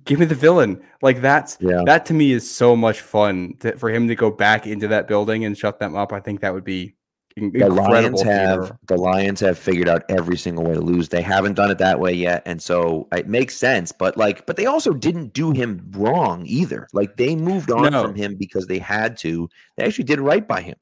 [0.05, 0.81] give me the villain.
[1.01, 1.83] Like that's Yeah.
[1.85, 5.07] that to me is so much fun to, for him to go back into that
[5.07, 6.11] building and shut them up.
[6.11, 6.95] I think that would be
[7.37, 7.69] the.
[7.69, 8.79] Lions have theater.
[8.87, 11.09] the Lions have figured out every single way to lose.
[11.09, 13.91] They haven't done it that way yet, and so it makes sense.
[13.91, 16.87] But like, but they also didn't do him wrong either.
[16.93, 18.03] Like they moved on No.
[18.03, 19.49] from him because they had to.
[19.75, 20.75] They actually did right by him.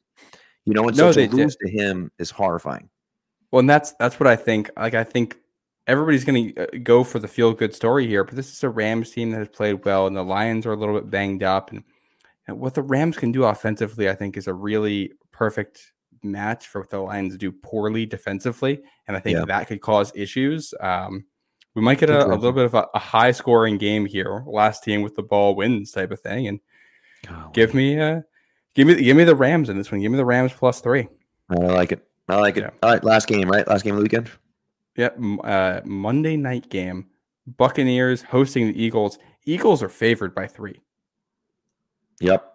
[0.66, 1.34] You know, and No, so to did.
[1.34, 2.90] lose to him is horrifying.
[3.52, 4.70] Well, and that's that's what I think.
[4.78, 5.38] Like I think
[5.88, 8.70] everybody's going to uh, go for the feel good story here, but this is a
[8.70, 11.72] Rams team that has played well, and the Lions are a little bit banged up.
[11.72, 11.84] And,
[12.48, 15.92] and what the Rams can do offensively, I think, is a really perfect
[16.26, 19.46] match for what the Lions do poorly defensively, and I think Yeah.
[19.46, 20.74] that could cause issues.
[20.80, 21.26] Um,
[21.76, 24.44] we might get a, a little bit of a, a high scoring game here.
[24.48, 26.60] Last team with the ball wins type of thing, and
[27.54, 28.22] give me uh
[28.76, 30.02] give me give me the Rams in this one.
[30.02, 31.08] Give me the Rams plus three.
[31.50, 32.06] I like it.
[32.30, 32.62] I like it.
[32.62, 32.70] Yeah.
[32.82, 33.68] All right, last game, right?
[33.68, 34.32] Last game of the weekend.
[34.96, 35.18] Yep.
[35.44, 37.08] Uh, Monday night game.
[37.58, 39.20] Buccaneers hosting the Eagles.
[39.46, 40.82] Eagles are favored by three.
[42.22, 42.52] Yep.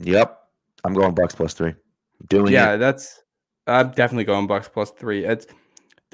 [0.00, 0.40] Yep.
[0.84, 1.74] I'm going Bucks plus three.
[2.28, 2.78] Doing yeah, it.
[2.78, 3.22] that's
[3.66, 5.24] I'm definitely going Bucks plus three.
[5.24, 5.46] It's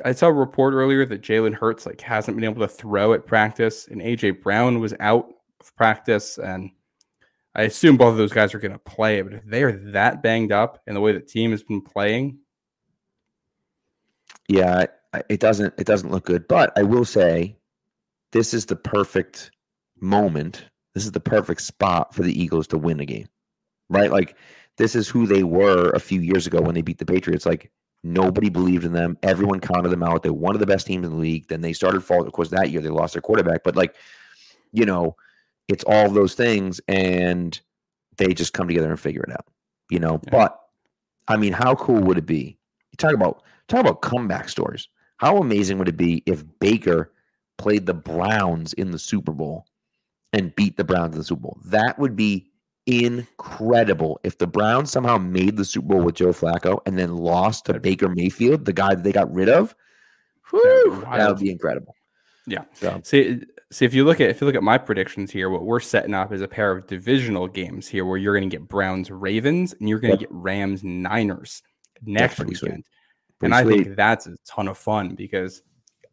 [0.05, 3.27] I saw a report earlier that Jalen Hurts like hasn't been able to throw at
[3.27, 5.29] practice, and AJ Brown was out
[5.61, 6.71] of practice, and
[7.55, 9.23] I assume both of those guys are going to play.
[9.23, 12.39] But if they are that banged up and the way the team has been playing,
[14.49, 14.87] Yeah,
[15.29, 16.49] it doesn't it doesn't look good.
[16.49, 17.57] But I will say,
[18.33, 19.51] this is the perfect
[20.01, 20.65] moment.
[20.95, 23.29] This is the perfect spot for the Eagles to win a game,
[23.89, 24.11] right?
[24.11, 24.37] Like
[24.79, 27.47] this is who they were a few years ago when they beat the Patriots.
[27.47, 27.71] Like
[28.03, 29.17] nobody believed in them.
[29.23, 30.23] Everyone counted them out.
[30.23, 31.49] They're one of the best teams in the league.
[31.49, 32.27] Then they started falling.
[32.27, 33.63] Of course, that year they lost their quarterback.
[33.65, 33.95] But like,
[34.73, 35.17] you know,
[35.69, 37.59] it's all those things, and
[38.17, 39.47] they just come together and figure it out.
[39.91, 40.31] You know, Yeah.
[40.31, 40.59] but
[41.29, 42.59] I mean, how cool would it be?
[42.91, 44.89] You talk about talk about comeback stories.
[45.19, 47.13] How amazing would it be if Baker
[47.59, 49.67] played the Browns in the Super Bowl
[50.33, 51.59] and beat the Browns in the Super Bowl?
[51.67, 52.51] That would be
[52.87, 54.21] incredible.
[54.25, 57.79] If the Browns somehow made the Super Bowl with Joe Flacco and then lost to
[57.79, 59.75] Baker Mayfield, the guy that they got rid of,
[60.51, 61.95] whew, that would be incredible.
[62.47, 62.65] Yeah.
[62.73, 65.65] So See, see if you look at if you look at my predictions here, what
[65.65, 68.69] we're setting up is a pair of divisional games here, where you're going to get
[68.69, 71.63] Browns Ravens and you're going to get Rams Niners
[72.05, 72.85] next weekend.
[73.43, 75.63] and I think that's a ton of fun because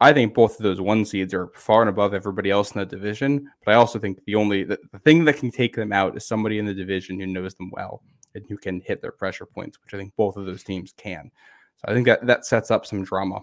[0.02, 2.86] I think both of those one seeds are far and above everybody else in the
[2.86, 3.50] division.
[3.66, 6.26] But I also think the only the, the thing that can take them out is
[6.26, 8.02] somebody in the division who knows them well
[8.34, 11.30] and who can hit their pressure points, which I think both of those teams can.
[11.78, 13.42] So I think that that sets up some drama.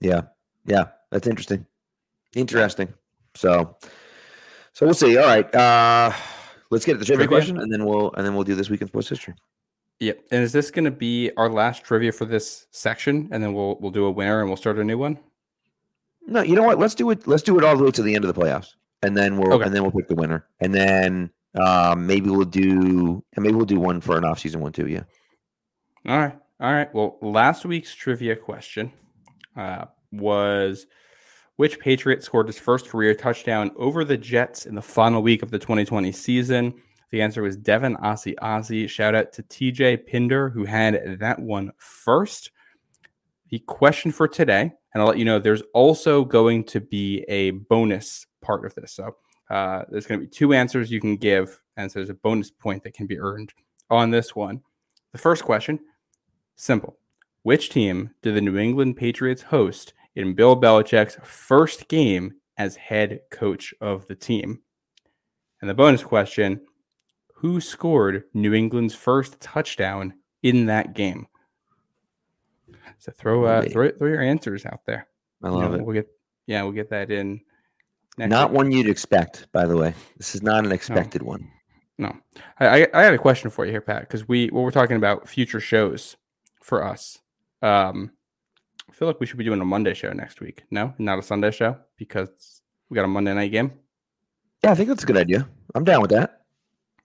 [0.00, 0.22] Yeah.
[0.64, 0.86] Yeah.
[1.10, 1.64] That's interesting.
[2.34, 2.92] Interesting.
[3.34, 3.76] So
[4.72, 5.16] so we'll see.
[5.16, 5.52] All right.
[5.54, 6.12] Uh
[6.70, 8.82] let's get to the trivia, question and then we'll and then we'll do this week
[8.82, 9.34] in sports history.
[10.00, 10.24] Yep.
[10.30, 13.76] And is this going to be our last trivia for this section, and then we'll
[13.80, 15.18] we'll do a winner and we'll start a new one?
[16.26, 16.78] No, you know what?
[16.78, 17.26] Let's do it.
[17.26, 19.54] Let's do it all the way to the end of the playoffs, and then we'll
[19.54, 19.64] Okay.
[19.64, 21.30] and then we'll pick the winner, and then
[21.60, 24.86] um, maybe we'll do and maybe we'll do one for an off season one too.
[24.86, 25.02] Yeah.
[26.06, 26.36] All right.
[26.60, 26.92] All right.
[26.94, 28.92] Well, last week's trivia question
[29.56, 30.86] uh, was
[31.56, 35.50] which Patriot scored his first career touchdown over the Jets in the final week of
[35.50, 36.74] the 2020 season?
[37.10, 38.88] The answer was Devin Asiasi.
[38.88, 42.50] Shout out to TJ Pinder, who had that one first.
[43.50, 47.50] The question for today, and I'll let you know there's also going to be a
[47.50, 48.92] bonus part of this.
[48.92, 49.16] So
[49.48, 52.50] uh, there's going to be two answers you can give, and so there's a bonus
[52.50, 53.54] point that can be earned
[53.88, 54.60] on this one.
[55.12, 55.80] The first question
[56.56, 56.98] Simple.
[57.42, 63.20] Which team did the New England Patriots host in Bill Belichick's first game as head
[63.30, 64.60] coach of the team?
[65.60, 66.60] And the bonus question
[67.40, 71.28] Who scored New England's first touchdown in that game?
[72.98, 75.06] So throw uh, throw, throw your answers out there.
[75.42, 75.84] I You love know, it.
[75.84, 76.08] We'll get
[76.46, 77.40] yeah, we'll get that in.
[78.16, 78.56] Next Not week.
[78.56, 79.94] one you'd expect, by the way.
[80.16, 81.48] This is not an expected one.
[81.96, 82.12] No,
[82.58, 85.28] I, I got a question for you here, Pat, because we well, we're talking about
[85.28, 86.16] future shows
[86.60, 87.20] for us.
[87.62, 88.10] Um,
[88.90, 90.64] I feel like we should be doing a Monday show next week.
[90.72, 93.72] No, not a Sunday show because we got a Monday night game.
[94.64, 95.48] Yeah, I think that's a good idea.
[95.76, 96.37] I'm down with that.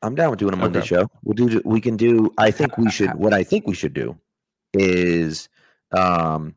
[0.03, 0.87] I'm down with doing a Monday Okay.
[0.87, 1.09] show.
[1.23, 1.61] We'll do.
[1.65, 2.31] We can do.
[2.37, 3.13] I think we should.
[3.15, 4.15] What I think we should do
[4.73, 5.49] is,
[5.91, 6.55] um,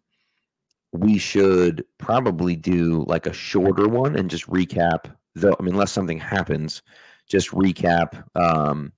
[0.93, 5.15] we should probably do like a shorter one and just recap.
[5.35, 6.83] Though I mean, unless something happens,
[7.29, 8.25] just recap.
[8.35, 8.93] Um,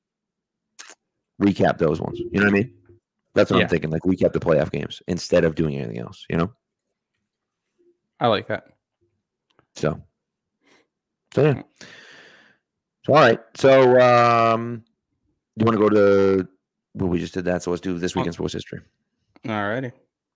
[1.42, 2.18] recap those ones.
[2.18, 2.72] You know what I mean?
[3.34, 3.64] That's what Yeah.
[3.64, 3.90] I'm thinking.
[3.90, 6.24] Like recap the playoff games instead of doing anything else.
[6.30, 6.52] You know.
[8.20, 8.64] I like that.
[9.76, 10.02] So,
[11.34, 11.62] so yeah.
[13.08, 13.40] So all right.
[13.56, 14.84] So um,
[15.56, 16.48] you want to go to?
[16.94, 17.62] Well, we just did that.
[17.62, 18.80] So let's do this weekend sports history.
[19.48, 19.92] All righty,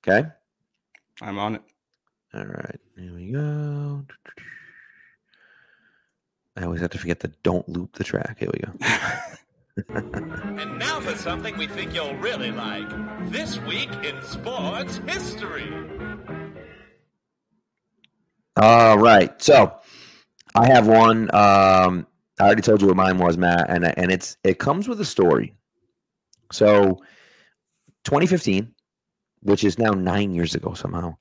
[0.07, 0.29] Okay.
[1.21, 1.63] I'm on it.
[2.35, 2.81] All right.
[2.97, 4.05] Here we go.
[6.57, 8.39] I always have to forget the don't loop the track.
[8.39, 8.73] Here we go.
[9.95, 12.87] And now for something we think you'll really like.
[13.31, 15.73] This week in sports history.
[18.61, 19.41] All right.
[19.41, 19.75] So
[20.55, 21.35] I have one.
[21.35, 22.07] Um,
[22.43, 25.05] I already told you what mine was, Matt, and and it's it comes with a
[25.05, 25.55] story.
[26.51, 27.01] So
[28.03, 28.75] 2015,
[29.43, 31.15] which is now nine years ago somehow.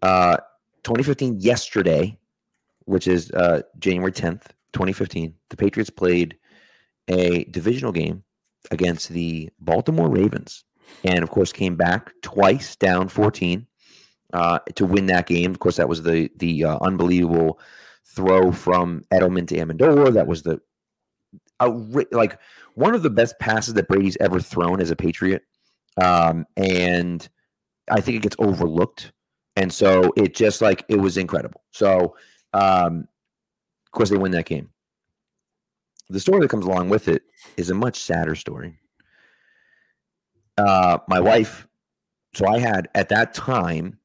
[0.00, 0.36] Uh,
[0.84, 2.16] 2015 yesterday,
[2.84, 4.42] which is uh, January 10th,
[4.72, 6.38] 2015, the Patriots played
[7.08, 8.22] a divisional game
[8.70, 10.62] against the Baltimore Ravens,
[11.02, 13.66] and of course came back twice down 14
[14.34, 15.50] uh, to win that game.
[15.50, 17.58] Of course, that was the the uh, unbelievable
[18.20, 20.12] throw from Edelman to Amendola.
[20.12, 20.60] That was the
[22.12, 22.38] like
[22.74, 25.42] one of the best passes that Brady's ever thrown as a Patriot,
[25.96, 27.28] um, and
[27.90, 29.12] I think it gets overlooked.
[29.56, 31.62] And so it just like it was incredible.
[31.70, 32.16] So,
[32.52, 33.08] um,
[33.86, 34.70] of course, they win that game.
[36.08, 37.22] the story that comes along with it
[37.56, 38.78] is a much sadder story.
[40.58, 41.66] Uh, my wife,
[42.34, 43.98] so I had at that time,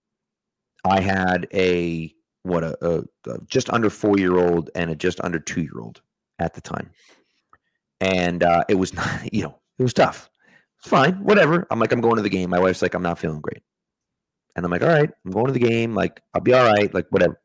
[0.85, 2.14] I had a
[2.45, 5.79] what a, a, a just under four year old and a just under two year
[5.79, 6.01] old
[6.39, 6.89] at the time,
[8.01, 10.29] and uh, it was not you know it was tough.
[10.79, 11.67] It's fine, whatever.
[11.71, 12.49] I'm like I'm going to the game.
[12.49, 13.63] My wife's like I'm not feeling great,
[14.55, 15.93] and I'm like all right, I'm going to the game.
[15.93, 16.93] Like I'll be all right.
[16.93, 17.39] Like whatever.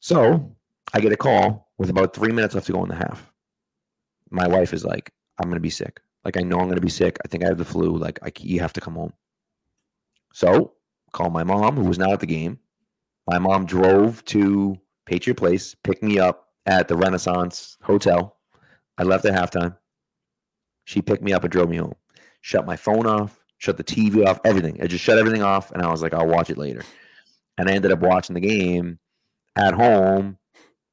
[0.00, 0.56] So
[0.92, 3.32] I get a call with about three minutes left to go in the half.
[4.30, 6.00] My wife is like, I'm going to be sick.
[6.24, 7.18] Like, I know I'm going to be sick.
[7.24, 7.96] I think I have the flu.
[7.96, 9.12] Like, I, you have to come home.
[10.32, 10.72] So,
[11.12, 12.58] call my mom, who was not at the game.
[13.26, 14.76] My mom drove to
[15.06, 18.36] Patriot Place, picked me up at the Renaissance Hotel.
[18.98, 19.76] I left at halftime.
[20.84, 21.94] She picked me up and drove me home.
[22.40, 24.80] Shut my phone off, shut the TV off, everything.
[24.82, 26.82] I just shut everything off, and I was like, I'll watch it later.
[27.58, 28.98] And I ended up watching the game
[29.56, 30.38] at home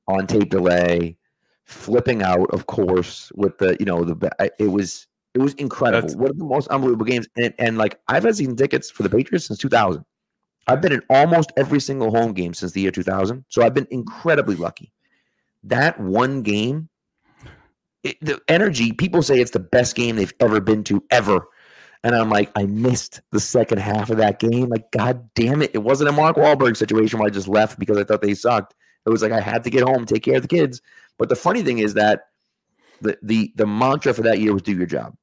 [0.08, 1.18] on tape delay,
[1.66, 6.02] flipping out, of course, with the you know the it was it was incredible.
[6.02, 9.04] That's, One of the most unbelievable games, and and like I've had season tickets for
[9.04, 10.04] the Patriots since 2000.
[10.68, 13.88] I've been in almost every single home game since the year 2000, so I've been
[13.90, 14.92] incredibly lucky.
[15.64, 16.90] That one game,
[18.04, 18.92] it, the energy.
[18.94, 21.48] People say it's the best game they've ever been to ever.
[22.04, 24.70] And I'm like, I missed the second half of that game.
[24.70, 25.72] Like, God damn it.
[25.74, 28.74] It wasn't a Mark Wahlberg situation where I just left because I thought they sucked.
[29.06, 30.82] It was like I had to get home, take care of the kids.
[31.18, 32.28] But the funny thing is that
[33.02, 35.16] the the the mantra for that year was do your job.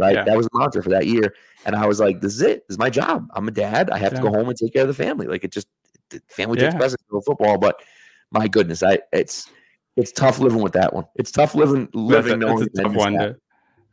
[0.00, 0.14] Right?
[0.14, 0.24] Yeah.
[0.24, 1.34] That was the mantra for that year.
[1.64, 2.66] And I was like, this is it.
[2.66, 3.28] This is my job.
[3.34, 3.90] I'm a dad.
[3.90, 4.20] I have yeah.
[4.20, 5.26] to go home and take care of the family.
[5.26, 5.68] Like it just
[6.28, 7.58] family takes precedence over football.
[7.58, 7.82] But
[8.30, 9.48] my goodness, I it's
[9.96, 11.04] it's tough living with that one.
[11.16, 13.36] It's tough living living that's a, knowing that's a tough one to,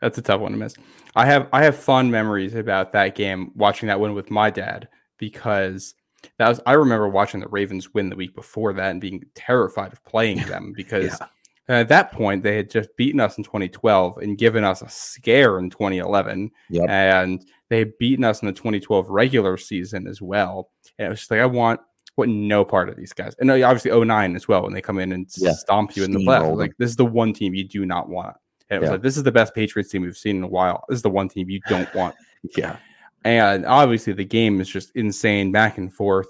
[0.01, 0.75] that's a tough one to miss.
[1.15, 4.87] I have I have fond memories about that game watching that one with my dad
[5.17, 5.95] because
[6.37, 9.93] that was I remember watching the Ravens win the week before that and being terrified
[9.93, 11.27] of playing them because yeah.
[11.75, 15.59] At that point they had just beaten us in 2012 and given us a scare
[15.59, 16.89] in 2011 yep.
[16.89, 20.69] and they had beaten us in the 2012 regular season as well.
[20.97, 21.81] And it was just like I want
[22.15, 23.35] want no part of these guys.
[23.39, 25.53] And obviously 09 as well when they come in and yeah.
[25.53, 28.35] stomp you in the playoffs like this is the one team you do not want.
[28.69, 28.91] And it was yeah.
[28.93, 30.83] like this is the best Patriots team we've seen in a while.
[30.89, 32.15] This is the one team you don't want.
[32.55, 32.77] Yeah.
[33.25, 36.27] And obviously the game is just insane back and forth.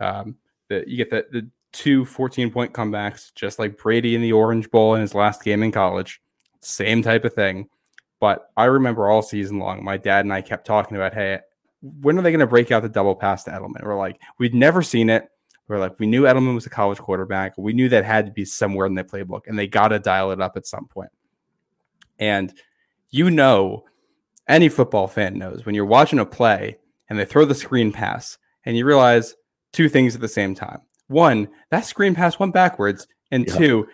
[0.00, 0.36] Um,
[0.68, 4.70] the, you get the, the two 14 point comebacks, just like Brady in the Orange
[4.70, 6.20] Bowl in his last game in college.
[6.60, 7.68] Same type of thing.
[8.20, 11.40] But I remember all season long, my dad and I kept talking about, hey,
[11.80, 13.82] when are they going to break out the double pass to Edelman?
[13.82, 15.28] We're like, we'd never seen it.
[15.66, 17.54] We're like, we knew Edelman was a college quarterback.
[17.58, 20.30] We knew that had to be somewhere in the playbook, and they got to dial
[20.30, 21.10] it up at some point.
[22.18, 22.54] And
[23.10, 23.84] you know
[24.48, 26.78] any football fan knows when you're watching a play
[27.08, 29.34] and they throw the screen pass and you realize
[29.72, 30.80] two things at the same time.
[31.12, 33.56] One, that screen pass went backwards, and yeah.
[33.56, 33.88] two,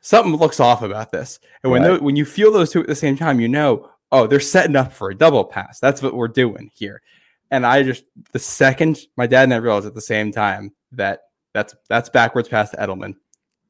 [0.00, 1.40] something looks off about this.
[1.62, 2.02] And when right.
[2.02, 4.92] when you feel those two at the same time, you know, oh, they're setting up
[4.92, 5.80] for a double pass.
[5.80, 7.02] That's what we're doing here.
[7.50, 11.20] And I just the second my dad and I realized at the same time that
[11.52, 13.14] that's that's backwards pass to Edelman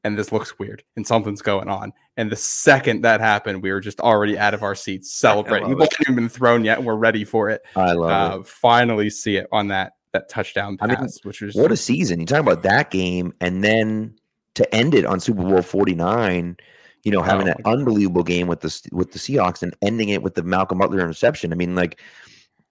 [0.03, 1.91] and this looks weird and something's going on.
[2.17, 5.67] And the second that happened, we were just already out of our seats celebrating.
[5.67, 7.61] We haven't even been thrown yet, and we're ready for it.
[7.75, 8.47] I love uh, it.
[8.47, 12.19] Finally, see it on that that touchdown pass, I mean, which was what a season.
[12.19, 14.15] You talk about that game, and then
[14.55, 16.57] to end it on Super Bowl Forty Nine.
[17.03, 20.23] You know, having oh, an unbelievable game with the with the Seahawks and ending it
[20.23, 21.53] with the Malcolm Butler interception.
[21.53, 22.01] I mean, like,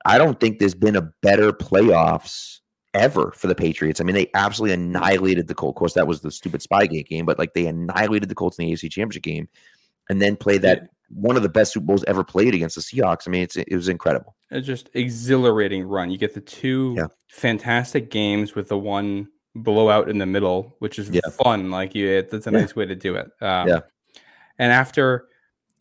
[0.05, 2.59] I don't think there's been a better playoffs
[2.95, 4.01] ever for the Patriots.
[4.01, 5.77] I mean, they absolutely annihilated the Colts.
[5.77, 8.67] Of course, that was the stupid Spygate game, but like they annihilated the Colts in
[8.67, 9.49] the AFC Championship game,
[10.09, 10.89] and then played that.
[11.09, 13.27] One of the best Super Bowls ever played against the Seahawks.
[13.27, 14.35] I mean, it's it was incredible.
[14.51, 16.11] It's just exhilarating run.
[16.11, 17.07] You get the two yeah.
[17.29, 21.21] fantastic games with the one blowout in the middle, which is yeah.
[21.43, 21.71] fun.
[21.71, 23.27] Like you, it, that's a nice way to do it.
[23.41, 23.81] Um, yeah.
[24.59, 25.29] And after,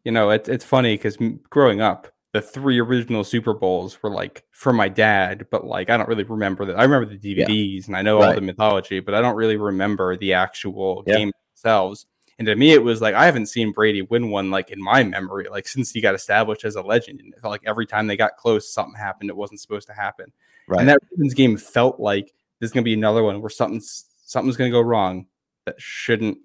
[0.04, 1.18] you know, it, it's funny because
[1.50, 5.98] growing up, the three original Super Bowls were like for my dad, but like I
[5.98, 6.80] don't really remember that.
[6.80, 7.82] I remember the DVDs yeah.
[7.88, 8.30] and I know right.
[8.30, 11.18] all the mythology, but I don't really remember the actual yeah.
[11.18, 12.08] game themselves.
[12.40, 15.04] And to me, it was like I haven't seen Brady win one like in my
[15.04, 17.20] memory, like since he got established as a legend.
[17.22, 19.30] And it felt like every time they got close, something happened.
[19.30, 20.32] It wasn't supposed to happen.
[20.68, 20.80] Right.
[20.80, 24.72] And that Ravens game felt like there's gonna be another one where something's something's gonna
[24.72, 25.28] go wrong
[25.66, 26.38] that shouldn't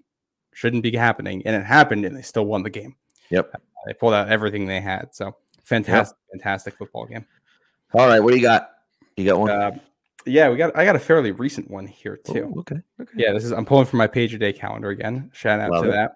[0.53, 1.43] shouldn't be happening.
[1.47, 2.97] And it happened, and they still won the game.
[3.31, 3.51] Yep.
[3.55, 5.15] Uh, they pulled out everything they had.
[5.15, 5.37] So
[5.69, 6.41] Fantastic, yep.
[6.41, 7.27] fantastic football game.
[7.93, 8.71] All right, what do you got?
[9.19, 9.51] You got one?
[9.51, 9.79] Uh,
[10.29, 10.77] yeah, we got.
[10.77, 12.53] I got a fairly recent one here too.
[12.55, 12.81] Oh, okay.
[13.01, 13.13] Okay.
[13.17, 13.53] Yeah, this is.
[13.53, 15.31] I'm pulling from my Page-A-Day calendar again.
[15.33, 15.93] Shout out Love to it.
[15.93, 16.13] that.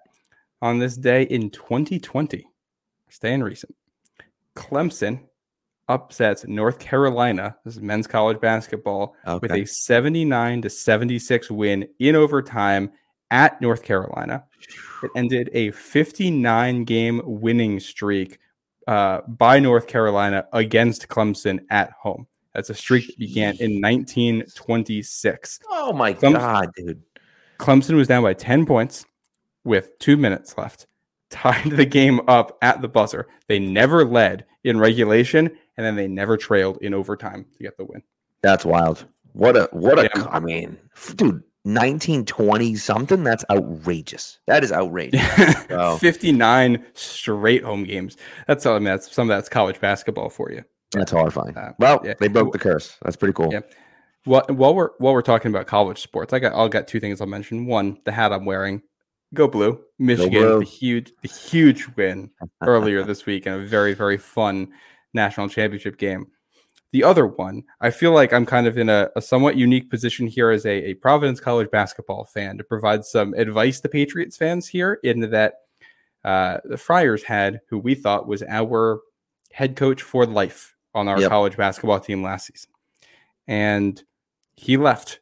[0.61, 2.45] On this day in 2020,
[3.09, 3.75] staying recent,
[4.55, 5.19] Clemson
[5.89, 7.55] upsets North Carolina.
[7.65, 9.39] This is men's college basketball okay.
[9.41, 12.91] with a 79 to 76 win in overtime
[13.31, 14.45] at North Carolina.
[15.03, 18.39] It ended a 59 game winning streak
[18.87, 22.27] uh, by North Carolina against Clemson at home.
[22.53, 25.59] That's a streak that began in 1926.
[25.69, 27.01] Oh my Some- god, dude.
[27.59, 29.05] Clemson was down by 10 points
[29.63, 30.87] with two minutes left,
[31.29, 33.27] tied the game up at the buzzer.
[33.47, 35.47] They never led in regulation,
[35.77, 38.03] and then they never trailed in overtime to get the win.
[38.41, 39.05] That's wild.
[39.33, 40.27] What a what a Yeah.
[40.29, 40.77] I mean,
[41.15, 43.23] dude, 1920 something.
[43.23, 44.39] That's outrageous.
[44.47, 45.21] That is outrageous.
[45.69, 45.97] Wow.
[45.97, 48.15] 59 straight home games.
[48.47, 48.85] That's all I mean.
[48.85, 50.63] That's some of that's college basketball for you.
[50.93, 51.57] That's horrifying.
[51.57, 52.13] Uh, well, yeah.
[52.19, 52.97] they broke the curse.
[53.01, 53.51] That's pretty cool.
[53.51, 53.61] Yeah.
[54.25, 57.19] While, while we're while we're talking about college sports, I got I'll got two things
[57.19, 57.65] I'll mention.
[57.65, 58.81] One, the hat I'm wearing.
[59.33, 59.81] Go blue.
[59.97, 60.59] Michigan, Blue.
[60.59, 62.29] the huge the huge win
[62.61, 64.71] earlier this week in a very, very fun
[65.13, 66.27] national championship game.
[66.91, 70.27] The other one, I feel like I'm kind of in a, a somewhat unique position
[70.27, 74.67] here as a, a Providence College basketball fan to provide some advice to Patriots fans
[74.67, 75.55] here in that
[76.23, 79.01] uh, the Friars had who we thought was our
[79.51, 81.29] head coach for life on our Yep.
[81.29, 82.69] college basketball team last season.
[83.47, 84.01] And
[84.55, 85.19] he left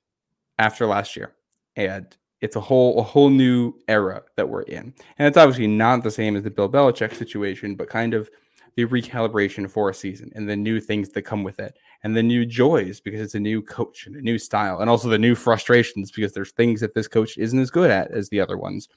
[0.60, 1.34] after last year.
[1.76, 4.94] And it's a whole a whole new era that we're in.
[5.18, 8.30] And it's obviously not the same as the Bill Belichick situation, but kind of
[8.76, 12.24] the recalibration for a season and the new things that come with it and the
[12.24, 15.36] new joys because it's a new coach and a new style and also the new
[15.36, 18.88] frustrations because there's things that this coach isn't as good at as the other ones.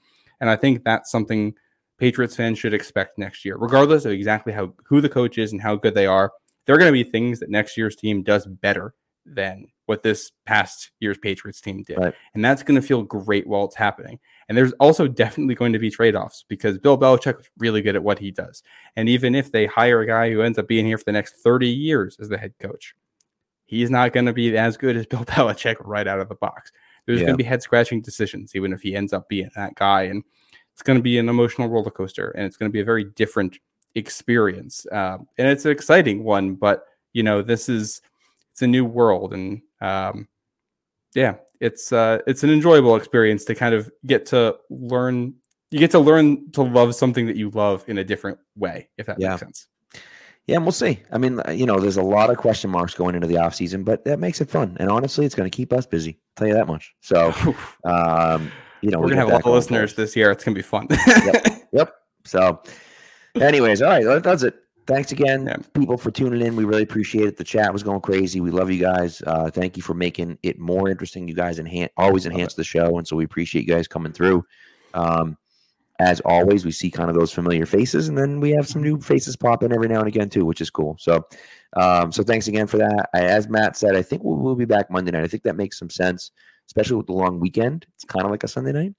[0.40, 1.54] And I think that's something
[1.98, 5.60] Patriots fans should expect next year, regardless of exactly how who the coach is and
[5.60, 6.32] how good they are.
[6.66, 8.94] There are going to be things that next year's team does better
[9.26, 11.98] than what this past year's Patriots team did.
[11.98, 12.14] Right.
[12.34, 14.18] And that's going to feel great while it's happening.
[14.48, 17.96] And there's also definitely going to be trade offs because Bill Belichick is really good
[17.96, 18.62] at what he does.
[18.96, 21.36] And even if they hire a guy who ends up being here for the next
[21.42, 22.94] 30 years as the head coach,
[23.66, 26.72] he's not going to be as good as Bill Belichick right out of the box.
[27.06, 27.26] There's Yeah.
[27.26, 30.04] going to be head scratching decisions, even if he ends up being that guy.
[30.04, 30.22] And
[30.72, 33.04] it's going to be an emotional roller coaster and it's going to be a very
[33.04, 33.58] different
[33.94, 34.86] experience.
[34.92, 38.00] Um, and it's an exciting one, but you know, this is
[38.52, 40.28] it's a new world and um,
[41.14, 45.34] yeah, it's uh, it's an enjoyable experience to kind of get to learn.
[45.70, 49.06] You get to learn to love something that you love in a different way, if
[49.06, 49.30] that Yeah.
[49.30, 49.66] makes sense.
[50.46, 51.00] Yeah, and we'll see.
[51.10, 53.82] I mean, uh, you know, there's a lot of question marks going into the offseason,
[53.82, 54.76] but that makes it fun.
[54.78, 56.10] And honestly, it's going to keep us busy.
[56.12, 56.94] I'll tell you that much.
[57.00, 57.28] So,
[57.84, 58.52] um,
[58.82, 60.30] you know, We're we gonna have a lot of listeners this year.
[60.30, 60.86] It's gonna be fun.
[61.72, 61.94] Yep.
[62.26, 62.62] So,
[63.40, 64.54] anyways, all right, that does it.
[64.86, 65.56] Thanks again, Yeah.
[65.72, 66.56] people, for tuning in.
[66.56, 67.36] We really appreciate it.
[67.38, 68.40] The chat was going crazy.
[68.40, 69.22] We love you guys.
[69.26, 71.26] Uh, thank you for making it more interesting.
[71.26, 74.44] You guys enhance, always enhance the show, and so we appreciate you guys coming through.
[74.92, 75.38] Um,
[76.00, 79.00] as always, we see kind of those familiar faces, and then we have some new
[79.00, 80.96] faces pop in every now and again too, which is cool.
[80.98, 81.24] So,
[81.76, 83.08] um, so thanks again for that.
[83.14, 85.24] I, as Matt said, I think we'll, we'll be back Monday night.
[85.24, 86.32] I think that makes some sense,
[86.66, 87.86] especially with the long weekend.
[87.94, 88.94] It's kind of like a Sunday night.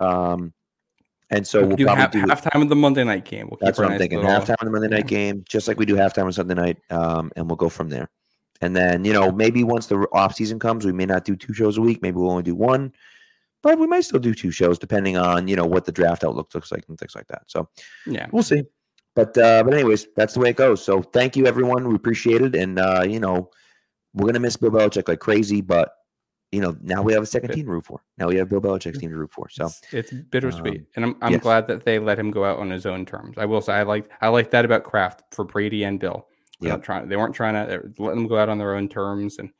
[0.00, 0.52] Um,
[1.30, 3.48] and so we we'll do probably half, do halftime of the Monday night game.
[3.50, 4.18] We'll keep that's what I'm nice thinking.
[4.20, 6.78] little- Halftime of the Monday night game, just like we do halftime on Sunday night,
[6.90, 8.08] um, and we'll go from there.
[8.60, 11.52] And then, you know, maybe once the off season comes, we may not do two
[11.52, 12.02] shows a week.
[12.02, 12.92] Maybe we'll only do one,
[13.62, 16.52] but we might still do two shows depending on you know what the draft outlook
[16.54, 17.42] looks like and things like that.
[17.46, 17.68] So
[18.06, 18.26] Yeah.
[18.32, 18.64] we'll see.
[19.14, 20.82] But uh, but anyways, that's the way it goes.
[20.84, 21.88] So thank you everyone.
[21.88, 23.50] We appreciate it, and uh, you know,
[24.14, 25.92] we're gonna miss Bill Belichick like crazy, but
[26.52, 28.02] you know, now we have a second team to root for.
[28.16, 29.48] Now we have Bill Belichick's team to root for.
[29.50, 31.42] So It's, it's bittersweet, um, and I'm I'm yes.
[31.42, 33.36] glad that they let him go out on his own terms.
[33.38, 36.26] I will say I like I like that about Kraft for Brady and Bill.
[36.60, 36.82] Not Yep.
[36.82, 37.08] trying.
[37.08, 39.38] They weren't trying to they're them go out on their own terms.
[39.38, 39.50] And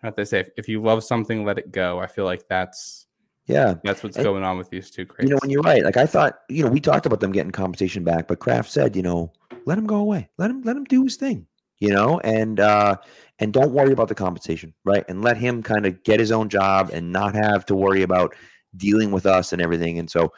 [0.00, 1.98] what they say, if, if you love something, let it go.
[2.00, 3.06] I feel like that's
[3.46, 5.24] yeah, that's what's And- going on with these two greats.
[5.28, 7.52] You know, when you're right, like I thought, you know, we talked about them getting
[7.52, 9.32] compensation back, but Kraft said, you know,
[9.64, 11.46] let him go away, let him let him do his thing,
[11.82, 12.96] you know, and uh
[13.40, 15.04] and don't worry about the compensation, right?
[15.08, 18.36] And let him kind of get his own job and not have to worry about
[18.76, 19.98] dealing with us and everything.
[19.98, 20.32] And so,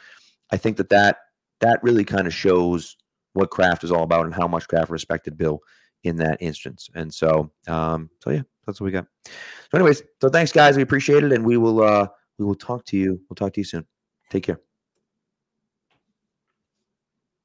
[0.51, 1.17] I think that that
[1.59, 2.97] that really kind of shows
[3.33, 5.59] what Kraft is all about and how much Kraft respected Bill
[6.03, 6.89] in that instance.
[6.95, 9.05] And so, um, so yeah, that's what we got.
[9.25, 10.77] So, anyways, so thanks, guys.
[10.77, 12.07] We appreciate it, and we will uh
[12.39, 13.21] we will talk to you.
[13.29, 13.85] We'll talk to you soon.
[14.31, 14.64] Take care.